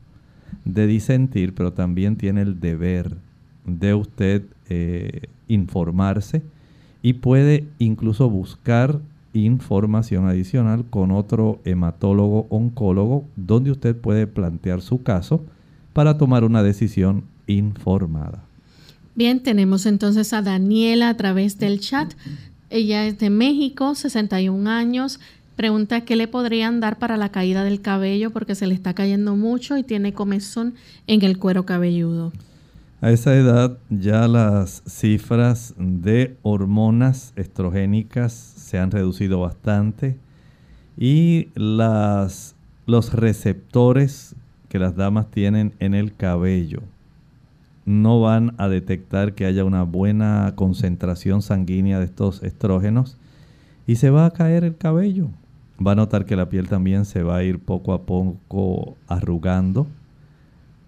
de 0.63 0.87
disentir, 0.87 1.53
pero 1.53 1.73
también 1.73 2.15
tiene 2.15 2.41
el 2.41 2.59
deber 2.59 3.17
de 3.65 3.93
usted 3.93 4.43
eh, 4.69 5.23
informarse 5.47 6.41
y 7.01 7.13
puede 7.13 7.67
incluso 7.79 8.29
buscar 8.29 8.99
información 9.33 10.27
adicional 10.27 10.85
con 10.89 11.11
otro 11.11 11.59
hematólogo 11.65 12.47
oncólogo 12.49 13.25
donde 13.35 13.71
usted 13.71 13.95
puede 13.95 14.27
plantear 14.27 14.81
su 14.81 15.03
caso 15.03 15.43
para 15.93 16.17
tomar 16.17 16.43
una 16.43 16.63
decisión 16.63 17.25
informada. 17.47 18.43
Bien, 19.15 19.41
tenemos 19.41 19.85
entonces 19.85 20.33
a 20.33 20.41
Daniela 20.41 21.09
a 21.09 21.17
través 21.17 21.57
del 21.57 21.79
chat. 21.79 22.13
Ella 22.69 23.05
es 23.05 23.19
de 23.19 23.29
México, 23.29 23.95
61 23.95 24.69
años, 24.69 25.19
Pregunta 25.55 26.01
qué 26.01 26.17
le 26.17 26.27
podrían 26.27 26.81
dar 26.81 26.99
para 26.99 27.15
la 27.15 27.29
caída 27.29 27.63
del 27.63 27.81
cabello 27.81 28.31
porque 28.31 28.55
se 28.55 28.67
le 28.67 28.73
está 28.73 28.93
cayendo 28.93 29.37
mucho 29.37 29.77
y 29.77 29.83
tiene 29.83 30.13
comezón 30.13 30.75
en 31.07 31.23
el 31.23 31.37
cuero 31.37 31.65
cabelludo. 31.65 32.33
A 32.99 33.11
esa 33.11 33.35
edad 33.35 33.77
ya 33.89 34.27
las 34.27 34.83
cifras 34.85 35.73
de 35.77 36.35
hormonas 36.41 37.31
estrogénicas 37.37 38.33
se 38.33 38.79
han 38.79 38.91
reducido 38.91 39.39
bastante 39.39 40.17
y 40.97 41.49
las, 41.55 42.55
los 42.85 43.13
receptores 43.13 44.35
que 44.67 44.79
las 44.79 44.95
damas 44.95 45.31
tienen 45.31 45.73
en 45.79 45.93
el 45.93 46.13
cabello 46.15 46.81
no 47.85 48.19
van 48.19 48.55
a 48.57 48.67
detectar 48.67 49.35
que 49.35 49.45
haya 49.45 49.63
una 49.63 49.83
buena 49.83 50.53
concentración 50.55 51.41
sanguínea 51.41 51.99
de 51.99 52.05
estos 52.05 52.43
estrógenos 52.43 53.17
y 53.87 53.97
se 53.97 54.09
va 54.09 54.25
a 54.25 54.31
caer 54.31 54.63
el 54.63 54.75
cabello 54.75 55.29
va 55.85 55.91
a 55.91 55.95
notar 55.95 56.25
que 56.25 56.35
la 56.35 56.49
piel 56.49 56.67
también 56.67 57.05
se 57.05 57.23
va 57.23 57.37
a 57.37 57.43
ir 57.43 57.59
poco 57.59 57.93
a 57.93 58.03
poco 58.03 58.95
arrugando, 59.07 59.87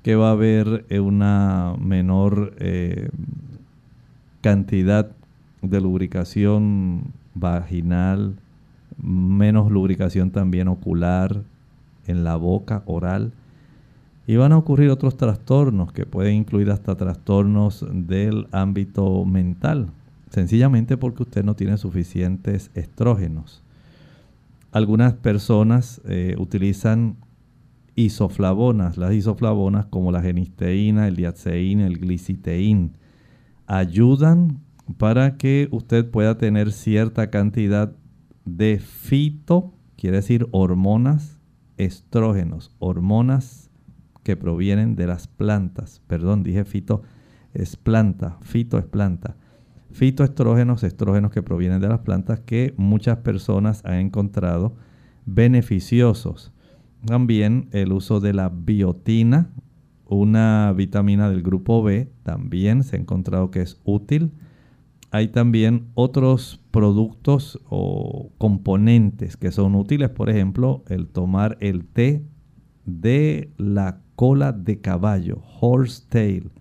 que 0.04 0.16
va 0.16 0.30
a 0.30 0.32
haber 0.32 0.86
eh, 0.90 1.00
una 1.00 1.76
menor 1.80 2.54
eh, 2.60 3.10
cantidad 4.42 5.12
de 5.62 5.82
lubricación 5.82 7.12
vaginal, 7.34 8.36
menos 9.02 9.72
lubricación 9.72 10.32
también 10.32 10.68
ocular, 10.68 11.44
en 12.08 12.24
la 12.24 12.36
boca, 12.38 12.84
oral. 12.86 13.34
Y 14.26 14.36
van 14.36 14.52
a 14.52 14.58
ocurrir 14.58 14.90
otros 14.90 15.18
trastornos 15.18 15.92
que 15.92 16.06
pueden 16.06 16.36
incluir 16.36 16.72
hasta 16.72 16.96
trastornos 16.96 17.86
del 17.92 18.48
ámbito 18.52 19.24
mental, 19.26 19.90
sencillamente 20.32 20.98
porque 20.98 21.24
usted 21.24 21.44
no 21.44 21.56
tiene 21.56 21.78
suficientes 21.78 22.72
estrógenos. 22.74 23.62
Algunas 24.72 25.14
personas 25.14 26.02
eh, 26.06 26.36
utilizan 26.38 27.18
isoflavonas, 27.96 28.98
las 28.98 29.14
isoflavonas 29.14 29.88
como 29.88 30.12
la 30.12 30.22
genisteína, 30.22 31.08
el 31.08 31.16
diaceína, 31.16 31.88
el 31.88 31.98
gliciteín. 31.98 32.98
Ayudan 33.66 34.62
para 34.98 35.38
que 35.38 35.68
usted 35.72 36.10
pueda 36.10 36.38
tener 36.38 36.72
cierta 36.72 37.30
cantidad 37.30 37.96
de 38.46 38.80
fito, 38.80 39.74
quiere 39.98 40.18
decir 40.18 40.48
hormonas, 40.52 41.40
estrógenos, 41.78 42.72
hormonas 42.80 43.70
que 44.24 44.38
provienen 44.38 44.96
de 44.96 45.08
las 45.08 45.28
plantas. 45.28 46.02
Perdón, 46.08 46.44
dije 46.44 46.66
fito 46.66 47.02
es 47.54 47.76
planta, 47.76 48.38
fito 48.42 48.78
es 48.78 48.86
planta 48.86 49.38
fitoestrógenos, 49.98 50.84
estrógenos 50.84 51.32
que 51.32 51.42
provienen 51.42 51.82
de 51.82 51.90
las 51.90 52.02
plantas 52.02 52.40
que 52.40 52.76
muchas 52.78 53.18
personas 53.18 53.84
han 53.84 53.96
encontrado 53.96 54.76
beneficiosos. 55.26 56.54
También 57.04 57.68
el 57.72 57.92
uso 57.92 58.20
de 58.20 58.34
la 58.34 58.50
biotina, 58.50 59.50
una 60.06 60.72
vitamina 60.74 61.32
del 61.32 61.42
grupo 61.42 61.82
B, 61.82 62.12
también 62.22 62.84
se 62.84 62.96
ha 62.96 63.00
encontrado 63.00 63.50
que 63.50 63.62
es 63.62 63.82
útil. 63.86 64.34
Hay 65.10 65.30
también 65.30 65.88
otros 65.96 66.62
productos 66.70 67.60
o 67.68 68.30
componentes 68.38 69.36
que 69.36 69.52
son 69.52 69.74
útiles, 69.74 70.12
por 70.12 70.30
ejemplo, 70.30 70.84
el 70.90 71.08
tomar 71.08 71.58
el 71.60 71.86
té 71.86 72.24
de 72.86 73.52
la 73.58 74.02
cola 74.16 74.52
de 74.52 74.80
caballo, 74.80 75.42
horse 75.60 76.04
tail 76.08 76.52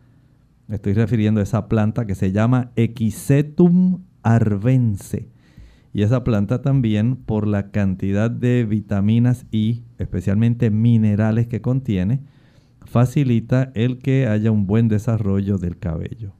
estoy 0.68 0.94
refiriendo 0.94 1.40
a 1.40 1.44
esa 1.44 1.68
planta 1.68 2.06
que 2.06 2.14
se 2.14 2.32
llama 2.32 2.72
Equisetum 2.76 4.02
arvense. 4.22 5.28
Y 5.92 6.02
esa 6.02 6.24
planta 6.24 6.60
también, 6.60 7.16
por 7.16 7.46
la 7.46 7.70
cantidad 7.70 8.30
de 8.30 8.64
vitaminas 8.64 9.46
y 9.50 9.84
especialmente 9.98 10.70
minerales 10.70 11.46
que 11.46 11.62
contiene, 11.62 12.20
facilita 12.84 13.72
el 13.74 13.98
que 13.98 14.26
haya 14.26 14.50
un 14.50 14.66
buen 14.66 14.88
desarrollo 14.88 15.58
del 15.58 15.78
cabello. 15.78 16.32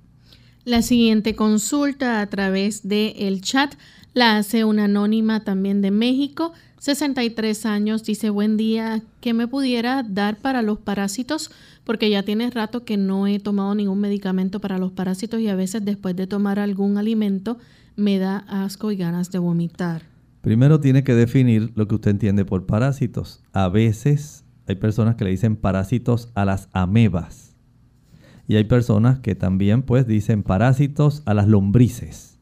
La 0.65 0.83
siguiente 0.83 1.35
consulta 1.35 2.21
a 2.21 2.27
través 2.27 2.87
del 2.87 3.15
el 3.17 3.41
chat 3.41 3.75
la 4.15 4.37
hace 4.37 4.65
una 4.65 4.85
anónima 4.85 5.45
también 5.45 5.81
de 5.81 5.91
México, 5.91 6.53
63 6.87 7.67
años, 7.67 8.05
dice 8.05 8.31
buen 8.31 8.57
día, 8.57 9.03
¿qué 9.21 9.35
me 9.35 9.49
pudiera 9.49 10.05
dar 10.05 10.37
para 10.37 10.63
los 10.63 10.79
parásitos? 10.79 11.51
Porque 11.83 12.09
ya 12.11 12.23
tiene 12.23 12.49
rato 12.49 12.85
que 12.85 12.97
no 12.97 13.27
he 13.27 13.41
tomado 13.41 13.75
ningún 13.75 13.99
medicamento 13.99 14.61
para 14.61 14.79
los 14.79 14.93
parásitos 14.93 15.41
y 15.41 15.49
a 15.49 15.57
veces 15.57 15.85
después 15.85 16.15
de 16.15 16.29
tomar 16.29 16.61
algún 16.61 16.97
alimento 16.97 17.59
me 17.97 18.21
da 18.21 18.45
asco 18.47 18.93
y 18.93 18.97
ganas 18.97 19.33
de 19.33 19.41
vomitar. 19.41 20.03
Primero 20.43 20.79
tiene 20.79 21.03
que 21.03 21.17
definir 21.17 21.73
lo 21.75 21.89
que 21.89 21.97
usted 21.97 22.13
entiende 22.13 22.45
por 22.45 22.67
parásitos. 22.67 23.43
A 23.53 23.69
veces 23.69 24.45
hay 24.69 24.77
personas 24.77 25.17
que 25.17 25.25
le 25.25 25.31
dicen 25.31 25.57
parásitos 25.57 26.31
a 26.37 26.45
las 26.45 26.69
amebas. 26.73 27.57
Y 28.47 28.55
hay 28.55 28.65
personas 28.65 29.19
que 29.19 29.35
también 29.35 29.83
pues 29.83 30.07
dicen 30.07 30.45
parásitos 30.45 31.25
a 31.27 31.35
las 31.35 31.49
lombrices. 31.49 32.39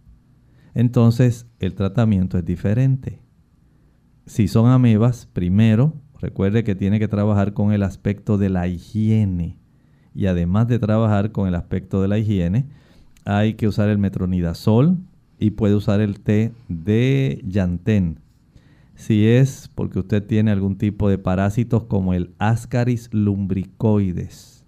Entonces 0.75 1.47
el 1.61 1.75
tratamiento 1.75 2.37
es 2.37 2.45
diferente 2.45 3.24
si 4.27 4.49
son 4.49 4.71
amebas, 4.71 5.27
primero 5.33 5.95
recuerde 6.21 6.65
que 6.65 6.75
tiene 6.75 6.99
que 6.99 7.09
trabajar 7.09 7.53
con 7.53 7.73
el 7.73 7.83
aspecto 7.83 8.39
de 8.39 8.49
la 8.49 8.67
higiene. 8.67 9.59
Y 10.15 10.27
además 10.27 10.69
de 10.69 10.79
trabajar 10.79 11.33
con 11.33 11.49
el 11.49 11.55
aspecto 11.55 12.01
de 12.01 12.09
la 12.09 12.19
higiene, 12.19 12.67
hay 13.25 13.55
que 13.55 13.69
usar 13.69 13.89
el 13.89 13.99
metronidazol 13.99 14.99
y 15.39 15.51
puede 15.51 15.75
usar 15.75 16.01
el 16.01 16.21
té 16.21 16.53
de 16.69 17.43
llantén. 17.47 18.21
Si 18.95 19.27
es 19.27 19.71
porque 19.75 19.99
usted 19.99 20.25
tiene 20.25 20.51
algún 20.51 20.79
tipo 20.79 21.09
de 21.09 21.19
parásitos 21.19 21.85
como 21.85 22.15
el 22.15 22.33
Ascaris 22.39 23.11
lumbricoides, 23.13 24.65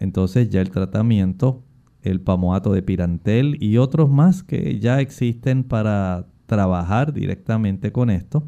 entonces 0.00 0.48
ya 0.48 0.60
el 0.62 0.70
tratamiento, 0.70 1.62
el 2.00 2.20
pamoato 2.20 2.72
de 2.72 2.82
pirantel 2.82 3.56
y 3.60 3.76
otros 3.76 4.10
más 4.10 4.42
que 4.42 4.80
ya 4.80 5.00
existen 5.00 5.62
para 5.62 6.26
trabajar 6.46 7.12
directamente 7.12 7.92
con 7.92 8.10
esto, 8.10 8.44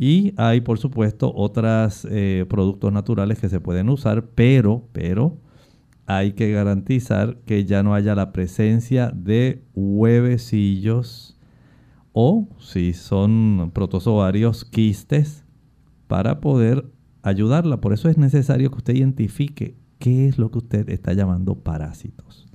y 0.00 0.32
hay, 0.36 0.60
por 0.60 0.78
supuesto, 0.78 1.32
otros 1.34 2.06
eh, 2.08 2.46
productos 2.48 2.92
naturales 2.92 3.40
que 3.40 3.48
se 3.48 3.58
pueden 3.58 3.88
usar, 3.88 4.26
pero, 4.36 4.88
pero 4.92 5.38
hay 6.06 6.34
que 6.34 6.52
garantizar 6.52 7.38
que 7.44 7.64
ya 7.64 7.82
no 7.82 7.94
haya 7.94 8.14
la 8.14 8.32
presencia 8.32 9.10
de 9.12 9.64
huevecillos 9.74 11.36
o, 12.12 12.48
si 12.60 12.92
son 12.92 13.72
protozoarios, 13.74 14.64
quistes, 14.64 15.44
para 16.06 16.40
poder 16.40 16.84
ayudarla. 17.22 17.80
Por 17.80 17.92
eso 17.92 18.08
es 18.08 18.16
necesario 18.18 18.70
que 18.70 18.76
usted 18.76 18.94
identifique 18.94 19.74
qué 19.98 20.28
es 20.28 20.38
lo 20.38 20.52
que 20.52 20.58
usted 20.58 20.88
está 20.90 21.12
llamando 21.12 21.56
parásitos. 21.56 22.46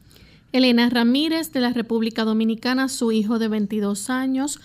Elena 0.54 0.90
Ramírez 0.90 1.52
de 1.52 1.60
la 1.60 1.74
República 1.74 2.24
Dominicana, 2.24 2.88
su 2.88 3.12
hijo 3.12 3.38
de 3.38 3.50
22 3.50 4.10
años, 4.10 4.62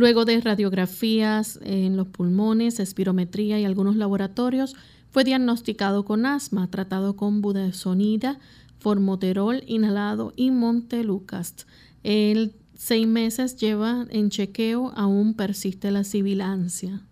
Luego 0.00 0.24
de 0.24 0.40
radiografías 0.40 1.60
en 1.62 1.96
los 1.98 2.08
pulmones, 2.08 2.80
espirometría 2.80 3.60
y 3.60 3.66
algunos 3.66 3.96
laboratorios, 3.96 4.74
fue 5.10 5.24
diagnosticado 5.24 6.06
con 6.06 6.24
asma, 6.24 6.70
tratado 6.70 7.16
con 7.16 7.42
budesonida, 7.42 8.38
formoterol 8.78 9.62
inhalado 9.66 10.32
y 10.36 10.52
montelukast. 10.52 11.64
El 12.02 12.54
seis 12.72 13.06
meses 13.06 13.56
lleva 13.56 14.06
en 14.08 14.30
chequeo, 14.30 14.90
aún 14.96 15.34
persiste 15.34 15.90
la 15.90 16.02
sibilancia. 16.02 17.02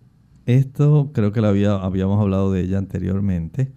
Esto 0.46 1.10
creo 1.12 1.30
que 1.30 1.40
habíamos 1.40 2.18
hablado 2.18 2.50
de 2.52 2.62
ella 2.62 2.78
anteriormente. 2.78 3.70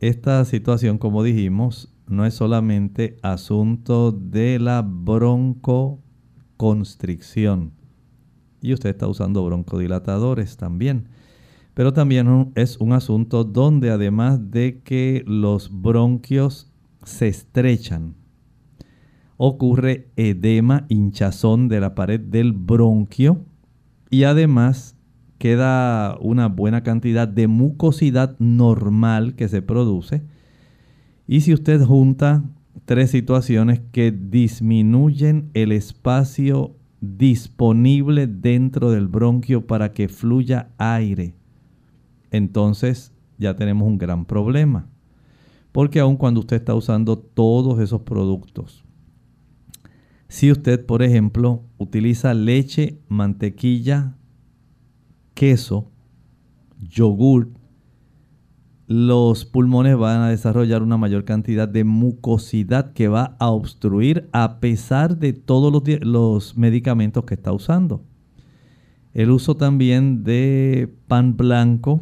Esta 0.00 0.44
situación, 0.44 0.98
como 0.98 1.22
dijimos, 1.22 1.94
no 2.08 2.26
es 2.26 2.34
solamente 2.34 3.18
asunto 3.22 4.10
de 4.10 4.58
la 4.58 4.82
broncoconstricción 4.82 7.77
y 8.60 8.72
usted 8.72 8.90
está 8.90 9.06
usando 9.06 9.44
broncodilatadores 9.44 10.56
también. 10.56 11.08
Pero 11.74 11.92
también 11.92 12.52
es 12.56 12.76
un 12.78 12.92
asunto 12.92 13.44
donde 13.44 13.90
además 13.90 14.50
de 14.50 14.80
que 14.82 15.22
los 15.26 15.70
bronquios 15.70 16.72
se 17.04 17.28
estrechan, 17.28 18.14
ocurre 19.36 20.10
edema, 20.16 20.86
hinchazón 20.88 21.68
de 21.68 21.80
la 21.80 21.94
pared 21.94 22.20
del 22.20 22.52
bronquio 22.52 23.44
y 24.10 24.24
además 24.24 24.96
queda 25.38 26.18
una 26.20 26.48
buena 26.48 26.82
cantidad 26.82 27.28
de 27.28 27.46
mucosidad 27.46 28.36
normal 28.40 29.36
que 29.36 29.48
se 29.48 29.62
produce. 29.62 30.22
Y 31.26 31.42
si 31.42 31.54
usted 31.54 31.80
junta 31.82 32.42
tres 32.84 33.10
situaciones 33.10 33.80
que 33.92 34.10
disminuyen 34.10 35.50
el 35.54 35.72
espacio 35.72 36.74
disponible 37.00 38.26
dentro 38.26 38.90
del 38.90 39.08
bronquio 39.08 39.66
para 39.66 39.92
que 39.92 40.08
fluya 40.08 40.70
aire, 40.78 41.34
entonces 42.30 43.12
ya 43.38 43.56
tenemos 43.56 43.86
un 43.86 43.98
gran 43.98 44.24
problema. 44.24 44.88
Porque 45.72 46.00
aun 46.00 46.16
cuando 46.16 46.40
usted 46.40 46.56
está 46.56 46.74
usando 46.74 47.18
todos 47.18 47.78
esos 47.78 48.02
productos, 48.02 48.84
si 50.28 50.50
usted, 50.50 50.84
por 50.84 51.02
ejemplo, 51.02 51.64
utiliza 51.78 52.34
leche, 52.34 53.00
mantequilla, 53.08 54.16
queso, 55.34 55.90
yogur, 56.80 57.50
los 58.88 59.44
pulmones 59.44 59.98
van 59.98 60.22
a 60.22 60.30
desarrollar 60.30 60.82
una 60.82 60.96
mayor 60.96 61.26
cantidad 61.26 61.68
de 61.68 61.84
mucosidad 61.84 62.94
que 62.94 63.08
va 63.08 63.36
a 63.38 63.50
obstruir 63.50 64.30
a 64.32 64.60
pesar 64.60 65.18
de 65.18 65.34
todos 65.34 65.70
los, 66.00 66.56
medicamentos 66.56 67.24
que 67.26 67.34
está 67.34 67.52
usando. 67.52 68.02
El 69.12 69.30
uso 69.30 69.58
también 69.58 70.24
de 70.24 70.90
pan 71.06 71.36
blanco, 71.36 72.00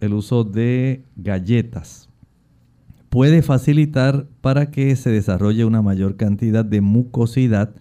el 0.00 0.14
uso 0.14 0.44
de 0.44 1.04
galletas, 1.16 2.08
puede 3.10 3.42
facilitar 3.42 4.26
para 4.40 4.70
que 4.70 4.96
se 4.96 5.10
desarrolle 5.10 5.66
una 5.66 5.82
mayor 5.82 6.16
cantidad 6.16 6.64
de 6.64 6.80
mucosidad 6.80 7.74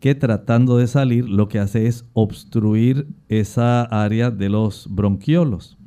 que 0.00 0.14
tratando 0.14 0.76
de 0.76 0.86
salir 0.86 1.30
lo 1.30 1.48
que 1.48 1.60
hace 1.60 1.86
es 1.86 2.04
obstruir 2.12 3.06
esa 3.30 3.84
área 3.84 4.30
de 4.30 4.50
los 4.50 4.86
bronquiolos. 4.90 5.78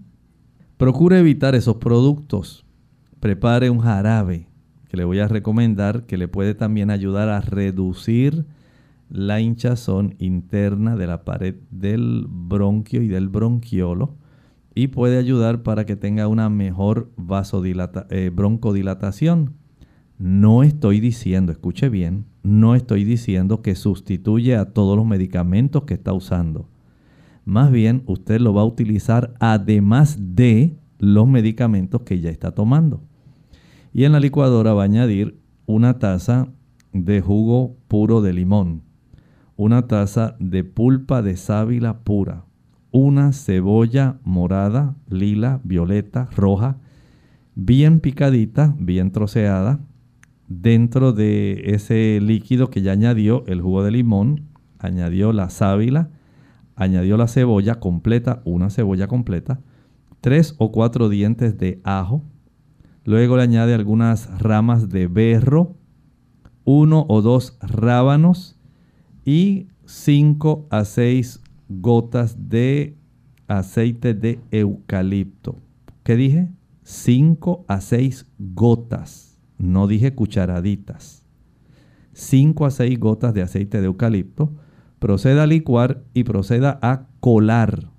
Procure 0.77 1.17
evitar 1.17 1.55
esos 1.55 1.77
productos. 1.77 2.63
Prepare 3.19 3.71
un 3.71 3.79
jarabe 3.79 4.47
que 4.87 4.95
le 4.95 5.05
voy 5.05 5.17
a 5.17 5.27
recomendar 5.27 6.05
que 6.05 6.17
le 6.17 6.27
puede 6.27 6.53
también 6.53 6.91
ayudar 6.91 7.29
a 7.29 7.41
reducir 7.41 8.45
la 9.09 9.41
hinchazón 9.41 10.13
interna 10.19 10.95
de 10.95 11.07
la 11.07 11.25
pared 11.25 11.55
del 11.71 12.27
bronquio 12.29 13.01
y 13.01 13.07
del 13.07 13.27
bronquiolo 13.27 14.17
y 14.75 14.89
puede 14.89 15.17
ayudar 15.17 15.63
para 15.63 15.87
que 15.87 15.95
tenga 15.95 16.27
una 16.27 16.47
mejor 16.51 17.09
vasodilata 17.17 18.05
eh, 18.11 18.29
broncodilatación. 18.31 19.55
No 20.19 20.61
estoy 20.61 20.99
diciendo, 20.99 21.51
escuche 21.51 21.89
bien, 21.89 22.25
no 22.43 22.75
estoy 22.75 23.03
diciendo 23.03 23.63
que 23.63 23.73
sustituye 23.73 24.55
a 24.55 24.73
todos 24.73 24.95
los 24.95 25.07
medicamentos 25.07 25.85
que 25.85 25.95
está 25.95 26.13
usando. 26.13 26.69
Más 27.47 27.71
bien, 27.71 28.03
usted 28.07 28.41
lo 28.41 28.53
va 28.53 28.63
a 28.63 28.65
utilizar 28.65 29.33
además 29.39 30.17
de 30.35 30.75
los 30.99 31.29
medicamentos 31.29 32.01
que 32.01 32.19
ya 32.19 32.29
está 32.29 32.51
tomando. 32.51 33.01
Y 33.93 34.03
en 34.03 34.11
la 34.11 34.19
licuadora 34.19 34.73
va 34.73 34.81
a 34.81 34.85
añadir 34.85 35.39
una 35.65 35.97
taza 35.97 36.49
de 36.91 37.21
jugo 37.21 37.77
puro 37.87 38.21
de 38.21 38.33
limón, 38.33 38.81
una 39.55 39.87
taza 39.87 40.35
de 40.41 40.65
pulpa 40.65 41.21
de 41.21 41.37
sábila 41.37 41.99
pura, 41.99 42.43
una 42.91 43.31
cebolla 43.31 44.19
morada, 44.25 44.97
lila, 45.09 45.61
violeta, 45.63 46.27
roja, 46.35 46.79
bien 47.55 48.01
picadita, 48.01 48.75
bien 48.77 49.11
troceada, 49.13 49.79
dentro 50.49 51.13
de 51.13 51.61
ese 51.67 52.19
líquido 52.21 52.69
que 52.69 52.81
ya 52.81 52.91
añadió 52.91 53.45
el 53.47 53.61
jugo 53.61 53.83
de 53.83 53.91
limón, 53.91 54.49
añadió 54.79 55.31
la 55.31 55.49
sábila, 55.49 56.09
añadió 56.77 57.17
la 57.17 57.27
cebolla 57.27 57.79
completa, 57.79 58.41
una 58.45 58.69
cebolla 58.69 59.07
completa, 59.07 59.59
tres 60.21 60.55
o 60.59 60.71
cuatro 60.71 61.09
dientes 61.09 61.57
de 61.57 61.81
ajo, 61.83 62.23
luego 63.03 63.35
le 63.35 63.43
añade 63.43 63.73
algunas 63.73 64.39
ramas 64.39 64.87
de 64.87 65.07
berro, 65.07 65.75
uno 66.63 67.05
o 67.09 67.21
dos 67.21 67.57
rábanos 67.61 68.59
y 69.25 69.67
cinco 69.85 70.67
a 70.69 70.85
seis 70.85 71.41
gotas 71.67 72.49
de 72.49 72.95
aceite 73.47 74.13
de 74.13 74.39
eucalipto. 74.51 75.59
¿Qué 76.03 76.15
dije? 76.15 76.49
Cinco 76.83 77.65
a 77.67 77.81
seis 77.81 78.27
gotas, 78.37 79.41
no 79.57 79.87
dije 79.87 80.13
cucharaditas. 80.13 81.25
Cinco 82.13 82.65
a 82.65 82.71
seis 82.71 82.99
gotas 82.99 83.33
de 83.33 83.41
aceite 83.41 83.79
de 83.79 83.87
eucalipto 83.87 84.51
proceda 84.99 85.43
a 85.43 85.47
licuar 85.47 86.03
y 86.13 86.23
proceda 86.23 86.79
a 86.81 87.07
colar. 87.19 87.89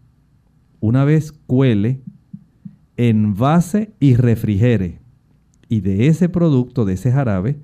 Una 0.81 1.05
vez 1.05 1.33
cuele, 1.33 2.03
envase 2.97 3.95
y 4.01 4.17
refrigere. 4.17 5.01
Y 5.69 5.81
de 5.81 6.09
ese 6.09 6.29
producto, 6.29 6.85
de 6.85 6.95
ese 6.95 7.13
jarabe, 7.13 7.61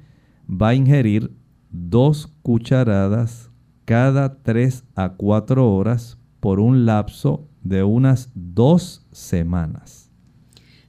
va 0.48 0.68
a 0.68 0.74
ingerir 0.74 1.32
dos 1.70 2.28
cucharadas 2.42 3.50
cada 3.84 4.42
3 4.42 4.84
a 4.94 5.14
4 5.14 5.74
horas 5.74 6.18
por 6.40 6.60
un 6.60 6.86
lapso 6.86 7.48
de 7.62 7.82
unas 7.82 8.30
dos 8.34 9.06
semanas. 9.12 10.10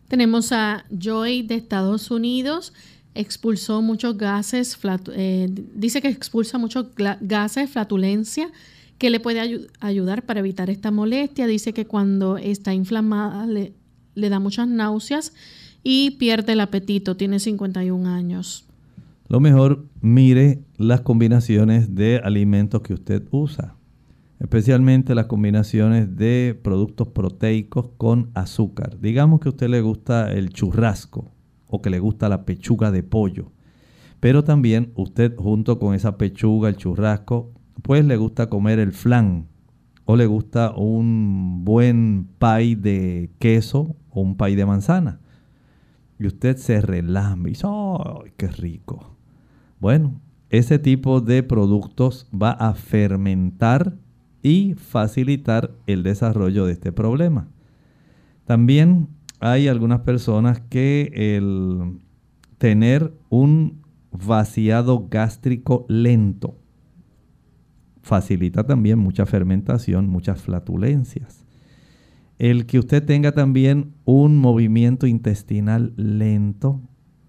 Tenemos 0.07 0.51
a 0.51 0.85
Joy 0.91 1.41
de 1.43 1.55
Estados 1.55 2.11
Unidos. 2.11 2.73
Expulsó 3.15 3.81
muchos 3.81 4.17
gases, 4.17 4.77
eh, 5.13 5.47
dice 5.73 6.01
que 6.01 6.09
expulsa 6.09 6.57
muchos 6.57 6.87
gases, 7.21 7.69
flatulencia, 7.69 8.49
que 8.97 9.09
le 9.09 9.19
puede 9.19 9.67
ayudar 9.79 10.25
para 10.25 10.41
evitar 10.41 10.69
esta 10.69 10.91
molestia. 10.91 11.47
Dice 11.47 11.73
que 11.73 11.85
cuando 11.85 12.37
está 12.37 12.73
inflamada 12.73 13.45
le, 13.45 13.73
le 14.15 14.29
da 14.29 14.39
muchas 14.39 14.67
náuseas 14.67 15.33
y 15.83 16.11
pierde 16.11 16.53
el 16.53 16.59
apetito. 16.59 17.17
Tiene 17.17 17.39
51 17.39 18.07
años. 18.07 18.65
Lo 19.27 19.39
mejor, 19.39 19.85
mire 20.01 20.59
las 20.77 21.01
combinaciones 21.01 21.95
de 21.95 22.21
alimentos 22.23 22.81
que 22.81 22.93
usted 22.93 23.23
usa 23.31 23.75
especialmente 24.39 25.15
las 25.15 25.25
combinaciones 25.25 26.15
de 26.17 26.59
productos 26.61 27.07
proteicos 27.07 27.89
con 27.97 28.29
azúcar. 28.33 28.99
Digamos 28.99 29.39
que 29.39 29.49
a 29.49 29.51
usted 29.51 29.69
le 29.69 29.81
gusta 29.81 30.31
el 30.31 30.49
churrasco 30.49 31.31
o 31.67 31.81
que 31.81 31.89
le 31.89 31.99
gusta 31.99 32.29
la 32.29 32.45
pechuga 32.45 32.91
de 32.91 33.03
pollo, 33.03 33.51
pero 34.19 34.43
también 34.43 34.91
usted 34.95 35.35
junto 35.35 35.79
con 35.79 35.93
esa 35.93 36.17
pechuga, 36.17 36.69
el 36.69 36.77
churrasco, 36.77 37.51
pues 37.81 38.05
le 38.05 38.17
gusta 38.17 38.49
comer 38.49 38.79
el 38.79 38.91
flan 38.91 39.47
o 40.05 40.15
le 40.15 40.25
gusta 40.25 40.71
un 40.75 41.65
buen 41.65 42.27
pay 42.39 42.75
de 42.75 43.31
queso 43.39 43.95
o 44.09 44.21
un 44.21 44.37
pay 44.37 44.55
de 44.55 44.65
manzana. 44.65 45.19
Y 46.17 46.27
usted 46.27 46.57
se 46.57 46.81
relame 46.81 47.49
y 47.49 47.53
dice, 47.53 47.67
¡ay, 47.67 48.31
qué 48.37 48.47
rico! 48.47 49.17
Bueno, 49.79 50.21
ese 50.49 50.79
tipo 50.79 51.21
de 51.21 51.43
productos 51.43 52.29
va 52.31 52.51
a 52.51 52.73
fermentar 52.73 53.97
y 54.41 54.75
facilitar 54.75 55.71
el 55.87 56.03
desarrollo 56.03 56.65
de 56.65 56.73
este 56.73 56.91
problema. 56.91 57.47
También 58.45 59.09
hay 59.51 59.67
algunas 59.67 60.01
personas 60.01 60.59
que 60.59 61.11
el 61.13 61.99
tener 62.57 63.13
un 63.29 63.83
vaciado 64.11 65.07
gástrico 65.07 65.85
lento 65.87 66.57
facilita 68.01 68.65
también 68.65 68.97
mucha 68.97 69.27
fermentación, 69.27 70.07
muchas 70.07 70.41
flatulencias. 70.41 71.45
El 72.39 72.65
que 72.65 72.79
usted 72.79 73.05
tenga 73.05 73.33
también 73.33 73.93
un 74.03 74.35
movimiento 74.37 75.05
intestinal 75.05 75.93
lento 75.95 76.81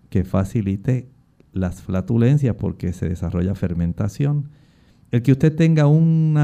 que 0.08 0.24
facilite 0.24 1.10
las 1.52 1.82
flatulencias 1.82 2.56
porque 2.56 2.94
se 2.94 3.10
desarrolla 3.10 3.54
fermentación. 3.54 4.48
El 5.10 5.20
que 5.20 5.32
usted 5.32 5.54
tenga 5.54 5.86
un 5.86 6.34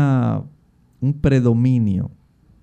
predominio 1.22 2.10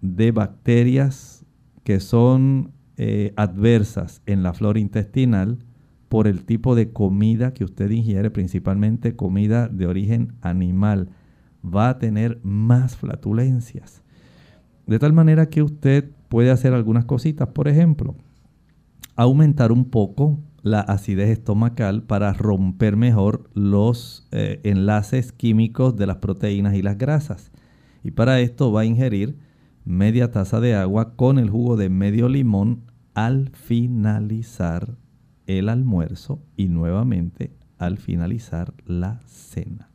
de 0.01 0.31
bacterias 0.31 1.43
que 1.83 1.99
son 1.99 2.71
eh, 3.01 3.31
adversas 3.37 4.21
en 4.25 4.43
la 4.43 4.51
flora 4.51 4.77
intestinal 4.77 5.59
por 6.09 6.27
el 6.27 6.43
tipo 6.43 6.75
de 6.75 6.91
comida 6.91 7.53
que 7.53 7.63
usted 7.63 7.89
ingiere, 7.91 8.29
principalmente 8.29 9.15
comida 9.15 9.69
de 9.69 9.87
origen 9.87 10.33
animal, 10.41 11.07
va 11.63 11.87
a 11.87 11.97
tener 11.97 12.41
más 12.43 12.97
flatulencias. 12.97 14.03
De 14.85 14.99
tal 14.99 15.13
manera 15.13 15.45
que 15.45 15.63
usted 15.63 16.11
puede 16.27 16.51
hacer 16.51 16.73
algunas 16.73 17.05
cositas, 17.05 17.47
por 17.47 17.69
ejemplo, 17.69 18.15
aumentar 19.15 19.71
un 19.71 19.85
poco 19.85 20.37
la 20.61 20.81
acidez 20.81 21.29
estomacal 21.29 22.03
para 22.03 22.33
romper 22.33 22.97
mejor 22.97 23.49
los 23.53 24.27
eh, 24.31 24.59
enlaces 24.63 25.31
químicos 25.31 25.95
de 25.95 26.05
las 26.05 26.17
proteínas 26.17 26.73
y 26.75 26.81
las 26.81 26.97
grasas. 26.97 27.53
Y 28.03 28.11
para 28.11 28.41
esto 28.41 28.73
va 28.73 28.81
a 28.81 28.85
ingerir 28.85 29.37
media 29.85 30.31
taza 30.31 30.59
de 30.59 30.75
agua 30.75 31.15
con 31.15 31.39
el 31.39 31.49
jugo 31.49 31.77
de 31.77 31.87
medio 31.87 32.27
limón 32.27 32.88
al 33.19 33.49
finalizar 33.49 34.95
el 35.45 35.67
almuerzo 35.67 36.39
y 36.55 36.69
nuevamente 36.69 37.51
al 37.77 37.97
finalizar 37.97 38.73
la 38.85 39.19
cena. 39.27 39.89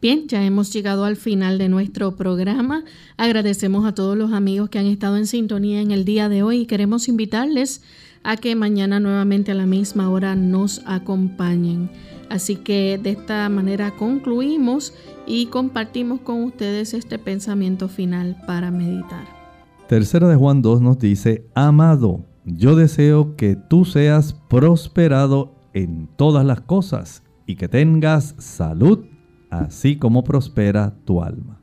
Bien, 0.00 0.26
ya 0.26 0.42
hemos 0.42 0.72
llegado 0.72 1.04
al 1.04 1.16
final 1.16 1.58
de 1.58 1.68
nuestro 1.68 2.16
programa. 2.16 2.84
Agradecemos 3.18 3.84
a 3.84 3.94
todos 3.94 4.16
los 4.16 4.32
amigos 4.32 4.70
que 4.70 4.78
han 4.78 4.86
estado 4.86 5.18
en 5.18 5.26
sintonía 5.26 5.82
en 5.82 5.90
el 5.90 6.06
día 6.06 6.30
de 6.30 6.42
hoy 6.42 6.60
y 6.60 6.66
queremos 6.66 7.06
invitarles 7.06 7.82
a 8.22 8.38
que 8.38 8.54
mañana 8.54 8.98
nuevamente 8.98 9.50
a 9.50 9.54
la 9.54 9.66
misma 9.66 10.08
hora 10.08 10.34
nos 10.34 10.80
acompañen. 10.86 11.90
Así 12.30 12.56
que 12.56 12.98
de 13.02 13.10
esta 13.10 13.46
manera 13.50 13.90
concluimos 13.90 14.94
y 15.26 15.46
compartimos 15.46 16.22
con 16.22 16.44
ustedes 16.44 16.94
este 16.94 17.18
pensamiento 17.18 17.90
final 17.90 18.38
para 18.46 18.70
meditar. 18.70 19.39
Tercera 19.90 20.28
de 20.28 20.36
Juan 20.36 20.62
2 20.62 20.82
nos 20.82 21.00
dice, 21.00 21.48
amado, 21.52 22.24
yo 22.44 22.76
deseo 22.76 23.34
que 23.34 23.56
tú 23.56 23.84
seas 23.84 24.34
prosperado 24.48 25.56
en 25.74 26.08
todas 26.14 26.46
las 26.46 26.60
cosas 26.60 27.24
y 27.44 27.56
que 27.56 27.66
tengas 27.66 28.36
salud, 28.38 29.00
así 29.50 29.96
como 29.96 30.22
prospera 30.22 30.94
tu 31.04 31.24
alma. 31.24 31.60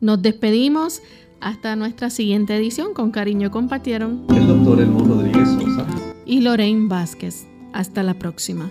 Nos 0.00 0.22
despedimos 0.22 1.02
hasta 1.40 1.74
nuestra 1.74 2.10
siguiente 2.10 2.54
edición. 2.54 2.94
Con 2.94 3.10
cariño 3.10 3.50
compartieron 3.50 4.24
el 4.28 4.46
doctor 4.46 4.80
Elmo 4.80 5.00
Rodríguez 5.00 5.48
Sosa 5.48 5.84
y 6.24 6.42
Lorraine 6.42 6.86
Vázquez. 6.86 7.48
Hasta 7.72 8.04
la 8.04 8.14
próxima. 8.14 8.70